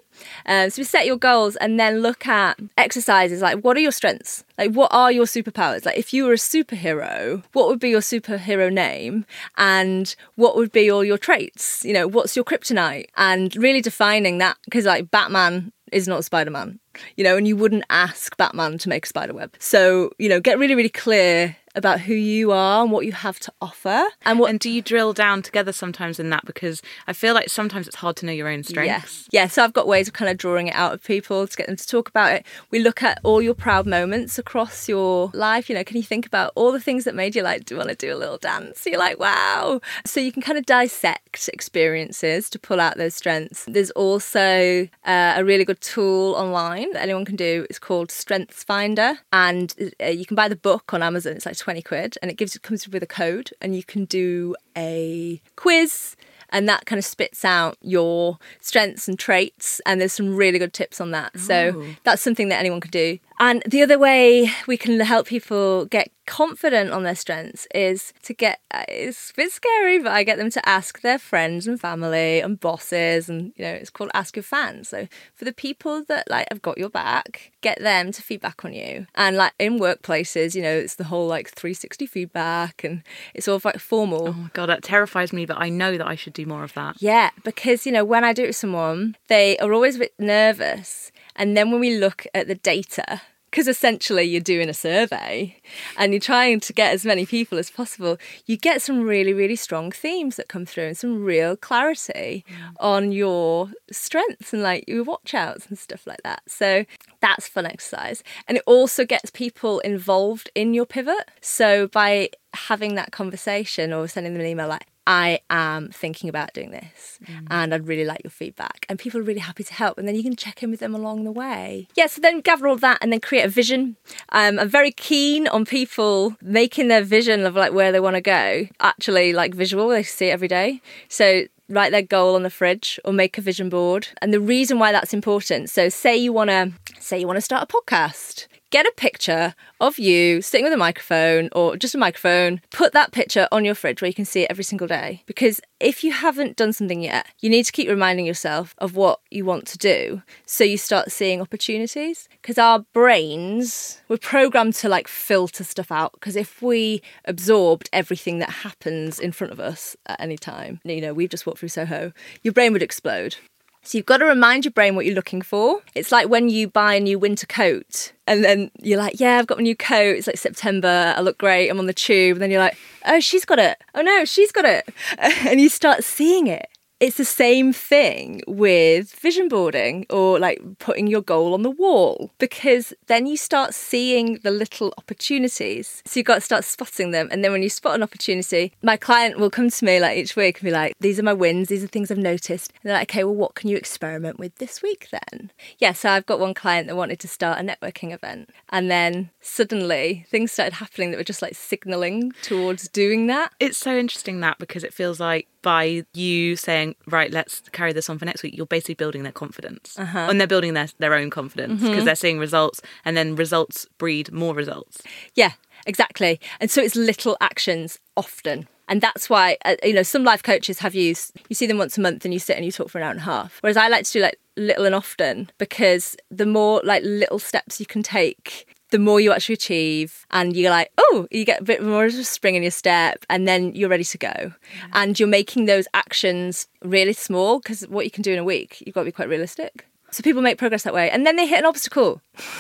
Um, 0.47 0.71
so 0.71 0.81
we 0.81 0.85
set 0.85 1.07
your 1.07 1.17
goals 1.17 1.57
and 1.57 1.79
then 1.79 2.01
look 2.01 2.27
at 2.27 2.59
exercises 2.81 3.43
like 3.43 3.63
what 3.63 3.77
are 3.77 3.81
your 3.81 3.93
strengths? 3.93 4.45
Like 4.59 4.73
what 4.73 4.93
are 4.93 5.13
your 5.13 5.27
superpowers? 5.27 5.85
Like 5.85 5.99
if 5.99 6.13
you 6.13 6.25
were 6.25 6.33
a 6.33 6.37
superhero, 6.37 7.43
what 7.53 7.69
would 7.69 7.81
be 7.81 7.91
your 7.91 8.01
superhero 8.01 8.73
name? 8.73 9.27
And 9.57 10.15
what 10.37 10.57
would 10.57 10.73
be 10.73 10.91
all 10.91 11.05
your 11.05 11.19
traits? 11.19 11.85
You 11.85 11.95
know, 11.95 12.09
what's 12.09 12.37
your 12.37 12.45
kryptonite? 12.45 13.07
And 13.17 13.55
really 13.57 13.81
defining 13.81 14.39
that 14.39 14.57
because 14.65 14.85
like 14.85 15.11
Batman 15.11 15.73
is 15.93 16.09
not 16.09 16.25
Spider 16.25 16.51
Man, 16.51 16.79
you 17.17 17.25
know, 17.25 17.37
and 17.37 17.47
you 17.47 17.57
wouldn't 17.57 17.85
ask 17.91 18.37
Batman 18.37 18.79
to 18.79 18.89
make 18.89 19.05
a 19.05 19.09
spider 19.09 19.35
web. 19.35 19.55
So, 19.59 20.13
you 20.19 20.29
know, 20.29 20.41
get 20.41 20.59
really, 20.59 20.75
really 20.75 20.89
clear 20.89 21.57
about 21.75 22.01
who 22.01 22.15
you 22.15 22.53
are 22.53 22.83
and 22.83 22.91
what 22.91 23.07
you 23.07 23.13
have 23.13 23.39
to 23.41 23.53
offer 23.61 24.07
and 24.25 24.39
what 24.39 24.51
And 24.51 24.59
do 24.59 24.71
you 24.71 24.83
drill 24.83 25.13
down 25.13 25.43
together 25.43 25.73
sometimes 25.73 26.19
in 26.19 26.31
that? 26.31 26.45
Because 26.45 26.83
I 27.07 27.13
feel 27.13 27.35
like 27.35 27.49
sometimes 27.49 27.87
it's 27.87 27.97
hard 27.97 28.17
to 28.17 28.27
know 28.27 28.33
your 28.33 28.49
own 28.49 28.65
strengths. 28.65 29.29
Yeah. 29.31 29.43
yeah, 29.43 29.49
so 29.49 29.63
I've 29.63 29.73
got 29.73 29.87
ways 29.87 30.09
of 30.09 30.15
kind 30.15 30.31
of 30.31 30.37
drawing 30.37 30.67
it 30.67 30.75
out 30.75 30.93
of 30.93 31.03
people 31.05 31.47
to 31.47 31.57
get 31.57 31.67
them 31.67 31.77
to 31.77 31.87
talk 31.87 32.09
about 32.09 32.33
it. 32.33 32.45
We 32.71 32.81
look 32.81 33.03
at 33.03 33.21
all 33.23 33.41
your 33.41 33.55
proud 33.55 33.87
moments 33.87 34.39
across 34.39 34.89
your 34.89 35.31
life. 35.33 35.69
You 35.69 35.77
know, 35.77 35.85
can 35.85 35.97
you 35.97 36.03
think 36.03 36.27
about 36.27 36.53
all 36.57 36.73
the 36.73 36.81
things 36.81 37.05
that 37.05 37.15
made 37.15 37.37
you 37.37 37.43
like, 37.43 37.65
do 37.65 37.75
you 37.75 37.79
want 37.79 37.91
to 37.91 37.97
do 37.97 38.13
a 38.13 38.19
little 38.19 38.39
dance? 38.39 38.85
You're 38.85 38.99
like, 38.99 39.19
wow. 39.19 39.81
So 40.05 40.21
you 40.21 40.33
can 40.33 40.43
kind 40.43 40.59
of 40.59 40.67
dissect 40.67 41.49
experiences 41.53 42.51
to 42.51 42.59
pull 42.59 42.81
out 42.81 42.97
those 42.97 43.15
strengths. 43.15 43.65
There's 43.69 43.93
also 43.93 44.89
uh, 45.05 45.35
a 45.37 45.45
really 45.45 45.65
good 45.65 45.81
tool 45.81 46.35
online 46.35 46.93
that 46.93 47.03
anyone 47.03 47.25
can 47.25 47.37
do. 47.37 47.67
It's 47.71 47.79
called 47.79 48.11
Strengths 48.11 48.65
Finder, 48.65 49.19
and 49.33 49.75
uh, 50.03 50.07
you 50.07 50.27
can 50.27 50.35
buy 50.35 50.49
the 50.49 50.57
book 50.57 50.93
on 50.93 51.03
Amazon. 51.03 51.35
It's 51.35 51.47
like 51.47 51.57
20 51.61 51.83
quid, 51.83 52.19
and 52.21 52.31
it 52.31 52.37
gives 52.37 52.57
it 52.57 52.63
comes 52.63 52.89
with 52.89 53.03
a 53.03 53.07
code, 53.07 53.51
and 53.61 53.77
you 53.77 53.85
can 53.85 54.05
do 54.07 54.57
a 54.77 55.41
quiz 55.57 56.17
and 56.53 56.69
that 56.69 56.85
kind 56.85 56.99
of 56.99 57.05
spits 57.05 57.45
out 57.45 57.79
your 57.81 58.39
strengths 58.61 59.09
and 59.09 59.19
traits 59.19 59.81
and 59.87 60.01
there's 60.01 60.13
some 60.13 60.35
really 60.35 60.59
good 60.59 60.73
tips 60.73 61.01
on 61.01 61.13
that. 61.13 61.39
So 61.39 61.85
that's 62.03 62.21
something 62.23 62.49
that 62.49 62.59
anyone 62.59 62.81
could 62.81 62.91
do 62.91 63.19
and 63.41 63.63
the 63.67 63.83
other 63.83 63.99
way 63.99 64.51
we 64.69 64.77
can 64.77 65.01
help 65.01 65.27
people 65.27 65.87
get 65.87 66.11
confident 66.27 66.93
on 66.93 67.03
their 67.03 67.17
strengths 67.17 67.67
is 67.75 68.13
to 68.23 68.33
get 68.33 68.61
uh, 68.73 68.85
it's 68.87 69.31
a 69.31 69.35
bit 69.35 69.51
scary 69.51 69.99
but 69.99 70.13
i 70.13 70.23
get 70.23 70.39
them 70.39 70.49
to 70.51 70.69
ask 70.69 71.01
their 71.01 71.19
friends 71.19 71.67
and 71.67 71.81
family 71.81 72.39
and 72.39 72.61
bosses 72.61 73.29
and 73.29 73.53
you 73.57 73.65
know 73.65 73.73
it's 73.73 73.91
called 73.91 74.11
ask 74.15 74.37
your 74.37 74.43
fans 74.45 74.89
so 74.89 75.09
for 75.35 75.45
the 75.45 75.53
people 75.53 76.05
that 76.05 76.31
like 76.31 76.47
have 76.53 76.63
got 76.63 76.79
your 76.79 76.89
back 76.91 77.51
get 77.63 77.81
them 77.81 78.13
to 78.13 78.23
feedback 78.23 78.65
on 78.65 78.73
you 78.73 79.07
and 79.17 79.37
like 79.37 79.53
in 79.59 79.81
workplaces 79.81 80.55
you 80.55 80.63
know 80.63 80.71
it's 80.71 80.95
the 80.95 81.05
whole 81.05 81.27
like 81.27 81.49
360 81.51 82.07
feedback 82.07 82.85
and 82.85 83.03
it's 83.35 83.49
all 83.49 83.61
like 83.65 83.81
formal 83.81 84.29
Oh 84.29 84.33
my 84.33 84.51
god, 84.53 84.67
that 84.67 84.83
terrifies 84.83 85.33
me, 85.33 85.47
but 85.47 85.57
I 85.59 85.69
know 85.71 85.97
that 85.97 86.07
I 86.07 86.15
should 86.15 86.35
do 86.35 86.45
more 86.47 86.63
of 86.63 86.75
that. 86.75 87.01
yeah, 87.01 87.31
because 87.43 87.87
you 87.87 87.93
know, 87.93 88.05
when 88.05 88.23
I 88.23 88.33
do 88.33 88.45
it 88.45 88.49
with 88.49 88.57
someone, 88.57 89.17
they 89.29 89.57
are 89.59 89.73
always 89.73 89.97
a 89.97 90.01
bit 90.01 90.15
nervous. 90.19 91.11
And 91.37 91.57
then 91.57 91.71
when 91.71 91.81
we 91.81 91.97
look 91.97 92.27
at 92.35 92.47
the 92.49 92.55
data, 92.55 93.23
because 93.51 93.67
essentially 93.67 94.23
you're 94.23 94.41
doing 94.41 94.69
a 94.69 94.75
survey 94.75 95.57
and 95.97 96.13
you're 96.13 96.21
trying 96.21 96.61
to 96.61 96.73
get 96.73 96.93
as 96.93 97.05
many 97.05 97.27
people 97.27 97.59
as 97.59 97.71
possible, 97.71 98.17
you 98.47 98.57
get 98.57 98.81
some 98.81 99.03
really, 99.03 99.33
really 99.33 99.57
strong 99.57 99.91
themes 99.91 100.37
that 100.37 100.49
come 100.49 100.65
through 100.65 100.85
and 100.85 100.97
some 100.97 101.25
real 101.25 101.57
clarity 101.57 102.45
mm. 102.49 102.73
on 102.79 103.11
your 103.11 103.71
strengths 103.91 104.53
and 104.53 104.63
like 104.63 104.85
your 104.87 105.03
watch 105.03 105.35
outs 105.35 105.67
and 105.67 105.79
stuff 105.79 106.07
like 106.07 106.23
that. 106.23 106.43
So 106.47 106.85
that's 107.21 107.49
fun 107.49 107.67
exercise. 107.67 108.23
And 108.47 108.59
it 108.59 108.65
also 108.67 109.05
gets 109.05 109.31
people 109.31 109.81
involved 109.81 110.51
in 110.55 110.73
your 110.73 110.87
pivot. 110.87 111.29
So 111.41 111.89
by 111.89 112.31
having 112.55 112.95
that 112.95 113.11
conversation 113.11 113.93
or 113.93 114.07
sending 114.07 114.33
them 114.33 114.43
an 114.43 114.49
email 114.49 114.69
like, 114.69 114.87
I 115.07 115.41
am 115.51 115.91
thinking 115.91 116.29
about 116.29 116.53
doing 116.53 116.71
this 116.71 117.19
and 117.51 117.75
I'd 117.75 117.89
really 117.89 118.05
like 118.05 118.21
your 118.23 118.31
feedback. 118.31 118.87
And 118.89 118.99
people 118.99 119.21
are 119.21 119.25
really 119.25 119.41
happy 119.41 119.65
to 119.65 119.75
help. 119.75 119.99
And 119.99 120.07
then 120.07 120.15
you 120.15 120.23
can 120.23 120.37
check 120.37 120.63
in 120.63 120.71
with 120.71 120.81
them 120.81 120.95
along 120.95 121.25
the 121.25 121.33
way. 121.33 121.89
Yeah, 121.95 122.07
so 122.07 122.21
then 122.21 122.41
gather 122.41 122.69
all 122.69 122.77
that 122.77 122.99
and 123.01 123.13
then 123.13 123.21
create 123.21 123.45
a 123.45 123.49
vision. 123.49 123.97
Um, 124.31 124.59
I'm 124.59 124.69
very 124.69 124.93
keen 124.93 125.49
on 125.49 125.65
people 125.65 126.37
making 126.41 126.89
their 126.89 127.03
vision 127.03 127.45
of 127.45 127.57
like 127.57 127.73
where 127.73 127.93
they 127.93 128.01
want 128.01 128.17
to 128.17 128.21
go. 128.21 128.69
Actually, 128.81 129.33
like 129.33 129.55
visual, 129.55 129.89
they 129.89 130.03
see 130.03 130.27
it 130.27 130.33
every 130.33 130.49
day. 130.49 130.81
So 131.09 131.45
write 131.69 131.93
their 131.93 132.03
goal 132.03 132.35
on 132.35 132.43
the 132.43 132.51
fridge 132.51 132.99
or 133.05 133.13
make 133.13 133.39
a 133.39 133.41
vision 133.41 133.69
board. 133.69 134.09
And 134.21 134.35
the 134.35 134.41
reason 134.41 134.79
why 134.79 134.93
that's 134.93 135.15
important. 135.15 135.71
So 135.71 135.89
say 135.89 136.17
you 136.17 136.33
want 136.33 136.51
to 136.51 136.73
say 136.99 137.19
you 137.19 137.27
want 137.27 137.39
to 137.39 137.43
start 137.43 137.63
a 137.63 137.67
podcast. 137.67 138.47
Get 138.71 138.87
a 138.87 138.93
picture 138.97 139.57
of 139.81 139.99
you 139.99 140.41
sitting 140.41 140.63
with 140.63 140.73
a 140.73 140.77
microphone 140.77 141.49
or 141.51 141.77
just 141.77 141.97
a 141.97 141.99
microphone. 141.99 142.61
Put 142.71 142.93
that 142.93 143.11
picture 143.11 143.49
on 143.51 143.65
your 143.65 143.75
fridge 143.75 144.01
where 144.01 144.07
you 144.07 144.15
can 144.15 144.25
see 144.25 144.43
it 144.43 144.51
every 144.51 144.63
single 144.63 144.87
day. 144.87 145.25
Because 145.27 145.61
if 145.81 146.05
you 146.05 146.13
haven't 146.13 146.57
done 146.57 146.73
something 146.73 147.03
yet, 147.03 147.27
you 147.41 147.51
need 147.51 147.65
to 147.65 147.73
keep 147.73 147.89
reminding 147.89 148.27
yourself 148.27 148.77
of 148.79 148.95
what 148.95 149.19
you 149.29 149.45
want 149.45 149.67
to 149.67 149.79
do 149.79 150.23
so 150.47 150.63
you 150.63 150.79
start 150.79 151.11
seeing 151.11 151.41
opportunities. 151.41 152.29
Because 152.41 152.59
our 152.59 152.85
brains, 152.95 154.01
we're 154.09 154.19
programmed 154.19 154.75
to 154.75 154.89
like 154.89 155.09
filter 155.09 155.65
stuff 155.65 155.91
out. 155.91 156.13
Because 156.13 156.37
if 156.37 156.63
we 156.63 157.03
absorbed 157.25 157.91
everything 157.93 158.39
that 158.39 158.51
happens 158.51 159.19
in 159.19 159.33
front 159.33 159.53
of 159.53 159.59
us 159.59 159.97
at 160.07 160.21
any 160.21 160.39
time, 160.39 160.81
you 160.85 161.01
know, 161.01 161.13
we've 161.13 161.29
just 161.29 161.45
walked 161.45 161.59
through 161.59 161.71
Soho, 161.71 162.13
your 162.45 162.55
brain 162.55 162.73
would 162.73 162.85
explode. 162.85 163.35
So 163.83 163.97
you've 163.97 164.07
got 164.07 164.19
to 164.19 164.27
remind 164.27 164.65
your 164.65 164.73
brain 164.73 164.95
what 164.95 165.07
you're 165.07 165.15
looking 165.15 165.43
for. 165.43 165.81
It's 165.95 166.13
like 166.13 166.29
when 166.29 166.49
you 166.49 166.69
buy 166.69 166.95
a 166.95 167.01
new 167.01 167.19
winter 167.19 167.47
coat 167.47 168.13
and 168.27 168.45
then 168.45 168.71
you're 168.81 168.99
like, 168.99 169.19
yeah, 169.19 169.39
I've 169.39 169.47
got 169.47 169.59
my 169.59 169.63
new 169.63 169.77
coat. 169.77 170.17
It's 170.17 170.27
like 170.27 170.39
September. 170.39 171.15
I 171.17 171.21
look 171.21 171.39
great. 171.39 171.71
I'm 171.71 171.79
on 171.79 171.87
the 171.87 171.95
tube. 171.95 172.37
And 172.37 172.43
then 172.43 172.51
you're 172.51 172.61
like, 172.61 172.77
oh, 173.07 173.21
she's 173.21 173.45
got 173.45 173.59
it. 173.59 173.79
Oh 173.95 174.03
no, 174.03 174.25
she's 174.25 174.53
got 174.53 174.65
it. 174.65 174.89
And 175.19 175.61
you 175.61 175.69
start 175.69 176.05
seeing 176.05 176.47
it 176.47 176.69
it's 177.01 177.17
the 177.17 177.25
same 177.25 177.73
thing 177.73 178.43
with 178.47 179.11
vision 179.15 179.49
boarding 179.49 180.05
or 180.11 180.39
like 180.39 180.61
putting 180.79 181.07
your 181.07 181.23
goal 181.23 181.55
on 181.55 181.63
the 181.63 181.71
wall 181.71 182.31
because 182.39 182.93
then 183.07 183.27
you 183.27 183.39
start 183.39 183.75
seeing 183.75 184.39
the 184.43 184.51
little 184.51 184.93
opportunities. 184.99 186.03
So 186.05 186.21
you've 186.21 186.27
got 186.27 186.35
to 186.37 186.41
start 186.43 186.63
spotting 186.63 187.11
them. 187.11 187.29
And 187.33 187.43
then 187.43 187.53
when 187.53 187.63
you 187.63 187.71
spot 187.71 187.95
an 187.95 188.03
opportunity, 188.03 188.75
my 188.83 188.99
client 188.99 189.39
will 189.39 189.49
come 189.49 189.71
to 189.71 189.85
me 189.85 189.99
like 189.99 190.19
each 190.19 190.37
week 190.37 190.59
and 190.59 190.67
be 190.67 190.71
like, 190.71 190.95
these 191.01 191.19
are 191.19 191.23
my 191.23 191.33
wins, 191.33 191.69
these 191.69 191.83
are 191.83 191.89
things 191.89 192.11
I've 192.11 192.19
noticed. 192.19 192.71
And 192.83 192.91
they're 192.91 192.99
like, 192.99 193.11
okay, 193.11 193.25
well, 193.25 193.35
what 193.35 193.55
can 193.55 193.71
you 193.71 193.79
experiment 193.79 194.39
with 194.39 194.55
this 194.57 194.83
week 194.83 195.09
then? 195.11 195.51
Yeah, 195.79 195.95
so 195.95 196.11
I've 196.11 196.27
got 196.27 196.39
one 196.39 196.53
client 196.53 196.87
that 196.89 196.97
wanted 196.97 197.19
to 197.21 197.29
start 197.29 197.59
a 197.59 197.63
networking 197.63 198.13
event. 198.13 198.51
And 198.69 198.91
then 198.91 199.31
suddenly 199.41 200.27
things 200.29 200.53
started 200.53 200.75
happening 200.75 201.11
that 201.11 201.17
were 201.17 201.25
just 201.25 201.41
like 201.41 201.55
signaling 201.55 202.33
towards 202.43 202.89
doing 202.89 203.27
that. 203.29 203.53
It's 203.59 203.79
so 203.79 203.97
interesting 203.97 204.41
that 204.41 204.59
because 204.59 204.85
it 204.85 204.93
feels 204.93 205.19
like 205.19 205.49
by 205.63 206.05
you 206.15 206.57
saying, 206.57 206.95
right, 207.07 207.31
let's 207.31 207.63
carry 207.73 207.93
this 207.93 208.09
on 208.09 208.19
for 208.19 208.25
next 208.25 208.43
week, 208.43 208.57
you're 208.57 208.67
basically 208.67 208.95
building 208.95 209.23
their 209.23 209.33
confidence. 209.33 209.99
Uh-huh. 209.99 210.27
And 210.31 210.41
they're 210.41 210.47
building 210.47 210.75
their, 210.75 210.89
their 210.99 211.15
own 211.15 211.31
confidence 211.31 211.81
because 211.81 211.97
mm-hmm. 211.97 212.05
they're 212.05 212.15
seeing 212.15 212.39
results 212.39 212.81
and 213.05 213.17
then 213.17 213.37
results 213.37 213.87
breed 213.99 214.33
more 214.33 214.55
results. 214.55 215.03
Yeah, 215.35 215.53
exactly. 215.87 216.41
And 216.61 216.71
so 216.71 216.83
it's 216.83 216.97
little 216.97 217.37
actions 217.41 217.99
often. 218.17 218.69
And 218.89 219.01
that's 219.01 219.31
why, 219.31 219.57
uh, 219.65 219.77
you 219.85 219.93
know, 219.93 220.03
some 220.03 220.25
life 220.25 220.43
coaches 220.43 220.81
have 220.81 220.97
you, 220.97 221.15
you 221.49 221.55
see 221.55 221.67
them 221.67 221.79
once 221.79 221.97
a 221.97 222.01
month 222.01 222.25
and 222.25 222.35
you 222.35 222.41
sit 222.41 222.57
and 222.57 222.65
you 222.65 222.73
talk 222.73 222.91
for 222.91 222.99
an 222.99 223.05
hour 223.05 223.11
and 223.13 223.21
a 223.21 223.25
half. 223.25 223.59
Whereas 223.61 223.77
I 223.77 223.89
like 223.89 224.05
to 224.07 224.13
do 224.13 224.21
like 224.21 224.39
little 224.57 224.85
and 224.85 224.95
often 224.95 225.51
because 225.59 226.17
the 226.31 226.47
more 226.47 226.81
like 226.85 227.03
little 227.05 227.39
steps 227.39 227.79
you 227.79 227.87
can 227.87 228.03
take 228.03 228.67
the 228.91 228.99
more 228.99 229.21
you 229.21 229.33
actually 229.33 229.55
achieve 229.55 230.27
and 230.31 230.57
you're 230.57 230.71
like 230.71 230.93
oh 230.99 231.27
you 231.31 231.45
get 231.45 231.61
a 231.61 231.65
bit 231.65 231.83
more 231.83 232.05
of 232.05 232.15
a 232.15 232.25
spring 232.25 232.55
in 232.55 232.63
your 232.63 232.71
step 232.71 233.25
and 233.29 233.47
then 233.47 233.75
you're 233.75 233.89
ready 233.89 234.05
to 234.05 234.19
go. 234.19 234.35
Yeah. 234.37 234.53
and 234.93 235.19
you're 235.19 235.29
making 235.29 235.67
those 235.67 235.87
actions 235.95 236.69
really 236.83 237.13
small 237.13 237.61
because 237.61 237.83
what 237.83 238.05
you 238.05 238.11
can 238.11 238.23
do 238.23 238.33
in 238.33 238.39
a 238.39 238.45
week 238.45 238.83
you've 238.85 238.95
got 238.95 239.03
to 239.03 239.07
be 239.07 239.13
quite 239.13 239.29
realistic. 239.29 239.87
So 240.11 240.23
people 240.23 240.43
make 240.43 240.59
progress 240.59 240.83
that 240.83 240.95
way 240.95 241.11
and 241.11 241.27
then 241.27 241.37
they 241.37 241.47
hit 241.47 241.61
an 241.61 241.67
obstacle. 241.67 242.21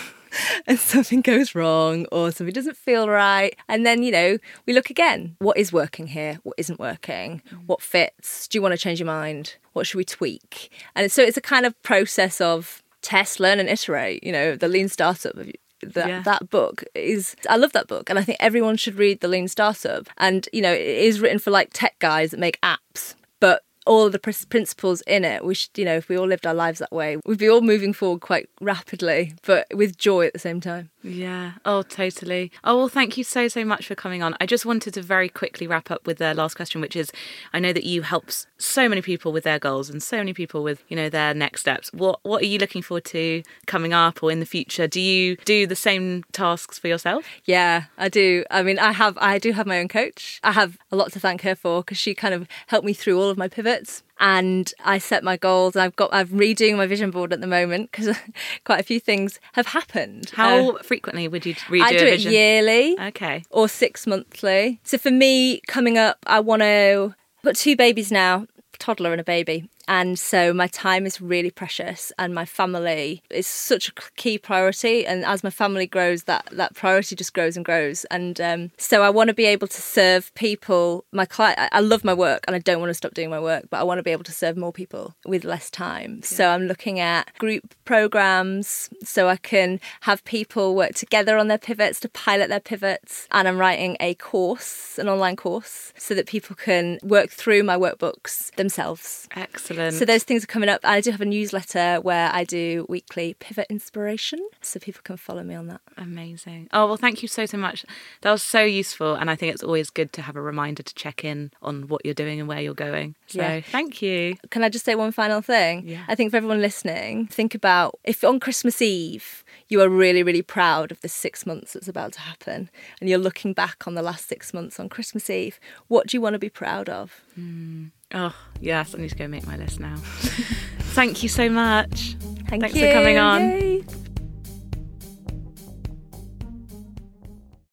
And 0.68 0.78
something 0.78 1.22
goes 1.22 1.56
wrong 1.56 2.06
or 2.12 2.30
something 2.30 2.54
doesn't 2.54 2.76
feel 2.76 3.08
right 3.08 3.56
and 3.68 3.84
then 3.84 4.04
you 4.04 4.12
know 4.12 4.38
we 4.64 4.72
look 4.72 4.88
again. 4.88 5.34
What 5.40 5.56
is 5.56 5.72
working 5.72 6.06
here? 6.06 6.38
What 6.44 6.54
isn't 6.56 6.78
working? 6.78 7.42
Mm. 7.50 7.66
what 7.66 7.82
fits? 7.82 8.46
Do 8.46 8.56
you 8.56 8.62
want 8.62 8.70
to 8.70 8.78
change 8.78 9.00
your 9.00 9.08
mind? 9.08 9.56
What 9.72 9.88
should 9.88 9.98
we 9.98 10.04
tweak? 10.04 10.70
And 10.94 11.10
so 11.10 11.20
it's 11.22 11.36
a 11.36 11.40
kind 11.40 11.66
of 11.66 11.80
process 11.82 12.40
of 12.40 12.80
test 13.02 13.40
learn 13.40 13.58
and 13.58 13.68
iterate 13.68 14.22
you 14.22 14.30
know 14.30 14.54
the 14.54 14.68
lean 14.68 14.88
startup 14.88 15.34
that 15.82 16.08
yeah. 16.08 16.22
that 16.22 16.50
book 16.50 16.84
is 16.94 17.36
I 17.48 17.56
love 17.56 17.72
that 17.72 17.86
book 17.86 18.10
and 18.10 18.18
I 18.18 18.22
think 18.22 18.38
everyone 18.40 18.76
should 18.76 18.96
read 18.96 19.20
The 19.20 19.28
Lean 19.28 19.48
Startup 19.48 20.08
and 20.18 20.48
you 20.52 20.62
know 20.62 20.72
it 20.72 20.80
is 20.80 21.20
written 21.20 21.38
for 21.38 21.50
like 21.50 21.70
tech 21.72 21.98
guys 21.98 22.30
that 22.30 22.40
make 22.40 22.60
apps 22.60 23.14
but 23.40 23.62
all 23.86 24.06
of 24.06 24.12
the 24.12 24.18
principles 24.18 25.00
in 25.02 25.24
it 25.24 25.44
we 25.44 25.54
should 25.54 25.70
you 25.76 25.84
know 25.84 25.96
if 25.96 26.08
we 26.08 26.16
all 26.16 26.26
lived 26.26 26.46
our 26.46 26.54
lives 26.54 26.78
that 26.78 26.92
way 26.92 27.16
we'd 27.24 27.38
be 27.38 27.48
all 27.48 27.60
moving 27.62 27.92
forward 27.92 28.20
quite 28.20 28.48
rapidly 28.60 29.34
but 29.46 29.66
with 29.74 29.96
joy 29.96 30.26
at 30.26 30.32
the 30.32 30.38
same 30.38 30.60
time 30.60 30.90
yeah. 31.02 31.52
Oh, 31.64 31.82
totally. 31.82 32.52
Oh, 32.62 32.76
well, 32.76 32.88
thank 32.88 33.16
you 33.16 33.24
so, 33.24 33.48
so 33.48 33.64
much 33.64 33.86
for 33.86 33.94
coming 33.94 34.22
on. 34.22 34.36
I 34.40 34.46
just 34.46 34.66
wanted 34.66 34.94
to 34.94 35.02
very 35.02 35.28
quickly 35.28 35.66
wrap 35.66 35.90
up 35.90 36.06
with 36.06 36.18
the 36.18 36.34
last 36.34 36.54
question, 36.54 36.80
which 36.80 36.94
is 36.94 37.10
I 37.52 37.58
know 37.58 37.72
that 37.72 37.84
you 37.84 38.02
help 38.02 38.30
so 38.58 38.88
many 38.88 39.00
people 39.00 39.32
with 39.32 39.44
their 39.44 39.58
goals 39.58 39.88
and 39.88 40.02
so 40.02 40.18
many 40.18 40.34
people 40.34 40.62
with, 40.62 40.82
you 40.88 40.96
know, 40.96 41.08
their 41.08 41.32
next 41.32 41.62
steps. 41.62 41.90
What 41.92 42.20
what 42.22 42.42
are 42.42 42.46
you 42.46 42.58
looking 42.58 42.82
forward 42.82 43.04
to 43.06 43.42
coming 43.66 43.92
up 43.92 44.22
or 44.22 44.30
in 44.30 44.40
the 44.40 44.46
future? 44.46 44.86
Do 44.86 45.00
you 45.00 45.36
do 45.44 45.66
the 45.66 45.76
same 45.76 46.24
tasks 46.32 46.78
for 46.78 46.88
yourself? 46.88 47.24
Yeah, 47.44 47.84
I 47.96 48.08
do. 48.08 48.44
I 48.50 48.62
mean, 48.62 48.78
I 48.78 48.92
have 48.92 49.16
I 49.18 49.38
do 49.38 49.52
have 49.52 49.66
my 49.66 49.78
own 49.78 49.88
coach. 49.88 50.38
I 50.44 50.52
have 50.52 50.76
a 50.92 50.96
lot 50.96 51.12
to 51.12 51.20
thank 51.20 51.42
her 51.42 51.54
for 51.54 51.82
because 51.82 51.98
she 51.98 52.14
kind 52.14 52.34
of 52.34 52.46
helped 52.66 52.86
me 52.86 52.92
through 52.92 53.18
all 53.20 53.30
of 53.30 53.38
my 53.38 53.48
pivots 53.48 54.02
and 54.20 54.72
I 54.84 54.98
set 54.98 55.24
my 55.24 55.36
goals. 55.36 55.74
I've 55.74 55.96
got 55.96 56.10
I'm 56.12 56.28
redoing 56.28 56.76
my 56.76 56.86
vision 56.86 57.10
board 57.10 57.32
at 57.32 57.40
the 57.40 57.46
moment 57.46 57.90
because 57.90 58.16
quite 58.64 58.78
a 58.78 58.84
few 58.84 59.00
things 59.00 59.40
have 59.54 59.66
happened. 59.66 60.30
How 60.34 60.72
uh, 60.76 60.82
frequently 60.82 61.26
would 61.26 61.44
you 61.46 61.54
redo 61.54 61.82
I 61.82 61.92
do 61.96 62.06
it 62.06 62.20
yearly, 62.20 62.96
okay, 63.00 63.42
or 63.50 63.68
six 63.68 64.06
monthly. 64.06 64.80
So 64.84 64.98
for 64.98 65.10
me, 65.10 65.60
coming 65.66 65.98
up, 65.98 66.18
I 66.26 66.40
want 66.40 66.62
to. 66.62 67.14
I've 67.38 67.44
got 67.44 67.56
two 67.56 67.74
babies 67.74 68.12
now, 68.12 68.46
toddler 68.78 69.12
and 69.12 69.20
a 69.20 69.24
baby, 69.24 69.68
and 69.90 70.16
so 70.20 70.54
my 70.54 70.68
time 70.68 71.04
is 71.04 71.20
really 71.20 71.50
precious 71.50 72.12
and 72.16 72.32
my 72.32 72.44
family 72.44 73.24
is 73.28 73.48
such 73.48 73.88
a 73.88 73.92
key 74.16 74.38
priority. 74.38 75.04
And 75.04 75.24
as 75.24 75.42
my 75.42 75.50
family 75.50 75.88
grows, 75.88 76.22
that, 76.24 76.46
that 76.52 76.76
priority 76.76 77.16
just 77.16 77.34
grows 77.34 77.56
and 77.56 77.64
grows. 77.64 78.04
And 78.04 78.40
um, 78.40 78.70
so 78.78 79.02
I 79.02 79.10
want 79.10 79.28
to 79.28 79.34
be 79.34 79.46
able 79.46 79.66
to 79.66 79.82
serve 79.82 80.32
people. 80.36 81.04
My 81.10 81.24
client, 81.24 81.58
I 81.72 81.80
love 81.80 82.04
my 82.04 82.14
work 82.14 82.44
and 82.46 82.54
I 82.54 82.60
don't 82.60 82.78
want 82.78 82.90
to 82.90 82.94
stop 82.94 83.14
doing 83.14 83.30
my 83.30 83.40
work, 83.40 83.64
but 83.68 83.80
I 83.80 83.82
want 83.82 83.98
to 83.98 84.04
be 84.04 84.12
able 84.12 84.22
to 84.22 84.32
serve 84.32 84.56
more 84.56 84.72
people 84.72 85.16
with 85.26 85.42
less 85.44 85.68
time. 85.70 86.18
Yeah. 86.18 86.36
So 86.36 86.48
I'm 86.50 86.68
looking 86.68 87.00
at 87.00 87.36
group 87.38 87.74
programs 87.84 88.90
so 89.02 89.28
I 89.28 89.38
can 89.38 89.80
have 90.02 90.24
people 90.24 90.76
work 90.76 90.94
together 90.94 91.36
on 91.36 91.48
their 91.48 91.58
pivots 91.58 91.98
to 92.00 92.08
pilot 92.08 92.48
their 92.48 92.60
pivots. 92.60 93.26
And 93.32 93.48
I'm 93.48 93.58
writing 93.58 93.96
a 93.98 94.14
course, 94.14 95.00
an 95.00 95.08
online 95.08 95.34
course, 95.34 95.92
so 95.98 96.14
that 96.14 96.28
people 96.28 96.54
can 96.54 97.00
work 97.02 97.30
through 97.30 97.64
my 97.64 97.76
workbooks 97.76 98.54
themselves. 98.54 99.26
Excellent. 99.34 99.79
Excellent. 99.80 99.98
So 99.98 100.04
those 100.04 100.24
things 100.24 100.44
are 100.44 100.46
coming 100.48 100.68
up. 100.68 100.80
I 100.84 101.00
do 101.00 101.10
have 101.10 101.20
a 101.20 101.26
newsletter 101.26 102.00
where 102.00 102.30
I 102.32 102.44
do 102.44 102.86
weekly 102.88 103.34
pivot 103.34 103.66
inspiration, 103.70 104.38
so 104.60 104.80
people 104.80 105.02
can 105.02 105.16
follow 105.16 105.42
me 105.42 105.54
on 105.54 105.66
that. 105.68 105.80
Amazing. 105.96 106.68
Oh 106.72 106.86
well, 106.86 106.96
thank 106.96 107.22
you 107.22 107.28
so 107.28 107.46
so 107.46 107.58
much. 107.58 107.84
That 108.22 108.30
was 108.30 108.42
so 108.42 108.62
useful, 108.62 109.14
and 109.14 109.30
I 109.30 109.36
think 109.36 109.52
it's 109.54 109.62
always 109.62 109.90
good 109.90 110.12
to 110.14 110.22
have 110.22 110.36
a 110.36 110.42
reminder 110.42 110.82
to 110.82 110.94
check 110.94 111.24
in 111.24 111.50
on 111.62 111.88
what 111.88 112.04
you're 112.04 112.14
doing 112.14 112.40
and 112.40 112.48
where 112.48 112.60
you're 112.60 112.74
going. 112.74 113.14
So 113.26 113.40
yeah. 113.40 113.60
thank 113.60 114.02
you. 114.02 114.36
Can 114.50 114.62
I 114.64 114.68
just 114.68 114.84
say 114.84 114.94
one 114.94 115.12
final 115.12 115.40
thing? 115.40 115.86
Yeah. 115.86 116.04
I 116.08 116.14
think 116.14 116.30
for 116.30 116.36
everyone 116.36 116.60
listening, 116.60 117.26
think 117.26 117.54
about 117.54 117.98
if 118.04 118.24
on 118.24 118.40
Christmas 118.40 118.80
Eve 118.82 119.44
you 119.68 119.80
are 119.80 119.88
really 119.88 120.22
really 120.22 120.42
proud 120.42 120.90
of 120.90 121.00
the 121.00 121.08
six 121.08 121.46
months 121.46 121.72
that's 121.72 121.88
about 121.88 122.12
to 122.12 122.20
happen, 122.20 122.70
and 123.00 123.08
you're 123.08 123.18
looking 123.18 123.52
back 123.52 123.86
on 123.86 123.94
the 123.94 124.02
last 124.02 124.28
six 124.28 124.52
months 124.52 124.78
on 124.78 124.88
Christmas 124.88 125.30
Eve. 125.30 125.58
What 125.88 126.06
do 126.06 126.16
you 126.16 126.20
want 126.20 126.34
to 126.34 126.38
be 126.38 126.50
proud 126.50 126.88
of? 126.88 127.22
Mm. 127.38 127.90
Oh, 128.12 128.34
yes, 128.60 128.94
I 128.94 128.98
need 128.98 129.10
to 129.10 129.16
go 129.16 129.28
make 129.28 129.46
my 129.46 129.56
list 129.56 129.78
now. 129.78 129.96
Thank 130.94 131.22
you 131.22 131.28
so 131.28 131.48
much. 131.48 132.16
Thank 132.48 132.62
Thanks 132.62 132.74
you. 132.74 132.86
for 132.86 132.92
coming 132.92 133.18
on. 133.18 133.40
Yay. 133.40 133.84